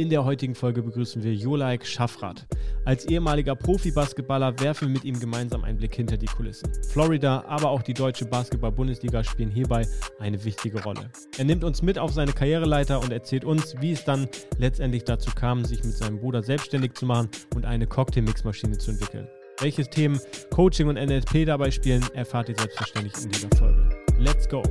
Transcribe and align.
In 0.00 0.08
der 0.08 0.24
heutigen 0.24 0.54
Folge 0.54 0.82
begrüßen 0.82 1.22
wir 1.22 1.34
Jolaik 1.34 1.84
Schaffrath. 1.84 2.46
Als 2.86 3.04
ehemaliger 3.04 3.54
Profi-Basketballer 3.54 4.58
werfen 4.58 4.88
wir 4.88 4.94
mit 4.94 5.04
ihm 5.04 5.20
gemeinsam 5.20 5.62
einen 5.62 5.76
Blick 5.76 5.94
hinter 5.94 6.16
die 6.16 6.24
Kulissen. 6.24 6.72
Florida, 6.88 7.44
aber 7.46 7.68
auch 7.68 7.82
die 7.82 7.92
deutsche 7.92 8.24
Basketball-Bundesliga 8.24 9.22
spielen 9.22 9.50
hierbei 9.50 9.86
eine 10.18 10.42
wichtige 10.42 10.82
Rolle. 10.82 11.10
Er 11.36 11.44
nimmt 11.44 11.64
uns 11.64 11.82
mit 11.82 11.98
auf 11.98 12.14
seine 12.14 12.32
Karriereleiter 12.32 12.98
und 12.98 13.12
erzählt 13.12 13.44
uns, 13.44 13.74
wie 13.82 13.92
es 13.92 14.02
dann 14.02 14.26
letztendlich 14.56 15.04
dazu 15.04 15.32
kam, 15.34 15.66
sich 15.66 15.84
mit 15.84 15.92
seinem 15.92 16.18
Bruder 16.18 16.42
selbstständig 16.42 16.94
zu 16.94 17.04
machen 17.04 17.28
und 17.54 17.66
eine 17.66 17.86
Cocktail-Mix-Maschine 17.86 18.78
zu 18.78 18.92
entwickeln. 18.92 19.28
Welche 19.58 19.84
Themen 19.84 20.18
Coaching 20.48 20.88
und 20.88 20.94
NLP 20.94 21.44
dabei 21.44 21.70
spielen, 21.70 22.02
erfahrt 22.14 22.48
ihr 22.48 22.56
selbstverständlich 22.56 23.22
in 23.22 23.28
dieser 23.32 23.54
Folge. 23.58 23.86
Let's 24.18 24.48
go! 24.48 24.62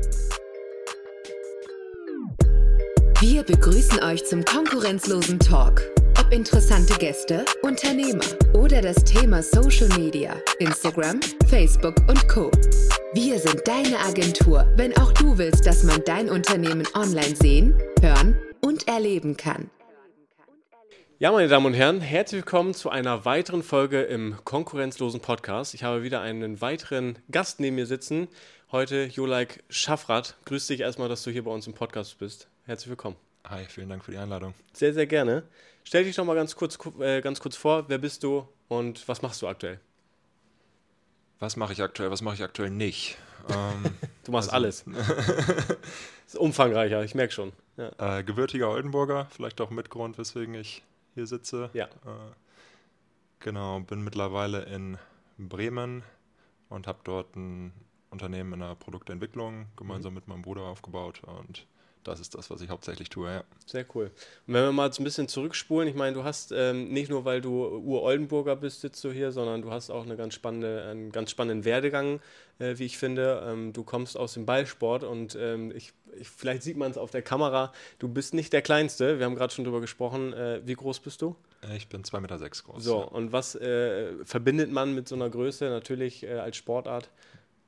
Wir 3.21 3.43
begrüßen 3.43 4.01
euch 4.01 4.23
zum 4.23 4.45
konkurrenzlosen 4.45 5.39
Talk. 5.39 5.81
Ob 6.17 6.31
interessante 6.31 6.97
Gäste, 6.97 7.43
Unternehmer 7.63 8.23
oder 8.53 8.81
das 8.81 9.03
Thema 9.03 9.43
Social 9.43 9.89
Media, 9.99 10.37
Instagram, 10.59 11.19
Facebook 11.49 11.95
und 12.07 12.29
Co. 12.29 12.49
Wir 13.13 13.37
sind 13.37 13.67
deine 13.67 13.99
Agentur, 13.99 14.71
wenn 14.77 14.95
auch 14.95 15.11
du 15.11 15.37
willst, 15.37 15.67
dass 15.67 15.83
man 15.83 16.01
dein 16.05 16.29
Unternehmen 16.29 16.87
online 16.93 17.35
sehen, 17.35 17.77
hören 17.99 18.39
und 18.61 18.87
erleben 18.87 19.35
kann. 19.35 19.69
Ja, 21.17 21.33
meine 21.33 21.49
Damen 21.49 21.65
und 21.65 21.73
Herren, 21.73 21.99
herzlich 21.99 22.43
willkommen 22.43 22.73
zu 22.73 22.89
einer 22.89 23.25
weiteren 23.25 23.63
Folge 23.63 24.01
im 24.03 24.37
konkurrenzlosen 24.45 25.19
Podcast. 25.19 25.73
Ich 25.73 25.83
habe 25.83 26.03
wieder 26.03 26.21
einen 26.21 26.61
weiteren 26.61 27.19
Gast 27.29 27.59
neben 27.59 27.75
mir 27.75 27.85
sitzen. 27.85 28.29
Heute 28.71 29.03
Jolaik 29.03 29.61
Schaffrath. 29.67 30.37
Grüß 30.45 30.67
dich 30.67 30.79
erstmal, 30.79 31.09
dass 31.09 31.23
du 31.23 31.31
hier 31.31 31.43
bei 31.43 31.51
uns 31.51 31.67
im 31.67 31.73
Podcast 31.73 32.17
bist. 32.17 32.47
Herzlich 32.69 32.89
willkommen. 32.89 33.15
Hi, 33.45 33.65
vielen 33.65 33.89
Dank 33.89 34.05
für 34.05 34.11
die 34.11 34.19
Einladung. 34.19 34.53
Sehr, 34.73 34.93
sehr 34.93 35.07
gerne. 35.07 35.41
Stell 35.83 36.03
dich 36.03 36.15
doch 36.15 36.23
mal 36.23 36.35
ganz 36.35 36.55
kurz, 36.55 36.77
äh, 36.99 37.19
ganz 37.19 37.39
kurz 37.39 37.55
vor. 37.55 37.85
Wer 37.89 37.97
bist 37.97 38.21
du 38.21 38.47
und 38.67 39.07
was 39.07 39.23
machst 39.23 39.41
du 39.41 39.47
aktuell? 39.47 39.79
Was 41.39 41.55
mache 41.55 41.73
ich 41.73 41.81
aktuell? 41.81 42.11
Was 42.11 42.21
mache 42.21 42.35
ich 42.35 42.43
aktuell 42.43 42.69
nicht? 42.69 43.17
Ähm, 43.49 43.85
du 44.23 44.31
machst 44.31 44.53
also, 44.53 44.85
alles. 44.85 44.85
ist 46.27 46.37
umfangreicher, 46.37 47.03
ich 47.03 47.15
merke 47.15 47.33
schon. 47.33 47.53
Ja. 47.75 48.19
Äh, 48.19 48.23
gebürtiger 48.23 48.69
Oldenburger, 48.69 49.25
vielleicht 49.31 49.61
auch 49.61 49.71
Mitgrund, 49.71 50.19
weswegen 50.19 50.53
ich 50.53 50.83
hier 51.15 51.25
sitze. 51.25 51.71
Ja. 51.73 51.85
Äh, 51.85 52.35
genau, 53.39 53.79
bin 53.79 54.03
mittlerweile 54.03 54.61
in 54.65 54.99
Bremen 55.39 56.03
und 56.69 56.85
habe 56.85 56.99
dort 57.03 57.35
ein 57.35 57.73
Unternehmen 58.11 58.53
in 58.53 58.59
der 58.59 58.75
Produktentwicklung 58.75 59.65
gemeinsam 59.75 60.11
mhm. 60.11 60.17
mit 60.17 60.27
meinem 60.27 60.43
Bruder 60.43 60.61
aufgebaut 60.61 61.23
und 61.23 61.65
das 62.03 62.19
ist 62.19 62.35
das, 62.35 62.49
was 62.49 62.61
ich 62.61 62.69
hauptsächlich 62.69 63.09
tue, 63.09 63.29
ja. 63.29 63.43
Sehr 63.65 63.85
cool. 63.93 64.11
Und 64.47 64.53
wenn 64.53 64.63
wir 64.63 64.71
mal 64.71 64.91
so 64.91 65.01
ein 65.01 65.03
bisschen 65.03 65.27
zurückspulen, 65.27 65.87
ich 65.87 65.95
meine, 65.95 66.13
du 66.13 66.23
hast 66.23 66.51
ähm, 66.51 66.89
nicht 66.89 67.09
nur, 67.09 67.25
weil 67.25 67.41
du 67.41 67.67
Ur-Oldenburger 67.67 68.55
bist, 68.55 68.81
sitzt 68.81 69.03
du 69.03 69.11
hier, 69.11 69.31
sondern 69.31 69.61
du 69.61 69.71
hast 69.71 69.89
auch 69.89 70.03
eine 70.03 70.15
ganz 70.15 70.33
spannende, 70.33 70.83
einen 70.83 71.11
ganz 71.11 71.31
spannenden 71.31 71.65
Werdegang, 71.65 72.21
äh, 72.59 72.77
wie 72.77 72.85
ich 72.85 72.97
finde. 72.97 73.43
Ähm, 73.45 73.73
du 73.73 73.83
kommst 73.83 74.17
aus 74.17 74.33
dem 74.33 74.45
Ballsport 74.45 75.03
und 75.03 75.35
ähm, 75.39 75.71
ich, 75.75 75.93
ich, 76.17 76.29
vielleicht 76.29 76.63
sieht 76.63 76.77
man 76.77 76.91
es 76.91 76.97
auf 76.97 77.11
der 77.11 77.21
Kamera, 77.21 77.73
du 77.99 78.07
bist 78.07 78.33
nicht 78.33 78.53
der 78.53 78.61
Kleinste, 78.61 79.19
wir 79.19 79.25
haben 79.25 79.35
gerade 79.35 79.53
schon 79.53 79.65
drüber 79.65 79.81
gesprochen. 79.81 80.33
Äh, 80.33 80.61
wie 80.65 80.75
groß 80.75 80.99
bist 81.01 81.21
du? 81.21 81.35
Äh, 81.67 81.77
ich 81.77 81.89
bin 81.89 82.03
2,6 82.03 82.19
Meter 82.21 82.39
sechs 82.39 82.63
groß. 82.63 82.83
So, 82.83 82.99
ja. 82.99 83.05
und 83.05 83.31
was 83.31 83.55
äh, 83.55 84.13
verbindet 84.25 84.71
man 84.71 84.95
mit 84.95 85.07
so 85.07 85.15
einer 85.15 85.29
Größe 85.29 85.65
natürlich 85.65 86.23
äh, 86.23 86.33
als 86.33 86.57
Sportart? 86.57 87.09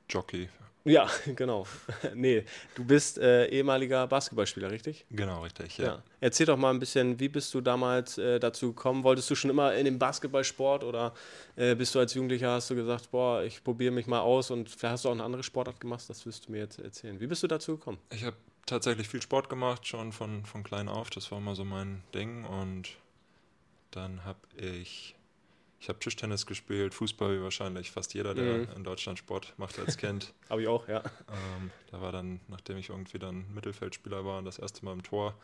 Jockey, 0.08 0.48
ja, 0.84 1.08
genau. 1.36 1.66
nee, 2.14 2.44
du 2.74 2.84
bist 2.84 3.18
äh, 3.18 3.46
ehemaliger 3.46 4.06
Basketballspieler, 4.06 4.70
richtig? 4.70 5.04
Genau, 5.10 5.42
richtig, 5.42 5.78
ja. 5.78 5.84
ja. 5.84 6.02
Erzähl 6.20 6.46
doch 6.46 6.56
mal 6.56 6.70
ein 6.70 6.78
bisschen, 6.78 7.18
wie 7.20 7.28
bist 7.28 7.52
du 7.54 7.60
damals 7.60 8.18
äh, 8.18 8.40
dazu 8.40 8.68
gekommen? 8.68 9.04
Wolltest 9.04 9.30
du 9.30 9.34
schon 9.34 9.50
immer 9.50 9.74
in 9.74 9.84
den 9.84 9.98
Basketballsport 9.98 10.84
oder 10.84 11.14
äh, 11.56 11.74
bist 11.74 11.94
du 11.94 11.98
als 11.98 12.14
Jugendlicher, 12.14 12.50
hast 12.50 12.70
du 12.70 12.74
gesagt, 12.74 13.10
boah, 13.10 13.42
ich 13.42 13.62
probiere 13.62 13.92
mich 13.92 14.06
mal 14.06 14.20
aus 14.20 14.50
und 14.50 14.68
vielleicht 14.68 14.92
hast 14.92 15.04
du 15.04 15.08
auch 15.08 15.12
eine 15.12 15.24
andere 15.24 15.42
Sportart 15.42 15.80
gemacht? 15.80 16.04
Das 16.08 16.26
wirst 16.26 16.48
du 16.48 16.52
mir 16.52 16.58
jetzt 16.58 16.78
erzählen. 16.78 17.20
Wie 17.20 17.26
bist 17.26 17.42
du 17.42 17.46
dazu 17.46 17.76
gekommen? 17.76 17.98
Ich 18.10 18.24
habe 18.24 18.36
tatsächlich 18.66 19.08
viel 19.08 19.22
Sport 19.22 19.48
gemacht, 19.48 19.86
schon 19.86 20.12
von, 20.12 20.44
von 20.44 20.62
klein 20.62 20.88
auf. 20.88 21.10
Das 21.10 21.30
war 21.30 21.38
immer 21.38 21.54
so 21.54 21.64
mein 21.64 22.02
Ding 22.14 22.44
und 22.44 22.96
dann 23.90 24.24
habe 24.24 24.40
ich 24.56 25.14
ich 25.82 25.88
habe 25.88 25.98
Tischtennis 25.98 26.46
gespielt, 26.46 26.94
Fußball 26.94 27.36
wie 27.36 27.42
wahrscheinlich 27.42 27.90
fast 27.90 28.14
jeder, 28.14 28.34
der 28.34 28.58
mhm. 28.58 28.68
in 28.76 28.84
Deutschland 28.84 29.18
Sport 29.18 29.52
macht 29.56 29.80
als 29.80 29.96
Kind. 29.96 30.32
habe 30.48 30.62
ich 30.62 30.68
auch, 30.68 30.86
ja. 30.86 30.98
Ähm, 30.98 31.72
da 31.90 32.00
war 32.00 32.12
dann, 32.12 32.38
nachdem 32.46 32.76
ich 32.78 32.90
irgendwie 32.90 33.18
dann 33.18 33.52
Mittelfeldspieler 33.52 34.24
war, 34.24 34.40
das 34.42 34.60
erste 34.60 34.84
Mal 34.84 34.92
im 34.92 35.02
Tor, 35.02 35.34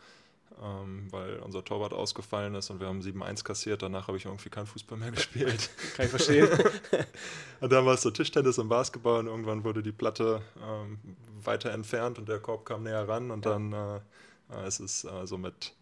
ähm, 0.63 1.07
weil 1.11 1.39
unser 1.39 1.65
Torwart 1.65 1.91
ausgefallen 1.91 2.55
ist 2.55 2.69
und 2.69 2.79
wir 2.79 2.87
haben 2.87 3.01
7-1 3.01 3.43
kassiert. 3.43 3.81
Danach 3.81 4.07
habe 4.07 4.15
ich 4.15 4.23
irgendwie 4.23 4.47
kein 4.47 4.65
Fußball 4.65 4.97
mehr 4.97 5.11
gespielt. 5.11 5.71
Kann 5.97 6.05
ich 6.05 6.09
verstehen. 6.09 6.47
und 7.59 7.69
dann 7.73 7.85
war 7.85 7.95
es 7.95 8.01
so 8.01 8.09
Tischtennis 8.09 8.57
und 8.59 8.69
Basketball 8.69 9.19
und 9.19 9.27
irgendwann 9.27 9.65
wurde 9.65 9.83
die 9.83 9.91
Platte 9.91 10.41
ähm, 10.65 10.99
weiter 11.43 11.71
entfernt 11.71 12.17
und 12.17 12.29
der 12.29 12.39
Korb 12.39 12.63
kam 12.63 12.83
näher 12.83 13.05
ran 13.05 13.31
und 13.31 13.45
dann 13.45 13.73
äh, 13.73 13.97
äh 13.97 14.65
es 14.65 14.79
ist 14.79 15.03
äh, 15.03 15.27
so 15.27 15.37
mit 15.37 15.73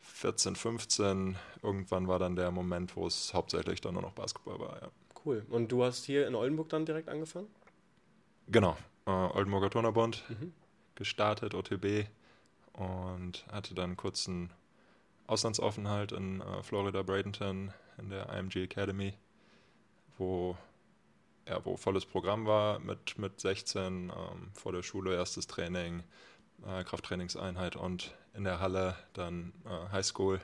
14, 0.00 0.56
15, 0.56 1.36
irgendwann 1.62 2.08
war 2.08 2.18
dann 2.18 2.36
der 2.36 2.50
Moment, 2.50 2.96
wo 2.96 3.06
es 3.06 3.34
hauptsächlich 3.34 3.80
dann 3.80 3.94
nur 3.94 4.02
noch 4.02 4.12
Basketball 4.12 4.58
war, 4.58 4.80
ja. 4.82 4.88
Cool. 5.24 5.44
Und 5.50 5.70
du 5.70 5.84
hast 5.84 6.04
hier 6.04 6.26
in 6.26 6.34
Oldenburg 6.34 6.70
dann 6.70 6.86
direkt 6.86 7.08
angefangen? 7.08 7.48
Genau. 8.48 8.76
Äh, 9.06 9.10
Oldenburger 9.10 9.70
Turnerbund, 9.70 10.24
mhm. 10.28 10.52
gestartet, 10.94 11.54
OTB 11.54 12.06
und 12.72 13.44
hatte 13.52 13.74
dann 13.74 13.90
einen 13.90 13.96
kurzen 13.96 14.50
Auslandsaufenthalt 15.26 16.12
in 16.12 16.40
äh, 16.40 16.62
Florida 16.62 17.02
Bradenton 17.02 17.72
in 17.98 18.10
der 18.10 18.30
IMG 18.30 18.64
Academy, 18.64 19.14
wo 20.16 20.56
ja, 21.50 21.64
wo 21.64 21.76
volles 21.76 22.06
Programm 22.06 22.46
war 22.46 22.78
mit, 22.78 23.18
mit 23.18 23.40
16, 23.40 24.12
ähm, 24.14 24.50
vor 24.54 24.72
der 24.72 24.82
Schule 24.82 25.14
erstes 25.14 25.46
Training, 25.46 26.04
äh, 26.66 26.84
Krafttrainingseinheit 26.84 27.76
und 27.76 28.14
in 28.34 28.44
der 28.44 28.60
Halle 28.60 28.96
dann 29.12 29.52
äh, 29.64 29.92
Highschool 29.92 30.40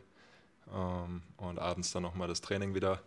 ähm, 0.73 1.23
und 1.37 1.59
abends 1.59 1.93
dann 1.93 2.03
nochmal 2.03 2.29
das 2.29 2.41
Training 2.41 2.75
wieder. 2.75 3.01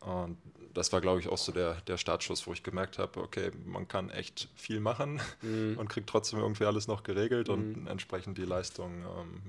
Und 0.00 0.38
das 0.72 0.92
war, 0.92 1.00
glaube 1.00 1.20
ich, 1.20 1.28
auch 1.28 1.38
so 1.38 1.52
der, 1.52 1.74
der 1.82 1.98
Startschuss, 1.98 2.46
wo 2.46 2.52
ich 2.52 2.62
gemerkt 2.62 2.98
habe, 2.98 3.20
okay, 3.20 3.50
man 3.66 3.86
kann 3.86 4.08
echt 4.08 4.48
viel 4.54 4.80
machen 4.80 5.20
mhm. 5.42 5.76
und 5.78 5.88
kriegt 5.88 6.08
trotzdem 6.08 6.38
irgendwie 6.38 6.64
alles 6.64 6.88
noch 6.88 7.02
geregelt 7.02 7.48
mhm. 7.48 7.54
und 7.54 7.86
entsprechend 7.86 8.38
die 8.38 8.44
Leistung 8.44 9.02
ähm, 9.02 9.42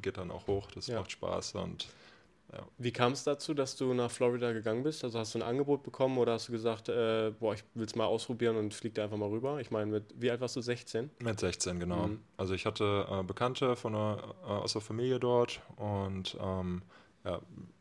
geht 0.00 0.16
dann 0.16 0.30
auch 0.30 0.46
hoch. 0.46 0.70
Das 0.70 0.86
ja. 0.86 0.98
macht 0.98 1.12
Spaß 1.12 1.54
und 1.56 1.88
ja. 2.52 2.66
Wie 2.78 2.92
kam 2.92 3.12
es 3.12 3.22
dazu, 3.24 3.54
dass 3.54 3.76
du 3.76 3.94
nach 3.94 4.10
Florida 4.10 4.52
gegangen 4.52 4.82
bist? 4.82 5.04
Also 5.04 5.18
hast 5.18 5.34
du 5.34 5.38
ein 5.38 5.42
Angebot 5.42 5.82
bekommen 5.82 6.18
oder 6.18 6.32
hast 6.32 6.48
du 6.48 6.52
gesagt, 6.52 6.88
äh, 6.88 7.32
boah, 7.38 7.54
ich 7.54 7.62
will 7.74 7.86
es 7.86 7.94
mal 7.94 8.06
ausprobieren 8.06 8.56
und 8.56 8.74
flieg 8.74 8.94
da 8.94 9.04
einfach 9.04 9.16
mal 9.16 9.28
rüber? 9.28 9.60
Ich 9.60 9.70
meine, 9.70 10.02
wie 10.16 10.30
alt 10.30 10.40
warst 10.40 10.56
du? 10.56 10.60
16? 10.60 11.10
Mit 11.20 11.38
16, 11.38 11.78
genau. 11.78 12.08
Mhm. 12.08 12.20
Also 12.36 12.54
ich 12.54 12.66
hatte 12.66 13.06
äh, 13.10 13.22
Bekannte 13.22 13.76
von 13.76 13.92
der, 13.92 14.18
äh, 14.42 14.46
aus 14.46 14.72
der 14.72 14.82
Familie 14.82 15.20
dort 15.20 15.60
und 15.76 16.36
ähm, 16.40 16.82
ja, 17.24 17.40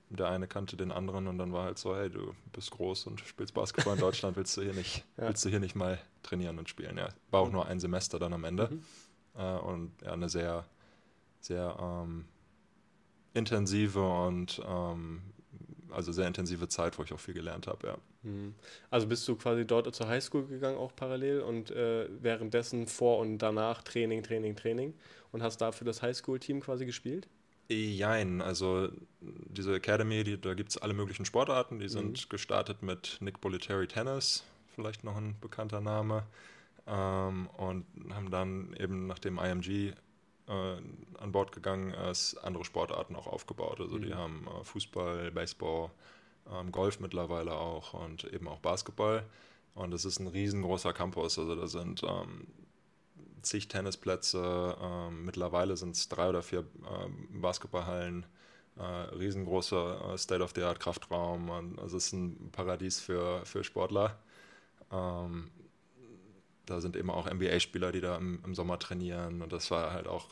der 0.09 0.30
eine 0.30 0.47
kannte 0.47 0.75
den 0.75 0.91
anderen 0.91 1.28
und 1.28 1.38
dann 1.38 1.53
war 1.53 1.66
halt 1.66 1.78
so, 1.78 1.96
hey, 1.96 2.09
du 2.09 2.34
bist 2.51 2.72
groß 2.72 3.07
und 3.07 3.19
spielst 3.22 3.53
Basketball 3.53 3.96
in 3.96 4.00
Deutschland, 4.00 4.38
willst 4.38 4.56
du 4.57 4.62
hier 4.62 4.74
nicht, 4.74 5.06
ja. 5.18 5.28
willst 5.28 5.46
du 5.46 5.50
hier 5.50 5.59
nicht 5.59 5.75
mal 5.75 6.00
trainieren 6.24 6.57
und 6.59 6.69
spielen? 6.69 6.97
Ja, 6.97 7.09
war 7.31 7.41
auch 7.41 7.47
mhm. 7.47 7.53
nur 7.53 7.66
ein 7.68 7.80
Semester 7.80 8.19
dann 8.19 8.34
am 8.34 8.44
Ende 8.44 8.69
mhm. 8.72 8.84
äh, 9.36 9.57
und 9.57 9.91
ja, 10.03 10.13
eine 10.13 10.30
sehr, 10.30 10.66
sehr 11.40 11.78
ähm, 11.80 12.25
intensive 13.34 14.02
und 14.02 14.62
ähm, 14.68 15.22
also 15.92 16.12
sehr 16.12 16.28
intensive 16.28 16.68
Zeit, 16.68 16.98
wo 16.98 17.04
ich 17.04 17.14
auch 17.14 17.20
viel 17.20 17.34
gelernt 17.34 17.68
habe, 17.68 17.88
ja. 17.88 17.98
Mhm. 18.24 18.54
Also 18.90 19.08
bist 19.08 19.28
du 19.28 19.36
quasi 19.36 19.66
dort 19.66 19.94
zur 19.94 20.08
Highschool 20.08 20.46
gegangen, 20.46 20.78
auch 20.78 20.96
parallel 20.96 21.42
und 21.42 21.72
äh, 21.72 22.08
währenddessen 22.22 22.88
vor 22.88 23.20
und 23.20 23.40
danach 23.40 23.82
Training, 23.84 24.24
Training, 24.24 24.56
Training 24.56 24.94
und 25.32 25.42
hast 25.42 25.58
dafür 25.58 25.86
das 25.86 26.02
Highschool-Team 26.02 26.62
quasi 26.62 26.86
gespielt? 26.86 27.28
Jein, 27.72 28.42
also 28.42 28.90
diese 29.22 29.75
Academy, 29.75 30.24
die, 30.24 30.42
da 30.42 30.56
gibt 30.56 30.72
es 30.72 30.78
alle 30.78 30.94
möglichen 30.94 31.25
Sportarten, 31.25 31.80
die 31.80 31.88
sind 31.88 32.25
mhm. 32.25 32.30
gestartet 32.30 32.82
mit 32.82 33.18
Nick 33.22 33.42
Bolletary 33.42 33.88
Tennis, 33.88 34.44
vielleicht 34.74 35.04
noch 35.04 35.16
ein 35.16 35.36
bekannter 35.40 35.80
Name, 35.80 36.25
ähm, 36.88 37.48
und 37.58 37.86
haben 38.12 38.32
dann 38.32 38.74
eben 38.80 39.06
nach 39.06 39.20
dem 39.20 39.38
IMG 39.38 39.94
äh, 40.50 41.22
an 41.22 41.31
Bord 41.31 41.51
gegangen 41.51 41.94
ist, 41.94 42.36
andere 42.38 42.66
Sportarten 42.66 43.16
auch 43.16 43.28
aufgebaut. 43.28 43.80
Also 43.80 43.98
mhm. 43.98 44.01
die 44.01 44.13
haben 44.13 44.48
äh, 44.48 44.63
Fußball, 44.63 45.31
Baseball, 45.31 45.92
ähm, 46.51 46.72
Golf 46.72 47.00
mittlerweile 47.00 47.54
auch 47.54 47.94
und 47.94 48.24
eben 48.25 48.48
auch 48.48 48.60
Basketball. 48.60 49.24
Und 49.75 49.94
es 49.94 50.06
ist 50.06 50.19
ein 50.19 50.28
riesengroßer 50.28 50.94
Campus. 50.94 51.38
Also 51.38 51.56
da 51.56 51.68
sind 51.68 52.04
ähm, 52.04 52.48
zig 53.42 53.68
Tennisplätze, 53.68 54.75
ähm, 54.81 55.25
mittlerweile 55.25 55.78
sind 55.78 55.96
es 55.96 56.10
drei 56.10 56.30
oder 56.30 56.42
vier 56.42 56.66
ähm, 56.90 57.42
Basketballhallen, 57.42 58.25
äh, 58.78 58.84
riesengroßer 58.84 60.13
äh, 60.13 60.18
State-of-the-Art-Kraftraum. 60.18 61.78
Also 61.80 61.98
es 61.98 62.07
ist 62.07 62.13
ein 62.13 62.50
Paradies 62.51 63.00
für, 63.00 63.46
für 63.46 63.63
Sportler. 63.63 64.18
Ähm, 64.92 65.51
da 66.69 66.81
sind 66.81 66.95
eben 66.95 67.10
auch 67.10 67.30
NBA-Spieler, 67.30 67.92
die 67.92 68.01
da 68.01 68.18
im, 68.18 68.39
im, 68.45 68.56
Sommer 68.56 68.80
trainieren. 68.80 69.42
Und 69.42 69.51
das 69.51 69.71
war 69.71 69.92
halt 69.92 70.07
auch 70.07 70.27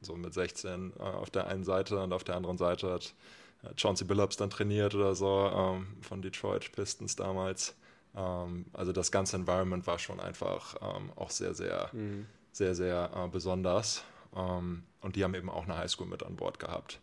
so 0.00 0.16
mit 0.16 0.34
16 0.34 0.92
äh, 0.98 1.02
auf 1.02 1.30
der 1.30 1.46
einen 1.46 1.64
Seite 1.64 2.02
und 2.02 2.12
auf 2.12 2.24
der 2.24 2.36
anderen 2.36 2.58
Seite 2.58 2.92
hat 2.92 3.14
äh, 3.62 3.70
Chauncey 3.76 4.04
Billups 4.04 4.36
dann 4.36 4.50
trainiert 4.50 4.94
oder 4.94 5.14
so 5.14 5.50
ähm, 5.54 5.96
von 6.00 6.22
Detroit 6.22 6.72
Pistons 6.72 7.16
damals. 7.16 7.74
Ähm, 8.16 8.66
also 8.72 8.92
das 8.92 9.10
ganze 9.10 9.36
Environment 9.36 9.86
war 9.86 9.98
schon 9.98 10.20
einfach 10.20 10.76
ähm, 10.80 11.12
auch 11.16 11.30
sehr, 11.30 11.54
sehr, 11.54 11.90
mhm. 11.92 12.26
sehr, 12.52 12.74
sehr 12.74 13.10
äh, 13.14 13.28
besonders. 13.28 14.04
Ähm, 14.34 14.84
und 15.00 15.16
die 15.16 15.24
haben 15.24 15.34
eben 15.34 15.50
auch 15.50 15.64
eine 15.64 15.76
Highschool 15.76 16.06
mit 16.06 16.22
an 16.22 16.36
Bord 16.36 16.58
gehabt. 16.58 17.00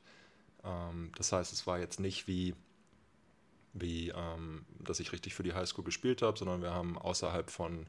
Ähm, 0.63 1.11
das 1.17 1.31
heißt, 1.31 1.53
es 1.53 1.67
war 1.67 1.79
jetzt 1.79 1.99
nicht 1.99 2.27
wie, 2.27 2.55
wie 3.73 4.09
ähm, 4.09 4.65
dass 4.79 4.99
ich 4.99 5.11
richtig 5.11 5.33
für 5.33 5.43
die 5.43 5.53
Highschool 5.53 5.83
gespielt 5.83 6.21
habe, 6.21 6.37
sondern 6.37 6.61
wir 6.61 6.71
haben 6.71 6.97
außerhalb 6.97 7.49
von 7.49 7.87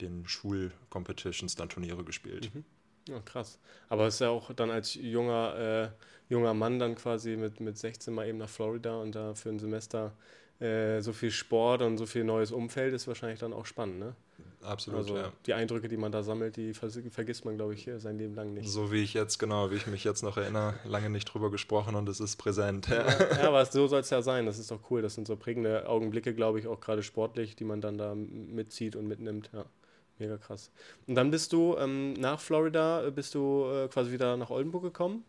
den 0.00 0.26
Schulcompetitions 0.26 1.54
dann 1.56 1.68
Turniere 1.68 2.04
gespielt. 2.04 2.54
Mhm. 2.54 2.64
Ja, 3.08 3.20
krass. 3.20 3.58
Aber 3.88 4.06
es 4.06 4.14
ist 4.14 4.20
ja 4.20 4.28
auch 4.28 4.52
dann 4.52 4.70
als 4.70 4.94
junger, 4.94 5.56
äh, 5.58 6.32
junger 6.32 6.54
Mann 6.54 6.78
dann 6.78 6.94
quasi 6.94 7.36
mit, 7.36 7.60
mit 7.60 7.78
16 7.78 8.12
mal 8.12 8.28
eben 8.28 8.38
nach 8.38 8.50
Florida 8.50 8.96
und 9.00 9.14
da 9.14 9.34
für 9.34 9.48
ein 9.48 9.58
Semester 9.58 10.12
äh, 10.60 11.00
so 11.00 11.12
viel 11.12 11.30
Sport 11.30 11.82
und 11.82 11.98
so 11.98 12.06
viel 12.06 12.24
neues 12.24 12.52
Umfeld 12.52 12.92
ist 12.92 13.06
wahrscheinlich 13.06 13.40
dann 13.40 13.52
auch 13.52 13.66
spannend, 13.66 13.98
ne? 14.00 14.14
Absolut, 14.60 15.00
also 15.00 15.16
ja. 15.16 15.32
Die 15.46 15.54
Eindrücke, 15.54 15.88
die 15.88 15.96
man 15.96 16.10
da 16.10 16.22
sammelt, 16.24 16.56
die 16.56 16.74
vergisst 16.74 17.44
man, 17.44 17.56
glaube 17.56 17.74
ich, 17.74 17.88
sein 17.98 18.18
Leben 18.18 18.34
lang 18.34 18.54
nicht. 18.54 18.68
So 18.68 18.90
wie 18.90 19.02
ich 19.02 19.14
jetzt, 19.14 19.38
genau, 19.38 19.70
wie 19.70 19.76
ich 19.76 19.86
mich 19.86 20.02
jetzt 20.02 20.22
noch 20.22 20.36
erinnere, 20.36 20.74
lange 20.84 21.10
nicht 21.10 21.26
drüber 21.26 21.50
gesprochen 21.50 21.94
und 21.94 22.08
es 22.08 22.18
ist 22.18 22.36
präsent. 22.36 22.88
Ja, 22.88 23.06
ja 23.36 23.48
aber 23.48 23.64
so 23.66 23.86
soll 23.86 24.00
es 24.00 24.10
ja 24.10 24.20
sein. 24.20 24.46
Das 24.46 24.58
ist 24.58 24.72
doch 24.72 24.80
cool. 24.90 25.00
Das 25.00 25.14
sind 25.14 25.28
so 25.28 25.36
prägende 25.36 25.88
Augenblicke, 25.88 26.34
glaube 26.34 26.58
ich, 26.58 26.66
auch 26.66 26.80
gerade 26.80 27.04
sportlich, 27.04 27.54
die 27.54 27.64
man 27.64 27.80
dann 27.80 27.98
da 27.98 28.16
mitzieht 28.16 28.96
und 28.96 29.06
mitnimmt. 29.06 29.50
Ja. 29.52 29.64
Mega 30.18 30.36
krass. 30.36 30.70
Und 31.06 31.14
dann 31.14 31.30
bist 31.30 31.52
du 31.52 31.76
ähm, 31.78 32.14
nach 32.14 32.40
Florida, 32.40 33.06
äh, 33.06 33.10
bist 33.10 33.34
du 33.34 33.66
äh, 33.70 33.88
quasi 33.88 34.10
wieder 34.10 34.36
nach 34.36 34.50
Oldenburg 34.50 34.82
gekommen? 34.82 35.24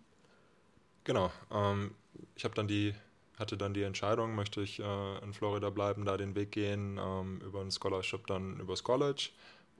Genau. 1.03 1.31
Ähm, 1.51 1.91
ich 2.35 2.43
habe 2.43 2.55
dann 2.55 2.67
die, 2.67 2.95
hatte 3.37 3.55
dann 3.57 3.73
die 3.73 3.83
Entscheidung, 3.83 4.35
möchte 4.35 4.61
ich 4.61 4.79
äh, 4.79 5.17
in 5.23 5.33
Florida 5.33 5.69
bleiben, 5.69 6.05
da 6.05 6.17
den 6.17 6.35
Weg 6.35 6.51
gehen, 6.51 6.99
ähm, 7.01 7.41
über 7.45 7.61
ein 7.61 7.71
Scholarship 7.71 8.27
dann 8.27 8.59
übers 8.59 8.83
College 8.83 9.29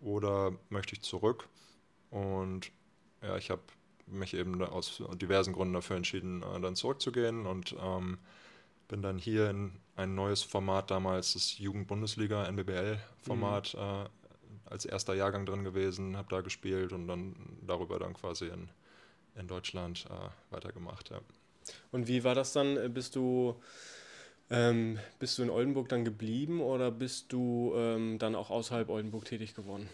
oder 0.01 0.53
möchte 0.69 0.93
ich 0.93 1.01
zurück? 1.01 1.47
Und 2.11 2.71
ja, 3.21 3.37
ich 3.37 3.49
habe 3.49 3.61
mich 4.07 4.33
eben 4.33 4.63
aus 4.63 5.01
diversen 5.15 5.53
Gründen 5.53 5.73
dafür 5.73 5.97
entschieden, 5.97 6.43
äh, 6.43 6.59
dann 6.59 6.75
zurückzugehen 6.75 7.45
und 7.45 7.75
ähm, 7.81 8.17
bin 8.87 9.01
dann 9.01 9.17
hier 9.17 9.49
in 9.49 9.71
ein 9.95 10.15
neues 10.15 10.43
Format 10.43 10.89
damals, 10.91 11.33
das 11.33 11.59
Jugend-Bundesliga, 11.59 12.45
NBBL-Format, 12.45 13.75
mhm. 13.75 13.79
äh, 13.79 14.05
als 14.69 14.85
erster 14.85 15.13
Jahrgang 15.13 15.45
drin 15.45 15.63
gewesen, 15.63 16.17
habe 16.17 16.29
da 16.29 16.41
gespielt 16.41 16.93
und 16.93 17.07
dann 17.07 17.35
darüber 17.65 17.99
dann 17.99 18.13
quasi 18.13 18.47
in, 18.47 18.69
in 19.35 19.47
Deutschland 19.47 20.05
äh, 20.09 20.53
weitergemacht. 20.53 21.09
Ja. 21.09 21.21
Und 21.91 22.07
wie 22.07 22.23
war 22.23 22.35
das 22.35 22.53
dann? 22.53 22.93
Bist 22.93 23.15
du, 23.15 23.55
ähm, 24.49 24.99
bist 25.19 25.37
du 25.37 25.43
in 25.43 25.49
Oldenburg 25.49 25.89
dann 25.89 26.05
geblieben 26.05 26.61
oder 26.61 26.91
bist 26.91 27.31
du 27.31 27.73
ähm, 27.75 28.19
dann 28.19 28.35
auch 28.35 28.49
außerhalb 28.49 28.89
Oldenburg 28.89 29.25
tätig 29.25 29.55
geworden? 29.55 29.89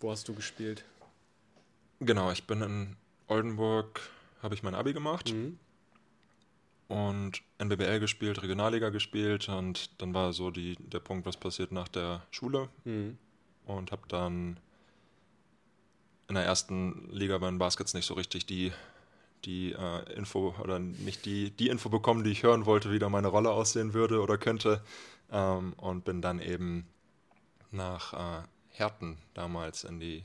Wo 0.00 0.10
hast 0.10 0.28
du 0.28 0.34
gespielt? 0.34 0.84
Genau, 2.00 2.30
ich 2.32 2.46
bin 2.46 2.60
in 2.62 2.96
Oldenburg, 3.28 4.00
habe 4.42 4.54
ich 4.54 4.62
mein 4.62 4.74
Abi 4.74 4.92
gemacht. 4.92 5.32
Mhm 5.32 5.58
und 6.86 7.42
NBBL 7.58 7.98
gespielt, 7.98 8.42
Regionalliga 8.42 8.90
gespielt 8.90 9.48
und 9.48 10.00
dann 10.02 10.12
war 10.12 10.34
so 10.34 10.50
die, 10.50 10.76
der 10.78 11.00
Punkt, 11.00 11.24
was 11.24 11.38
passiert 11.38 11.72
nach 11.72 11.88
der 11.88 12.22
Schule. 12.30 12.68
Mhm 12.84 13.16
und 13.66 13.92
habe 13.92 14.02
dann 14.08 14.58
in 16.28 16.34
der 16.34 16.44
ersten 16.44 17.08
Liga 17.10 17.38
bei 17.38 17.48
den 17.48 17.58
Baskets 17.58 17.94
nicht 17.94 18.06
so 18.06 18.14
richtig 18.14 18.46
die, 18.46 18.72
die 19.44 19.72
äh, 19.72 20.12
Info 20.14 20.54
oder 20.62 20.78
nicht 20.78 21.24
die, 21.26 21.50
die 21.50 21.68
Info 21.68 21.88
bekommen, 21.88 22.24
die 22.24 22.30
ich 22.30 22.42
hören 22.42 22.66
wollte, 22.66 22.90
wie 22.90 22.98
da 22.98 23.08
meine 23.08 23.28
Rolle 23.28 23.50
aussehen 23.50 23.92
würde 23.92 24.20
oder 24.20 24.38
könnte. 24.38 24.82
Ähm, 25.30 25.74
und 25.76 26.04
bin 26.04 26.22
dann 26.22 26.40
eben 26.40 26.86
nach 27.70 28.12
äh, 28.12 28.46
Herten 28.70 29.18
damals 29.34 29.84
in 29.84 30.00
die 30.00 30.24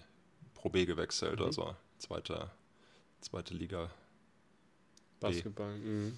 Pro 0.55 0.69
B 0.69 0.85
gewechselt, 0.85 1.39
mhm. 1.39 1.45
also 1.45 1.75
zweite, 1.97 2.49
zweite 3.21 3.53
Liga. 3.53 3.89
Basketball. 5.19 5.75
Mhm. 5.77 6.17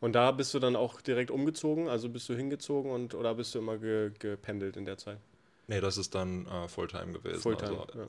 Und 0.00 0.14
da 0.14 0.32
bist 0.32 0.54
du 0.54 0.58
dann 0.58 0.76
auch 0.76 1.00
direkt 1.02 1.30
umgezogen, 1.30 1.88
also 1.88 2.08
bist 2.08 2.28
du 2.28 2.34
hingezogen 2.34 2.90
und 2.90 3.14
oder 3.14 3.34
bist 3.34 3.54
du 3.54 3.58
immer 3.58 3.76
ge, 3.76 4.12
gependelt 4.18 4.76
in 4.76 4.86
der 4.86 4.96
Zeit? 4.96 5.18
Nee, 5.70 5.80
das 5.80 5.98
ist 5.98 6.16
dann 6.16 6.46
äh, 6.46 6.66
Fulltime 6.66 7.12
gewesen. 7.12 7.40
Fulltime, 7.40 7.78
also, 7.78 7.98
ja. 8.00 8.06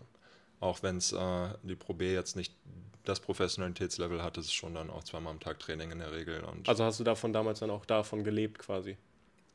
Auch 0.62 0.82
wenn 0.82 0.98
es 0.98 1.14
äh, 1.14 1.50
die 1.62 1.76
Pro 1.76 1.94
B 1.94 2.12
jetzt 2.12 2.36
nicht 2.36 2.56
das 3.04 3.20
Professionalitätslevel 3.20 4.24
hat, 4.24 4.40
ist 4.40 4.48
es 4.48 4.54
schon 4.54 4.74
dann 4.74 4.90
auch 4.90 5.04
zweimal 5.04 5.32
am 5.32 5.40
Tag 5.40 5.60
Training 5.60 5.92
in 5.92 6.00
der 6.00 6.12
Regel. 6.12 6.44
Also 6.66 6.84
hast 6.84 7.00
du 7.00 7.04
davon 7.04 7.34
damals 7.34 7.60
dann 7.60 7.70
auch 7.70 7.86
davon 7.86 8.24
gelebt 8.24 8.58
quasi? 8.58 8.98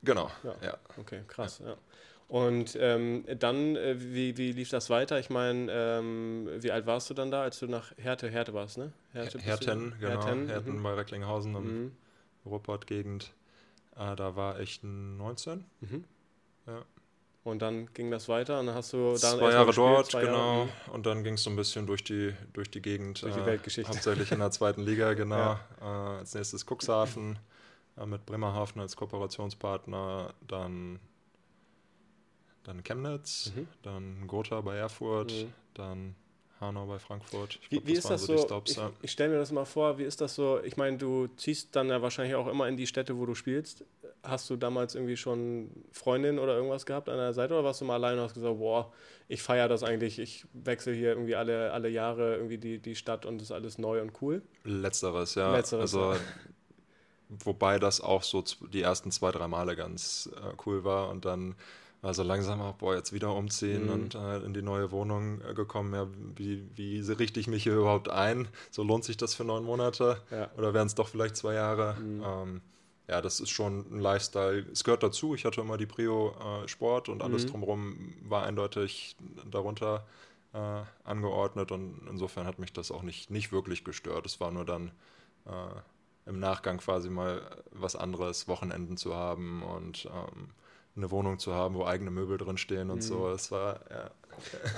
Genau, 0.04 0.30
ja. 0.44 0.54
ja. 0.62 0.78
Okay, 0.98 1.22
krass, 1.26 1.58
ja. 1.58 1.70
ja. 1.70 1.76
Und 2.28 2.78
ähm, 2.80 3.24
dann, 3.40 3.74
äh, 3.74 3.96
wie, 3.98 4.36
wie 4.36 4.52
lief 4.52 4.70
das 4.70 4.88
weiter? 4.88 5.18
Ich 5.18 5.28
meine, 5.28 5.66
ähm, 5.72 6.48
wie 6.60 6.70
alt 6.70 6.86
warst 6.86 7.10
du 7.10 7.14
dann 7.14 7.32
da, 7.32 7.42
als 7.42 7.58
du 7.58 7.66
nach 7.66 7.92
Härte, 7.98 8.30
Härte 8.30 8.54
warst, 8.54 8.78
ne? 8.78 8.92
Härte 9.14 9.40
Herten, 9.40 9.96
genau. 9.98 10.24
Herten, 10.24 10.48
Herten 10.48 10.76
mhm. 10.76 10.82
bei 10.84 10.94
Recklinghausen 10.94 11.56
im 11.56 11.82
mhm. 11.82 11.92
Ruppert-Gegend. 12.44 13.32
Äh, 13.96 14.14
da 14.14 14.36
war 14.36 14.60
ich 14.60 14.80
19. 14.84 15.64
Mhm. 15.80 16.04
Ja. 16.68 16.84
Und 17.46 17.62
dann 17.62 17.86
ging 17.94 18.10
das 18.10 18.28
weiter 18.28 18.58
und 18.58 18.66
dann 18.66 18.74
hast 18.74 18.92
du 18.92 19.10
dann 19.10 19.38
zwei 19.38 19.52
Jahre 19.52 19.66
gespielt, 19.66 19.86
dort, 19.86 20.10
zwei 20.10 20.24
genau. 20.24 20.64
Jahre. 20.64 20.68
Und 20.92 21.06
dann 21.06 21.22
ging 21.22 21.34
es 21.34 21.44
so 21.44 21.50
ein 21.50 21.54
bisschen 21.54 21.86
durch 21.86 22.02
die, 22.02 22.34
durch 22.52 22.72
die 22.72 22.82
Gegend. 22.82 23.22
Durch 23.22 23.34
die 23.34 23.40
äh, 23.40 23.46
Weltgeschichte. 23.46 23.88
Hauptsächlich 23.88 24.32
in 24.32 24.40
der 24.40 24.50
zweiten 24.50 24.82
Liga, 24.82 25.14
genau. 25.14 25.36
Ja. 25.36 25.60
Äh, 25.80 26.18
als 26.18 26.34
nächstes 26.34 26.66
Cuxhaven 26.66 27.38
äh, 27.96 28.04
mit 28.04 28.26
Bremerhaven 28.26 28.82
als 28.82 28.96
Kooperationspartner. 28.96 30.34
Dann, 30.48 30.98
dann 32.64 32.82
Chemnitz, 32.82 33.52
mhm. 33.54 33.68
dann 33.84 34.26
Gotha 34.26 34.60
bei 34.60 34.78
Erfurt, 34.78 35.32
mhm. 35.32 35.52
dann 35.74 36.16
Hanau 36.60 36.86
bei 36.86 36.98
Frankfurt. 36.98 37.60
Ich 37.62 37.70
wie, 37.70 37.76
glaub, 37.76 37.86
wie 37.86 37.92
ist 37.92 38.10
das 38.10 38.24
so? 38.24 38.38
Stops, 38.38 38.72
ich, 38.72 38.76
ja. 38.78 38.90
ich 39.02 39.12
stelle 39.12 39.34
mir 39.34 39.38
das 39.38 39.52
mal 39.52 39.66
vor, 39.66 39.98
wie 39.98 40.04
ist 40.04 40.20
das 40.20 40.34
so? 40.34 40.60
Ich 40.64 40.76
meine, 40.76 40.96
du 40.96 41.28
ziehst 41.36 41.76
dann 41.76 41.90
ja 41.90 42.02
wahrscheinlich 42.02 42.34
auch 42.34 42.48
immer 42.48 42.66
in 42.66 42.76
die 42.76 42.88
Städte, 42.88 43.16
wo 43.16 43.24
du 43.24 43.36
spielst 43.36 43.84
hast 44.26 44.50
du 44.50 44.56
damals 44.56 44.94
irgendwie 44.94 45.16
schon 45.16 45.70
Freundin 45.92 46.38
oder 46.38 46.54
irgendwas 46.56 46.86
gehabt 46.86 47.08
an 47.08 47.16
der 47.16 47.32
Seite 47.32 47.54
oder 47.54 47.64
warst 47.64 47.80
du 47.80 47.84
mal 47.84 47.94
alleine 47.94 48.20
und 48.20 48.24
hast 48.24 48.34
gesagt, 48.34 48.58
boah, 48.58 48.92
ich 49.28 49.42
feiere 49.42 49.68
das 49.68 49.82
eigentlich, 49.82 50.18
ich 50.18 50.46
wechsle 50.52 50.92
hier 50.92 51.10
irgendwie 51.10 51.36
alle, 51.36 51.72
alle 51.72 51.88
Jahre 51.88 52.36
irgendwie 52.36 52.58
die, 52.58 52.78
die 52.78 52.94
Stadt 52.94 53.26
und 53.26 53.38
das 53.38 53.48
ist 53.48 53.52
alles 53.52 53.78
neu 53.78 54.00
und 54.00 54.12
cool? 54.20 54.42
Letzteres, 54.64 55.34
ja. 55.34 55.54
Letzteres, 55.54 55.94
also, 55.94 56.12
ja. 56.12 56.18
Wobei 57.28 57.80
das 57.80 58.00
auch 58.00 58.22
so 58.22 58.44
die 58.72 58.82
ersten 58.82 59.10
zwei, 59.10 59.32
drei 59.32 59.48
Male 59.48 59.74
ganz 59.74 60.30
äh, 60.36 60.54
cool 60.64 60.84
war 60.84 61.08
und 61.08 61.24
dann 61.24 61.56
war 62.02 62.14
so 62.14 62.22
langsam 62.22 62.60
auch, 62.60 62.74
boah, 62.74 62.94
jetzt 62.94 63.12
wieder 63.12 63.34
umziehen 63.34 63.86
mhm. 63.86 63.92
und 63.92 64.14
äh, 64.14 64.38
in 64.38 64.54
die 64.54 64.62
neue 64.62 64.92
Wohnung 64.92 65.40
äh, 65.40 65.54
gekommen. 65.54 65.92
Ja, 65.92 66.06
wie, 66.36 66.64
wie 66.76 67.00
richte 67.12 67.40
ich 67.40 67.48
mich 67.48 67.64
hier 67.64 67.74
überhaupt 67.74 68.08
ein? 68.08 68.46
So 68.70 68.84
lohnt 68.84 69.02
sich 69.02 69.16
das 69.16 69.34
für 69.34 69.42
neun 69.42 69.64
Monate? 69.64 70.18
Ja. 70.30 70.50
Oder 70.56 70.72
wären 70.72 70.86
es 70.86 70.94
doch 70.94 71.08
vielleicht 71.08 71.36
zwei 71.36 71.54
Jahre? 71.54 71.96
Mhm. 72.00 72.22
Ähm, 72.24 72.60
ja, 73.08 73.20
das 73.20 73.40
ist 73.40 73.50
schon 73.50 73.86
ein 73.90 74.00
Lifestyle. 74.00 74.66
Es 74.72 74.82
gehört 74.82 75.02
dazu. 75.02 75.34
Ich 75.34 75.44
hatte 75.44 75.60
immer 75.60 75.76
die 75.76 75.86
Prio 75.86 76.34
äh, 76.64 76.68
Sport 76.68 77.08
und 77.08 77.22
alles 77.22 77.44
mhm. 77.44 77.50
drumherum 77.50 78.14
war 78.22 78.44
eindeutig 78.44 79.16
darunter 79.48 80.06
äh, 80.52 80.82
angeordnet 81.04 81.70
und 81.70 82.00
insofern 82.10 82.46
hat 82.46 82.58
mich 82.58 82.72
das 82.72 82.90
auch 82.90 83.02
nicht, 83.02 83.30
nicht 83.30 83.52
wirklich 83.52 83.84
gestört. 83.84 84.26
Es 84.26 84.40
war 84.40 84.50
nur 84.50 84.64
dann 84.64 84.90
äh, 85.46 86.28
im 86.28 86.40
Nachgang 86.40 86.78
quasi 86.78 87.08
mal 87.08 87.42
was 87.70 87.94
anderes, 87.94 88.48
Wochenenden 88.48 88.96
zu 88.96 89.14
haben 89.14 89.62
und 89.62 90.06
ähm, 90.06 90.50
eine 90.96 91.10
Wohnung 91.10 91.38
zu 91.38 91.54
haben, 91.54 91.74
wo 91.74 91.84
eigene 91.84 92.10
Möbel 92.10 92.38
drinstehen 92.38 92.90
und 92.90 92.96
mhm. 92.96 93.02
so. 93.02 93.28
Das 93.28 93.52
war, 93.52 93.80
ja. 93.90 94.10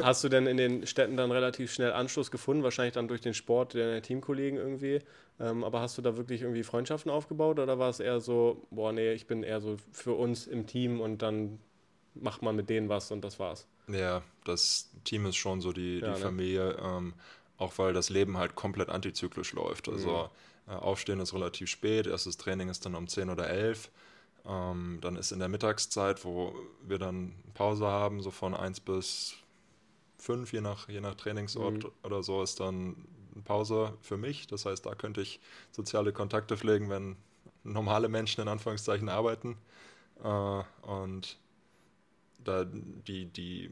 Hast 0.02 0.24
du 0.24 0.28
denn 0.28 0.46
in 0.46 0.56
den 0.56 0.86
Städten 0.86 1.16
dann 1.16 1.30
relativ 1.30 1.72
schnell 1.72 1.92
Anschluss 1.92 2.30
gefunden? 2.30 2.62
Wahrscheinlich 2.62 2.94
dann 2.94 3.08
durch 3.08 3.20
den 3.20 3.34
Sport 3.34 3.74
deiner 3.74 4.02
Teamkollegen 4.02 4.58
irgendwie. 4.58 5.00
Ähm, 5.40 5.64
aber 5.64 5.80
hast 5.80 5.96
du 5.98 6.02
da 6.02 6.16
wirklich 6.16 6.42
irgendwie 6.42 6.62
Freundschaften 6.62 7.10
aufgebaut 7.10 7.58
oder 7.58 7.78
war 7.78 7.90
es 7.90 8.00
eher 8.00 8.20
so, 8.20 8.66
boah, 8.70 8.92
nee, 8.92 9.12
ich 9.12 9.26
bin 9.26 9.42
eher 9.42 9.60
so 9.60 9.76
für 9.92 10.14
uns 10.14 10.46
im 10.46 10.66
Team 10.66 11.00
und 11.00 11.22
dann 11.22 11.58
macht 12.14 12.42
man 12.42 12.56
mit 12.56 12.68
denen 12.68 12.88
was 12.88 13.10
und 13.10 13.22
das 13.22 13.38
war's? 13.38 13.66
Ja, 13.88 14.22
das 14.44 14.90
Team 15.04 15.26
ist 15.26 15.36
schon 15.36 15.60
so 15.60 15.72
die, 15.72 16.00
ja, 16.00 16.06
die 16.06 16.12
ne? 16.12 16.16
Familie, 16.16 16.76
ähm, 16.82 17.14
auch 17.56 17.78
weil 17.78 17.92
das 17.92 18.10
Leben 18.10 18.36
halt 18.36 18.54
komplett 18.56 18.88
antizyklisch 18.88 19.52
läuft. 19.52 19.88
Also 19.88 20.28
mhm. 20.66 20.72
äh, 20.72 20.76
Aufstehen 20.76 21.20
ist 21.20 21.34
relativ 21.34 21.70
spät, 21.70 22.06
erstes 22.06 22.36
Training 22.36 22.68
ist 22.68 22.84
dann 22.84 22.94
um 22.94 23.06
10 23.06 23.30
oder 23.30 23.48
11 23.48 23.90
ähm, 24.48 24.98
dann 25.02 25.16
ist 25.16 25.30
in 25.30 25.38
der 25.38 25.48
Mittagszeit, 25.48 26.24
wo 26.24 26.54
wir 26.82 26.98
dann 26.98 27.34
Pause 27.54 27.86
haben, 27.86 28.22
so 28.22 28.30
von 28.30 28.54
1 28.54 28.80
bis 28.80 29.34
5, 30.18 30.52
je 30.52 30.60
nach, 30.60 30.88
je 30.88 31.00
nach 31.00 31.14
Trainingsort 31.14 31.84
mhm. 31.84 31.90
oder 32.02 32.22
so, 32.22 32.42
ist 32.42 32.60
dann 32.60 32.96
Pause 33.44 33.96
für 34.02 34.16
mich. 34.16 34.46
Das 34.46 34.66
heißt, 34.66 34.84
da 34.86 34.94
könnte 34.94 35.20
ich 35.20 35.40
soziale 35.70 36.12
Kontakte 36.12 36.56
pflegen, 36.56 36.90
wenn 36.90 37.16
normale 37.64 38.08
Menschen 38.08 38.40
in 38.40 38.48
Anführungszeichen 38.48 39.08
arbeiten. 39.08 39.56
Äh, 40.22 40.62
und 40.82 41.38
da 42.44 42.64
die, 42.64 43.26
die 43.26 43.70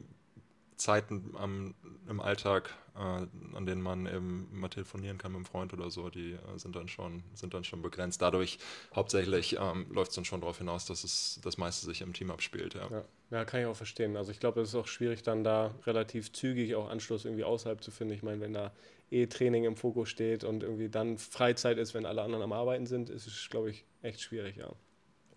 Zeiten 0.76 1.34
am, 1.38 1.74
im 2.08 2.20
Alltag, 2.20 2.74
äh, 2.94 2.98
an 2.98 3.66
denen 3.66 3.80
man 3.80 4.06
eben 4.06 4.48
mal 4.52 4.68
telefonieren 4.68 5.18
kann 5.18 5.32
mit 5.32 5.38
einem 5.38 5.44
Freund 5.46 5.72
oder 5.72 5.90
so, 5.90 6.10
die 6.10 6.32
äh, 6.32 6.58
sind, 6.58 6.76
dann 6.76 6.88
schon, 6.88 7.22
sind 7.34 7.54
dann 7.54 7.64
schon 7.64 7.82
begrenzt. 7.82 8.20
Dadurch 8.20 8.58
hauptsächlich 8.94 9.56
ähm, 9.58 9.86
läuft 9.90 10.10
es 10.10 10.14
dann 10.16 10.24
schon 10.24 10.40
darauf 10.40 10.58
hinaus, 10.58 10.84
dass 10.84 11.04
es 11.04 11.40
das 11.42 11.56
meiste 11.56 11.86
sich 11.86 12.02
im 12.02 12.12
Team 12.12 12.30
abspielt. 12.30 12.74
Ja, 12.74 12.88
ja. 12.90 13.04
ja 13.30 13.44
kann 13.44 13.60
ich 13.60 13.66
auch 13.66 13.76
verstehen. 13.76 14.16
Also 14.16 14.30
ich 14.30 14.40
glaube, 14.40 14.60
es 14.60 14.70
ist 14.70 14.74
auch 14.74 14.86
schwierig, 14.86 15.22
dann 15.22 15.44
da 15.44 15.74
relativ 15.86 16.32
zügig 16.32 16.74
auch 16.74 16.88
Anschluss 16.88 17.24
irgendwie 17.24 17.44
außerhalb 17.44 17.82
zu 17.82 17.90
finden. 17.90 18.14
Ich 18.14 18.22
meine, 18.22 18.40
wenn 18.40 18.52
da 18.52 18.72
eh 19.10 19.26
Training 19.26 19.64
im 19.64 19.76
Fokus 19.76 20.08
steht 20.10 20.44
und 20.44 20.62
irgendwie 20.62 20.88
dann 20.88 21.16
Freizeit 21.16 21.78
ist, 21.78 21.94
wenn 21.94 22.04
alle 22.06 22.22
anderen 22.22 22.42
am 22.42 22.52
Arbeiten 22.52 22.86
sind, 22.86 23.08
ist 23.08 23.26
es, 23.26 23.48
glaube 23.48 23.70
ich, 23.70 23.84
echt 24.02 24.20
schwierig, 24.20 24.56
ja. 24.56 24.72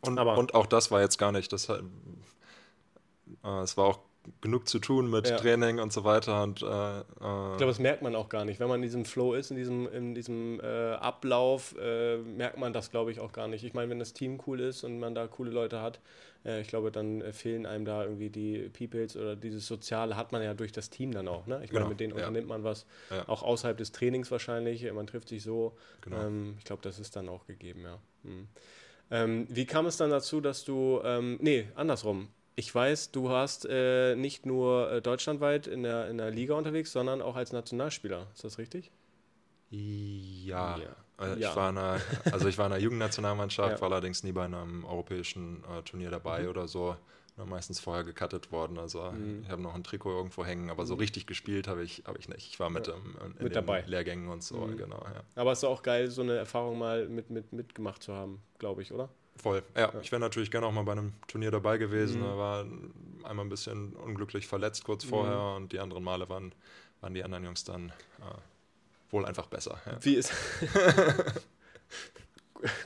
Und, 0.01 0.17
und 0.17 0.53
auch 0.53 0.65
das 0.65 0.91
war 0.91 1.01
jetzt 1.01 1.17
gar 1.17 1.31
nicht, 1.31 1.51
das, 1.51 1.67
äh, 1.67 1.81
es 3.63 3.75
war 3.75 3.85
auch 3.85 3.99
genug 4.41 4.67
zu 4.67 4.79
tun 4.79 5.09
mit 5.09 5.29
ja. 5.29 5.37
Training 5.37 5.79
und 5.79 5.91
so 5.91 6.03
weiter. 6.03 6.43
Und, 6.43 6.61
äh, 6.61 6.65
äh, 6.65 7.01
ich 7.01 7.17
glaube, 7.19 7.65
das 7.67 7.79
merkt 7.79 8.01
man 8.01 8.15
auch 8.15 8.29
gar 8.29 8.45
nicht. 8.45 8.59
Wenn 8.59 8.67
man 8.67 8.77
in 8.77 8.83
diesem 8.83 9.05
Flow 9.05 9.33
ist, 9.33 9.51
in 9.51 9.57
diesem, 9.57 9.87
in 9.87 10.13
diesem 10.15 10.59
äh, 10.59 10.93
Ablauf, 10.93 11.75
äh, 11.79 12.17
merkt 12.17 12.57
man 12.57 12.73
das, 12.73 12.91
glaube 12.91 13.11
ich, 13.11 13.19
auch 13.19 13.31
gar 13.31 13.47
nicht. 13.47 13.63
Ich 13.63 13.73
meine, 13.73 13.89
wenn 13.89 13.99
das 13.99 14.13
Team 14.13 14.39
cool 14.47 14.59
ist 14.59 14.83
und 14.83 14.99
man 14.99 15.15
da 15.15 15.27
coole 15.27 15.51
Leute 15.51 15.81
hat, 15.81 15.99
äh, 16.45 16.61
ich 16.61 16.67
glaube, 16.67 16.91
dann 16.91 17.21
äh, 17.21 17.33
fehlen 17.33 17.65
einem 17.65 17.85
da 17.85 18.03
irgendwie 18.03 18.29
die 18.29 18.69
Peoples 18.69 19.15
oder 19.15 19.35
dieses 19.35 19.67
Soziale 19.67 20.15
hat 20.15 20.31
man 20.31 20.41
ja 20.41 20.53
durch 20.53 20.71
das 20.71 20.89
Team 20.89 21.11
dann 21.11 21.27
auch. 21.27 21.47
Ne? 21.47 21.61
Ich 21.63 21.69
genau. 21.69 21.81
meine, 21.81 21.89
mit 21.89 21.99
denen 21.99 22.11
ja. 22.11 22.17
unternimmt 22.17 22.47
man 22.47 22.63
was, 22.63 22.85
ja. 23.09 23.27
auch 23.27 23.43
außerhalb 23.43 23.77
des 23.77 23.91
Trainings 23.91 24.31
wahrscheinlich. 24.31 24.91
Man 24.91 25.07
trifft 25.07 25.29
sich 25.29 25.43
so. 25.43 25.75
Genau. 26.01 26.21
Ähm, 26.21 26.55
ich 26.57 26.65
glaube, 26.65 26.81
das 26.81 26.99
ist 26.99 27.15
dann 27.15 27.29
auch 27.29 27.45
gegeben, 27.45 27.81
ja. 27.83 27.97
Hm. 28.23 28.47
Ähm, 29.11 29.47
wie 29.49 29.65
kam 29.65 29.87
es 29.87 29.97
dann 29.97 30.11
dazu, 30.11 30.39
dass 30.39 30.63
du, 30.65 31.01
ähm, 31.03 31.39
nee, 31.41 31.67
andersrum, 31.73 32.27
ich 32.59 32.75
weiß, 32.75 33.11
du 33.11 33.29
hast 33.29 33.65
äh, 33.69 34.15
nicht 34.17 34.45
nur 34.45 34.91
äh, 34.91 35.01
deutschlandweit 35.01 35.65
in 35.65 35.83
der, 35.83 36.09
in 36.09 36.17
der 36.17 36.29
Liga 36.29 36.55
unterwegs, 36.55 36.91
sondern 36.91 37.21
auch 37.21 37.37
als 37.37 37.53
Nationalspieler. 37.53 38.27
Ist 38.33 38.43
das 38.43 38.57
richtig? 38.57 38.91
Ja. 39.69 40.77
ja. 40.77 40.95
Also, 41.15 41.35
ich, 41.35 41.41
ja. 41.41 41.55
War 41.55 41.69
einer, 41.69 42.01
also 42.33 42.49
ich 42.49 42.57
war 42.57 42.65
in 42.65 42.71
der 42.71 42.81
Jugendnationalmannschaft, 42.81 43.77
ja. 43.77 43.81
war 43.81 43.89
allerdings 43.89 44.23
nie 44.23 44.33
bei 44.33 44.43
einem 44.43 44.83
europäischen 44.83 45.63
äh, 45.63 45.81
Turnier 45.83 46.11
dabei 46.11 46.43
mhm. 46.43 46.49
oder 46.49 46.67
so. 46.67 46.97
Meistens 47.45 47.79
vorher 47.79 48.03
gecuttet 48.03 48.51
worden. 48.51 48.77
Also 48.77 49.09
mhm. 49.11 49.43
ich 49.45 49.49
habe 49.49 49.61
noch 49.61 49.73
ein 49.73 49.85
Trikot 49.85 50.11
irgendwo 50.11 50.43
hängen, 50.43 50.69
aber 50.69 50.85
so 50.85 50.95
mhm. 50.95 50.99
richtig 50.99 51.25
gespielt 51.25 51.69
habe 51.69 51.83
ich, 51.83 52.03
hab 52.05 52.19
ich 52.19 52.27
nicht. 52.27 52.45
Ich 52.45 52.59
war 52.59 52.69
mit, 52.69 52.89
ähm, 52.89 53.15
in 53.37 53.41
mit 53.45 53.55
dabei. 53.55 53.85
Lehrgängen 53.87 54.27
und 54.27 54.43
so, 54.43 54.57
mhm. 54.57 54.75
genau. 54.75 55.01
Aber 55.35 55.53
es 55.53 55.59
ist 55.59 55.63
auch 55.63 55.81
geil, 55.81 56.11
so 56.11 56.21
eine 56.21 56.35
Erfahrung 56.35 56.77
mal 56.77 57.07
mit, 57.07 57.29
mit, 57.29 57.53
mitgemacht 57.53 58.03
zu 58.03 58.13
haben, 58.13 58.41
glaube 58.57 58.81
ich, 58.81 58.91
oder? 58.91 59.07
Voll. 59.41 59.63
Ja, 59.75 59.91
ja. 59.93 59.99
ich 60.01 60.11
wäre 60.11 60.19
natürlich 60.19 60.51
gerne 60.51 60.67
auch 60.67 60.71
mal 60.71 60.83
bei 60.83 60.91
einem 60.91 61.13
Turnier 61.27 61.51
dabei 61.51 61.77
gewesen. 61.77 62.21
Mhm. 62.21 62.37
War 62.37 62.65
einmal 63.23 63.45
ein 63.45 63.49
bisschen 63.49 63.93
unglücklich 63.93 64.47
verletzt 64.47 64.83
kurz 64.83 65.05
vorher 65.05 65.37
mhm. 65.37 65.55
und 65.55 65.71
die 65.71 65.79
anderen 65.79 66.03
Male 66.03 66.27
waren, 66.29 66.53
waren 67.01 67.13
die 67.13 67.23
anderen 67.23 67.45
Jungs 67.45 67.63
dann 67.63 67.89
äh, 68.19 69.11
wohl 69.11 69.25
einfach 69.25 69.47
besser. 69.47 69.79
Ja. 69.85 69.97
Wie 70.01 70.15
ist. 70.15 70.33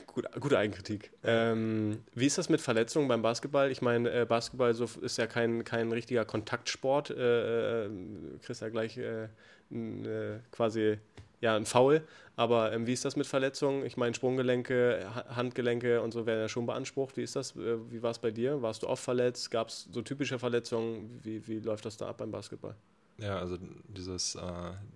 Gut, 0.06 0.26
gute 0.38 0.56
Eigenkritik. 0.56 1.10
Ähm, 1.24 2.04
wie 2.14 2.26
ist 2.26 2.38
das 2.38 2.48
mit 2.48 2.60
Verletzungen 2.60 3.08
beim 3.08 3.22
Basketball? 3.22 3.72
Ich 3.72 3.82
meine, 3.82 4.08
äh, 4.08 4.24
Basketball 4.24 4.72
so 4.72 4.84
ist 5.00 5.18
ja 5.18 5.26
kein, 5.26 5.64
kein 5.64 5.90
richtiger 5.90 6.24
Kontaktsport. 6.24 7.10
Äh, 7.10 7.86
äh, 7.86 7.90
kriegst 8.40 8.62
ja 8.62 8.68
gleich 8.68 8.96
äh, 8.96 9.24
äh, 9.24 10.38
quasi 10.52 10.98
ja, 11.44 11.54
ein 11.56 11.66
Foul. 11.66 12.02
Aber 12.36 12.72
ähm, 12.72 12.86
wie 12.86 12.94
ist 12.94 13.04
das 13.04 13.16
mit 13.16 13.26
Verletzungen? 13.26 13.84
Ich 13.84 13.96
meine, 13.96 14.14
Sprunggelenke, 14.14 15.06
Handgelenke 15.28 16.00
und 16.00 16.12
so 16.12 16.24
werden 16.24 16.40
ja 16.40 16.48
schon 16.48 16.64
beansprucht. 16.64 17.18
Wie 17.18 17.22
ist 17.22 17.36
das? 17.36 17.54
Äh, 17.54 17.76
wie 17.90 18.02
war 18.02 18.10
es 18.10 18.18
bei 18.18 18.30
dir? 18.30 18.62
Warst 18.62 18.82
du 18.82 18.88
oft 18.88 19.04
verletzt? 19.04 19.50
Gab 19.50 19.68
es 19.68 19.86
so 19.92 20.00
typische 20.00 20.38
Verletzungen? 20.38 21.20
Wie, 21.22 21.46
wie 21.46 21.60
läuft 21.60 21.84
das 21.84 21.98
da 21.98 22.08
ab 22.08 22.16
beim 22.16 22.30
Basketball? 22.30 22.74
Ja, 23.18 23.38
also 23.38 23.58
dieses, 23.88 24.36
äh, 24.36 24.40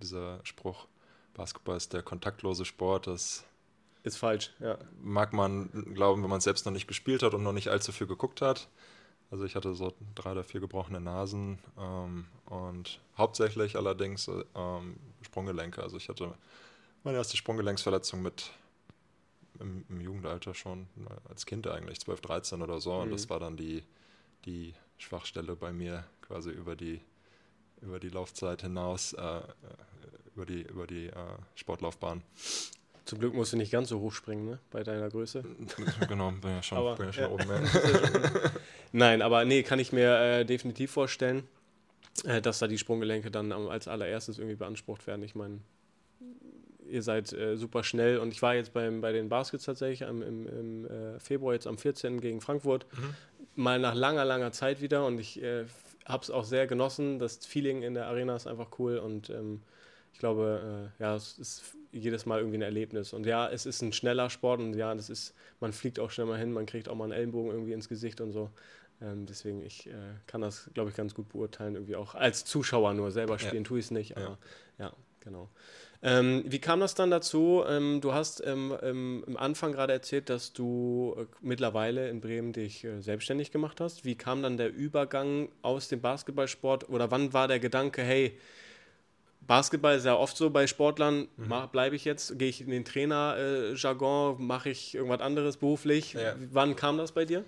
dieser 0.02 0.40
Spruch, 0.42 0.88
Basketball 1.34 1.76
ist 1.76 1.92
der 1.92 2.02
kontaktlose 2.02 2.64
Sport, 2.64 3.06
das 3.06 3.44
ist 4.02 4.16
falsch, 4.16 4.52
ja. 4.58 4.78
Mag 5.00 5.32
man 5.32 5.70
glauben, 5.94 6.22
wenn 6.22 6.30
man 6.30 6.38
es 6.38 6.44
selbst 6.44 6.64
noch 6.64 6.72
nicht 6.72 6.88
gespielt 6.88 7.22
hat 7.22 7.34
und 7.34 7.42
noch 7.42 7.52
nicht 7.52 7.68
allzu 7.68 7.92
viel 7.92 8.06
geguckt 8.06 8.40
hat. 8.40 8.68
Also 9.30 9.44
ich 9.44 9.54
hatte 9.54 9.74
so 9.74 9.92
drei 10.14 10.32
oder 10.32 10.42
vier 10.42 10.60
gebrochene 10.60 11.00
Nasen 11.00 11.58
ähm, 11.78 12.24
und 12.46 13.00
hauptsächlich 13.16 13.76
allerdings 13.76 14.28
ähm, 14.54 14.96
Sprunggelenke. 15.22 15.82
Also 15.82 15.96
ich 15.96 16.08
hatte 16.08 16.34
meine 17.04 17.18
erste 17.18 17.36
Sprunggelenksverletzung 17.36 18.22
mit 18.22 18.50
im, 19.60 19.84
im, 19.88 20.00
Jugendalter 20.00 20.54
schon, 20.54 20.86
als 21.28 21.46
Kind 21.46 21.66
eigentlich, 21.66 22.00
12, 22.00 22.20
13 22.20 22.62
oder 22.62 22.80
so. 22.80 22.94
Mhm. 22.94 23.02
Und 23.02 23.10
das 23.10 23.26
mhm. 23.26 23.30
war 23.30 23.40
dann 23.40 23.56
die, 23.56 23.82
die 24.44 24.74
Schwachstelle 24.98 25.56
bei 25.56 25.72
mir 25.72 26.04
quasi 26.22 26.50
über 26.50 26.76
die, 26.76 27.00
über 27.80 27.98
die 27.98 28.08
Laufzeit 28.08 28.62
hinaus, 28.62 29.12
äh, 29.14 29.40
über 30.34 30.46
die, 30.46 30.62
über 30.62 30.86
die 30.86 31.06
äh, 31.06 31.14
Sportlaufbahn. 31.54 32.22
Zum 33.04 33.20
Glück 33.20 33.32
musst 33.32 33.54
du 33.54 33.56
nicht 33.56 33.72
ganz 33.72 33.88
so 33.88 34.00
hoch 34.00 34.12
springen, 34.12 34.44
ne? 34.44 34.58
Bei 34.70 34.84
deiner 34.84 35.08
Größe. 35.08 35.42
Genau, 36.08 36.30
bin 36.30 36.50
ja 36.50 36.62
schon, 36.62 36.76
aber, 36.76 36.94
bin 36.96 37.06
ja 37.06 37.12
schon 37.14 37.24
ja. 37.24 37.30
oben. 37.30 37.48
Ja. 37.48 38.50
Nein, 38.92 39.22
aber 39.22 39.44
nee, 39.46 39.62
kann 39.62 39.78
ich 39.78 39.92
mir 39.92 40.18
äh, 40.18 40.44
definitiv 40.44 40.90
vorstellen, 40.90 41.48
äh, 42.24 42.40
dass 42.40 42.58
da 42.58 42.66
die 42.66 42.78
Sprunggelenke 42.78 43.30
dann 43.30 43.52
als 43.52 43.88
allererstes 43.88 44.38
irgendwie 44.38 44.56
beansprucht 44.56 45.06
werden. 45.06 45.22
Ich 45.22 45.34
meine, 45.34 45.60
ihr 46.88 47.02
seid 47.02 47.32
äh, 47.32 47.56
super 47.56 47.84
schnell 47.84 48.18
und 48.18 48.32
ich 48.32 48.42
war 48.42 48.54
jetzt 48.54 48.72
beim, 48.72 49.00
bei 49.00 49.12
den 49.12 49.28
Baskets 49.28 49.64
tatsächlich 49.64 50.06
am, 50.06 50.22
im, 50.22 50.46
im 50.46 50.86
äh, 50.86 51.20
Februar, 51.20 51.54
jetzt 51.54 51.66
am 51.66 51.78
14. 51.78 52.20
gegen 52.20 52.40
Frankfurt, 52.40 52.86
mhm. 52.92 53.14
mal 53.62 53.78
nach 53.78 53.94
langer, 53.94 54.24
langer 54.24 54.52
Zeit 54.52 54.80
wieder 54.80 55.06
und 55.06 55.18
ich 55.18 55.42
äh, 55.42 55.64
habe 56.06 56.22
es 56.22 56.30
auch 56.30 56.44
sehr 56.44 56.66
genossen. 56.66 57.18
Das 57.18 57.44
Feeling 57.44 57.82
in 57.82 57.94
der 57.94 58.06
Arena 58.06 58.34
ist 58.34 58.46
einfach 58.46 58.78
cool 58.78 58.98
und 58.98 59.30
ähm, 59.30 59.60
ich 60.12 60.18
glaube, 60.18 60.90
äh, 60.98 61.02
ja, 61.02 61.14
es 61.14 61.38
ist 61.38 61.62
jedes 61.92 62.26
Mal 62.26 62.40
irgendwie 62.40 62.58
ein 62.58 62.62
Erlebnis. 62.62 63.12
Und 63.12 63.26
ja, 63.26 63.48
es 63.48 63.66
ist 63.66 63.82
ein 63.82 63.92
schneller 63.92 64.30
Sport 64.30 64.60
und 64.60 64.74
ja, 64.74 64.94
das 64.94 65.10
ist, 65.10 65.34
man 65.60 65.72
fliegt 65.72 66.00
auch 66.00 66.10
schnell 66.10 66.26
mal 66.26 66.38
hin, 66.38 66.52
man 66.52 66.66
kriegt 66.66 66.88
auch 66.88 66.94
mal 66.94 67.04
einen 67.04 67.12
Ellenbogen 67.12 67.52
irgendwie 67.52 67.72
ins 67.72 67.88
Gesicht 67.88 68.20
und 68.20 68.32
so. 68.32 68.50
Ähm, 69.00 69.26
deswegen, 69.26 69.62
ich 69.62 69.86
äh, 69.86 69.92
kann 70.26 70.40
das, 70.40 70.70
glaube 70.74 70.90
ich, 70.90 70.96
ganz 70.96 71.14
gut 71.14 71.28
beurteilen, 71.28 71.74
irgendwie 71.74 71.96
auch 71.96 72.14
als 72.14 72.44
Zuschauer 72.44 72.94
nur. 72.94 73.10
Selber 73.10 73.38
spielen 73.38 73.62
ja. 73.62 73.68
tue 73.68 73.78
ich 73.78 73.86
es 73.86 73.90
nicht, 73.90 74.16
aber 74.16 74.38
ja, 74.78 74.86
ja 74.86 74.92
genau. 75.20 75.48
Ähm, 76.00 76.44
wie 76.46 76.60
kam 76.60 76.78
das 76.78 76.94
dann 76.94 77.10
dazu? 77.10 77.64
Ähm, 77.66 78.00
du 78.00 78.12
hast 78.12 78.42
ähm, 78.46 79.24
im 79.26 79.36
Anfang 79.36 79.72
gerade 79.72 79.92
erzählt, 79.92 80.30
dass 80.30 80.52
du 80.52 81.16
äh, 81.18 81.24
mittlerweile 81.40 82.08
in 82.08 82.20
Bremen 82.20 82.52
dich 82.52 82.84
äh, 82.84 83.00
selbstständig 83.00 83.50
gemacht 83.50 83.80
hast. 83.80 84.04
Wie 84.04 84.14
kam 84.14 84.42
dann 84.42 84.56
der 84.56 84.72
Übergang 84.72 85.48
aus 85.62 85.88
dem 85.88 86.00
Basketballsport 86.00 86.88
oder 86.88 87.10
wann 87.10 87.32
war 87.32 87.48
der 87.48 87.58
Gedanke, 87.58 88.02
hey, 88.02 88.38
Basketball 89.40 89.96
ist 89.96 90.04
ja 90.04 90.14
oft 90.14 90.36
so 90.36 90.50
bei 90.50 90.66
Sportlern, 90.66 91.26
mhm. 91.36 91.54
bleibe 91.72 91.96
ich 91.96 92.04
jetzt, 92.04 92.38
gehe 92.38 92.48
ich 92.48 92.60
in 92.60 92.70
den 92.70 92.84
Trainer-Jargon, 92.84 94.38
äh, 94.38 94.42
mache 94.42 94.70
ich 94.70 94.94
irgendwas 94.94 95.20
anderes 95.20 95.56
beruflich? 95.56 96.12
Ja. 96.12 96.36
Wann 96.52 96.76
kam 96.76 96.98
das 96.98 97.12
bei 97.12 97.24
dir? 97.24 97.44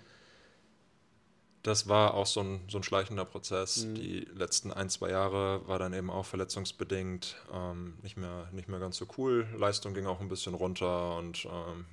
Das 1.62 1.88
war 1.88 2.14
auch 2.14 2.26
so 2.26 2.40
ein, 2.40 2.60
so 2.68 2.78
ein 2.78 2.82
schleichender 2.82 3.24
Prozess. 3.24 3.84
Mhm. 3.84 3.94
Die 3.94 4.20
letzten 4.34 4.72
ein, 4.72 4.88
zwei 4.88 5.10
Jahre 5.10 5.66
war 5.68 5.78
dann 5.78 5.92
eben 5.92 6.10
auch 6.10 6.24
verletzungsbedingt 6.24 7.36
ähm, 7.52 7.94
nicht, 8.02 8.16
mehr, 8.16 8.48
nicht 8.52 8.68
mehr 8.68 8.80
ganz 8.80 8.96
so 8.96 9.06
cool. 9.18 9.46
Leistung 9.56 9.92
ging 9.92 10.06
auch 10.06 10.20
ein 10.20 10.28
bisschen 10.28 10.54
runter 10.54 11.16
und 11.18 11.44
ähm, 11.44 11.84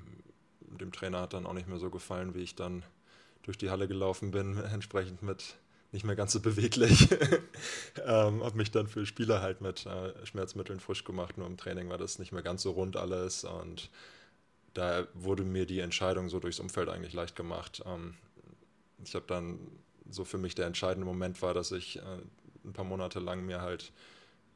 dem 0.77 0.91
Trainer 0.91 1.21
hat 1.21 1.33
dann 1.33 1.45
auch 1.45 1.53
nicht 1.53 1.67
mehr 1.67 1.79
so 1.79 1.89
gefallen, 1.89 2.33
wie 2.33 2.43
ich 2.43 2.55
dann 2.55 2.83
durch 3.43 3.57
die 3.57 3.69
Halle 3.69 3.87
gelaufen 3.87 4.31
bin, 4.31 4.57
entsprechend 4.73 5.21
mit 5.21 5.55
nicht 5.91 6.05
mehr 6.05 6.15
ganz 6.15 6.33
so 6.33 6.39
beweglich. 6.39 7.09
ähm, 8.05 8.43
habe 8.43 8.57
mich 8.57 8.71
dann 8.71 8.87
für 8.87 9.05
Spieler 9.05 9.41
halt 9.41 9.61
mit 9.61 9.85
äh, 9.85 10.25
Schmerzmitteln 10.25 10.79
frisch 10.79 11.03
gemacht. 11.03 11.37
Nur 11.37 11.47
im 11.47 11.57
Training 11.57 11.89
war 11.89 11.97
das 11.97 12.19
nicht 12.19 12.31
mehr 12.31 12.43
ganz 12.43 12.61
so 12.61 12.71
rund 12.71 12.97
alles. 12.97 13.45
Und 13.45 13.89
da 14.73 15.07
wurde 15.13 15.43
mir 15.43 15.65
die 15.65 15.79
Entscheidung 15.79 16.29
so 16.29 16.39
durchs 16.39 16.59
Umfeld 16.59 16.89
eigentlich 16.89 17.13
leicht 17.13 17.35
gemacht. 17.35 17.83
Ähm, 17.85 18.15
ich 19.03 19.15
habe 19.15 19.25
dann 19.27 19.59
so 20.09 20.25
für 20.25 20.37
mich 20.37 20.55
der 20.55 20.65
entscheidende 20.65 21.05
Moment 21.05 21.41
war, 21.41 21.53
dass 21.53 21.71
ich 21.71 21.97
äh, 21.97 22.01
ein 22.65 22.73
paar 22.73 22.85
Monate 22.85 23.19
lang 23.19 23.45
mir 23.45 23.61
halt 23.61 23.91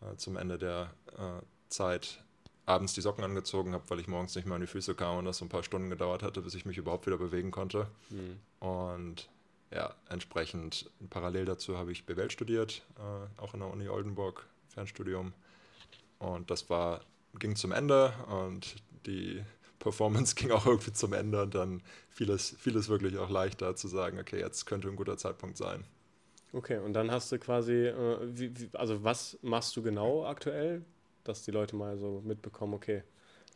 äh, 0.02 0.16
zum 0.16 0.38
Ende 0.38 0.58
der 0.58 0.92
äh, 1.18 1.42
Zeit 1.70 2.24
abends 2.66 2.94
die 2.94 3.02
Socken 3.02 3.24
angezogen 3.24 3.74
habe, 3.74 3.84
weil 3.90 4.00
ich 4.00 4.08
morgens 4.08 4.36
nicht 4.36 4.46
mehr 4.46 4.56
an 4.56 4.62
die 4.62 4.68
Füße 4.68 4.96
kam 4.96 5.18
und 5.18 5.26
das 5.26 5.38
so 5.38 5.46
ein 5.46 5.50
paar 5.50 5.64
Stunden 5.64 5.90
gedauert 5.90 6.24
hatte, 6.24 6.42
bis 6.42 6.54
ich 6.54 6.66
mich 6.66 6.78
überhaupt 6.78 7.06
wieder 7.06 7.18
bewegen 7.18 7.52
konnte. 7.52 7.88
Mhm. 8.10 8.40
Und 8.66 9.30
ja, 9.72 9.96
entsprechend 10.10 10.90
parallel 11.10 11.46
dazu 11.46 11.78
habe 11.78 11.92
ich 11.92 12.06
BWL 12.06 12.30
studiert, 12.30 12.84
äh, 12.98 13.42
auch 13.42 13.54
in 13.54 13.62
der 13.62 13.70
Uni 13.70 13.90
Oldenburg, 13.90 14.46
Fernstudium. 14.68 15.34
Und 16.20 16.52
das 16.52 16.70
war, 16.70 17.02
ging 17.40 17.56
zum 17.56 17.72
Ende 17.72 18.14
und 18.28 18.76
die 19.06 19.44
Performance 19.82 20.36
ging 20.38 20.52
auch 20.52 20.66
irgendwie 20.66 20.94
zum 20.94 21.14
Ende 21.14 21.42
und 21.44 21.56
dann 21.56 21.82
fiel 22.10 22.30
es, 22.30 22.56
fiel 22.58 22.76
es 22.78 22.90
wirklich 22.90 23.18
auch 23.18 23.30
leichter 23.30 23.76
zu 23.76 23.88
sagen, 23.88 24.20
okay, 24.20 24.40
jetzt 24.40 24.66
könnte 24.66 24.88
ein 24.88 24.96
guter 24.96 25.18
Zeitpunkt 25.18 25.58
sein. 25.58 25.84
Okay, 26.54 26.78
und 26.78 26.94
dann 26.94 27.12
hast 27.12 27.32
du 27.32 27.40
quasi, 27.40 27.88
äh, 27.88 28.18
wie, 28.24 28.58
wie, 28.60 28.70
also 28.74 29.04
was 29.04 29.38
machst 29.42 29.76
du 29.76 29.82
genau 29.82 30.26
aktuell, 30.26 30.84
dass 31.24 31.44
die 31.44 31.52
Leute 31.52 31.76
mal 31.76 31.98
so 31.98 32.22
mitbekommen, 32.26 32.74
okay, 32.74 33.04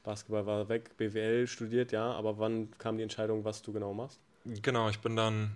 Basketball 0.03 0.45
war 0.45 0.69
weg, 0.69 0.95
BWL 0.97 1.47
studiert, 1.47 1.91
ja, 1.91 2.11
aber 2.11 2.37
wann 2.37 2.69
kam 2.77 2.97
die 2.97 3.03
Entscheidung, 3.03 3.43
was 3.43 3.61
du 3.61 3.73
genau 3.73 3.93
machst? 3.93 4.19
Genau, 4.45 4.89
ich 4.89 4.99
bin 4.99 5.15
dann 5.15 5.55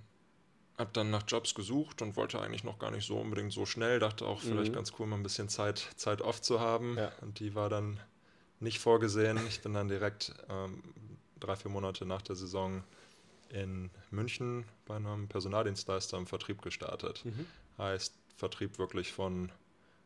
habe 0.80 0.92
dann 0.94 1.10
nach 1.10 1.24
Jobs 1.28 1.54
gesucht 1.54 2.02
und 2.02 2.16
wollte 2.16 2.40
eigentlich 2.40 2.64
noch 2.64 2.80
gar 2.80 2.90
nicht 2.90 3.06
so 3.06 3.18
unbedingt 3.18 3.52
so 3.52 3.66
schnell. 3.66 4.00
Dachte 4.00 4.26
auch 4.26 4.40
vielleicht 4.40 4.72
mhm. 4.72 4.76
ganz 4.76 4.94
cool, 4.98 5.08
mal 5.08 5.18
ein 5.18 5.24
bisschen 5.24 5.50
Zeit, 5.50 5.90
Zeit 5.98 6.22
off 6.22 6.42
zu 6.42 6.62
haben. 6.62 6.98
Ja. 6.98 7.12
Und 7.20 7.40
die 7.40 7.54
war 7.54 7.70
dann 7.70 8.00
nicht 8.60 8.80
vorgesehen. 8.80 9.40
Ich 9.48 9.62
bin 9.62 9.74
dann 9.74 9.88
direkt 9.88 10.34
ähm, 10.50 10.84
drei, 11.40 11.56
vier 11.56 11.72
Monate 11.72 12.06
nach 12.06 12.22
der 12.22 12.36
Saison 12.36 12.84
in 13.50 13.90
München 14.12 14.66
bei 14.86 14.96
einem 14.96 15.28
Personaldienstleister 15.28 16.18
im 16.18 16.28
Vertrieb 16.28 16.62
gestartet. 16.62 17.26
Mhm. 17.26 17.46
Heißt 17.78 18.14
Vertrieb 18.36 18.78
wirklich 18.78 19.12
von, 19.12 19.52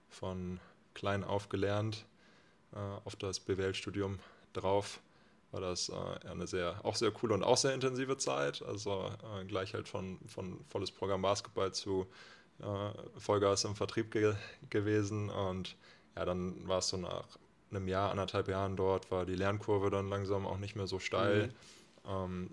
von 0.09 0.59
klein 0.93 1.23
auf 1.23 1.49
gelernt, 1.49 2.05
äh, 2.73 2.77
auf 2.77 3.15
das 3.15 3.39
BWL-Studium 3.39 4.19
drauf 4.53 5.01
war 5.53 5.61
das 5.61 5.89
äh, 5.89 6.27
eine 6.27 6.47
sehr, 6.47 6.79
auch 6.83 6.95
sehr 6.95 7.11
coole 7.11 7.35
und 7.35 7.43
auch 7.43 7.57
sehr 7.57 7.73
intensive 7.73 8.17
Zeit. 8.17 8.63
Also 8.63 9.11
äh, 9.39 9.45
gleich 9.45 9.73
halt 9.73 9.87
von, 9.87 10.19
von 10.27 10.59
volles 10.67 10.91
Programm 10.91 11.21
Basketball 11.21 11.71
zu 11.71 12.07
äh, 12.59 13.19
Vollgas 13.19 13.63
im 13.63 13.75
Vertrieb 13.75 14.11
ge 14.11 14.33
gewesen. 14.71 15.29
Und 15.29 15.75
ja, 16.15 16.25
dann 16.25 16.67
war 16.67 16.79
es 16.79 16.89
so 16.89 16.97
nach 16.97 17.37
einem 17.75 17.87
Jahr, 17.87 18.11
anderthalb 18.11 18.47
Jahren 18.47 18.75
dort, 18.75 19.11
war 19.11 19.25
die 19.25 19.35
Lernkurve 19.35 19.89
dann 19.89 20.09
langsam 20.09 20.45
auch 20.45 20.57
nicht 20.57 20.75
mehr 20.75 20.87
so 20.87 20.99
steil. 20.99 21.47
Mhm. 21.47 22.09
Ähm, 22.09 22.49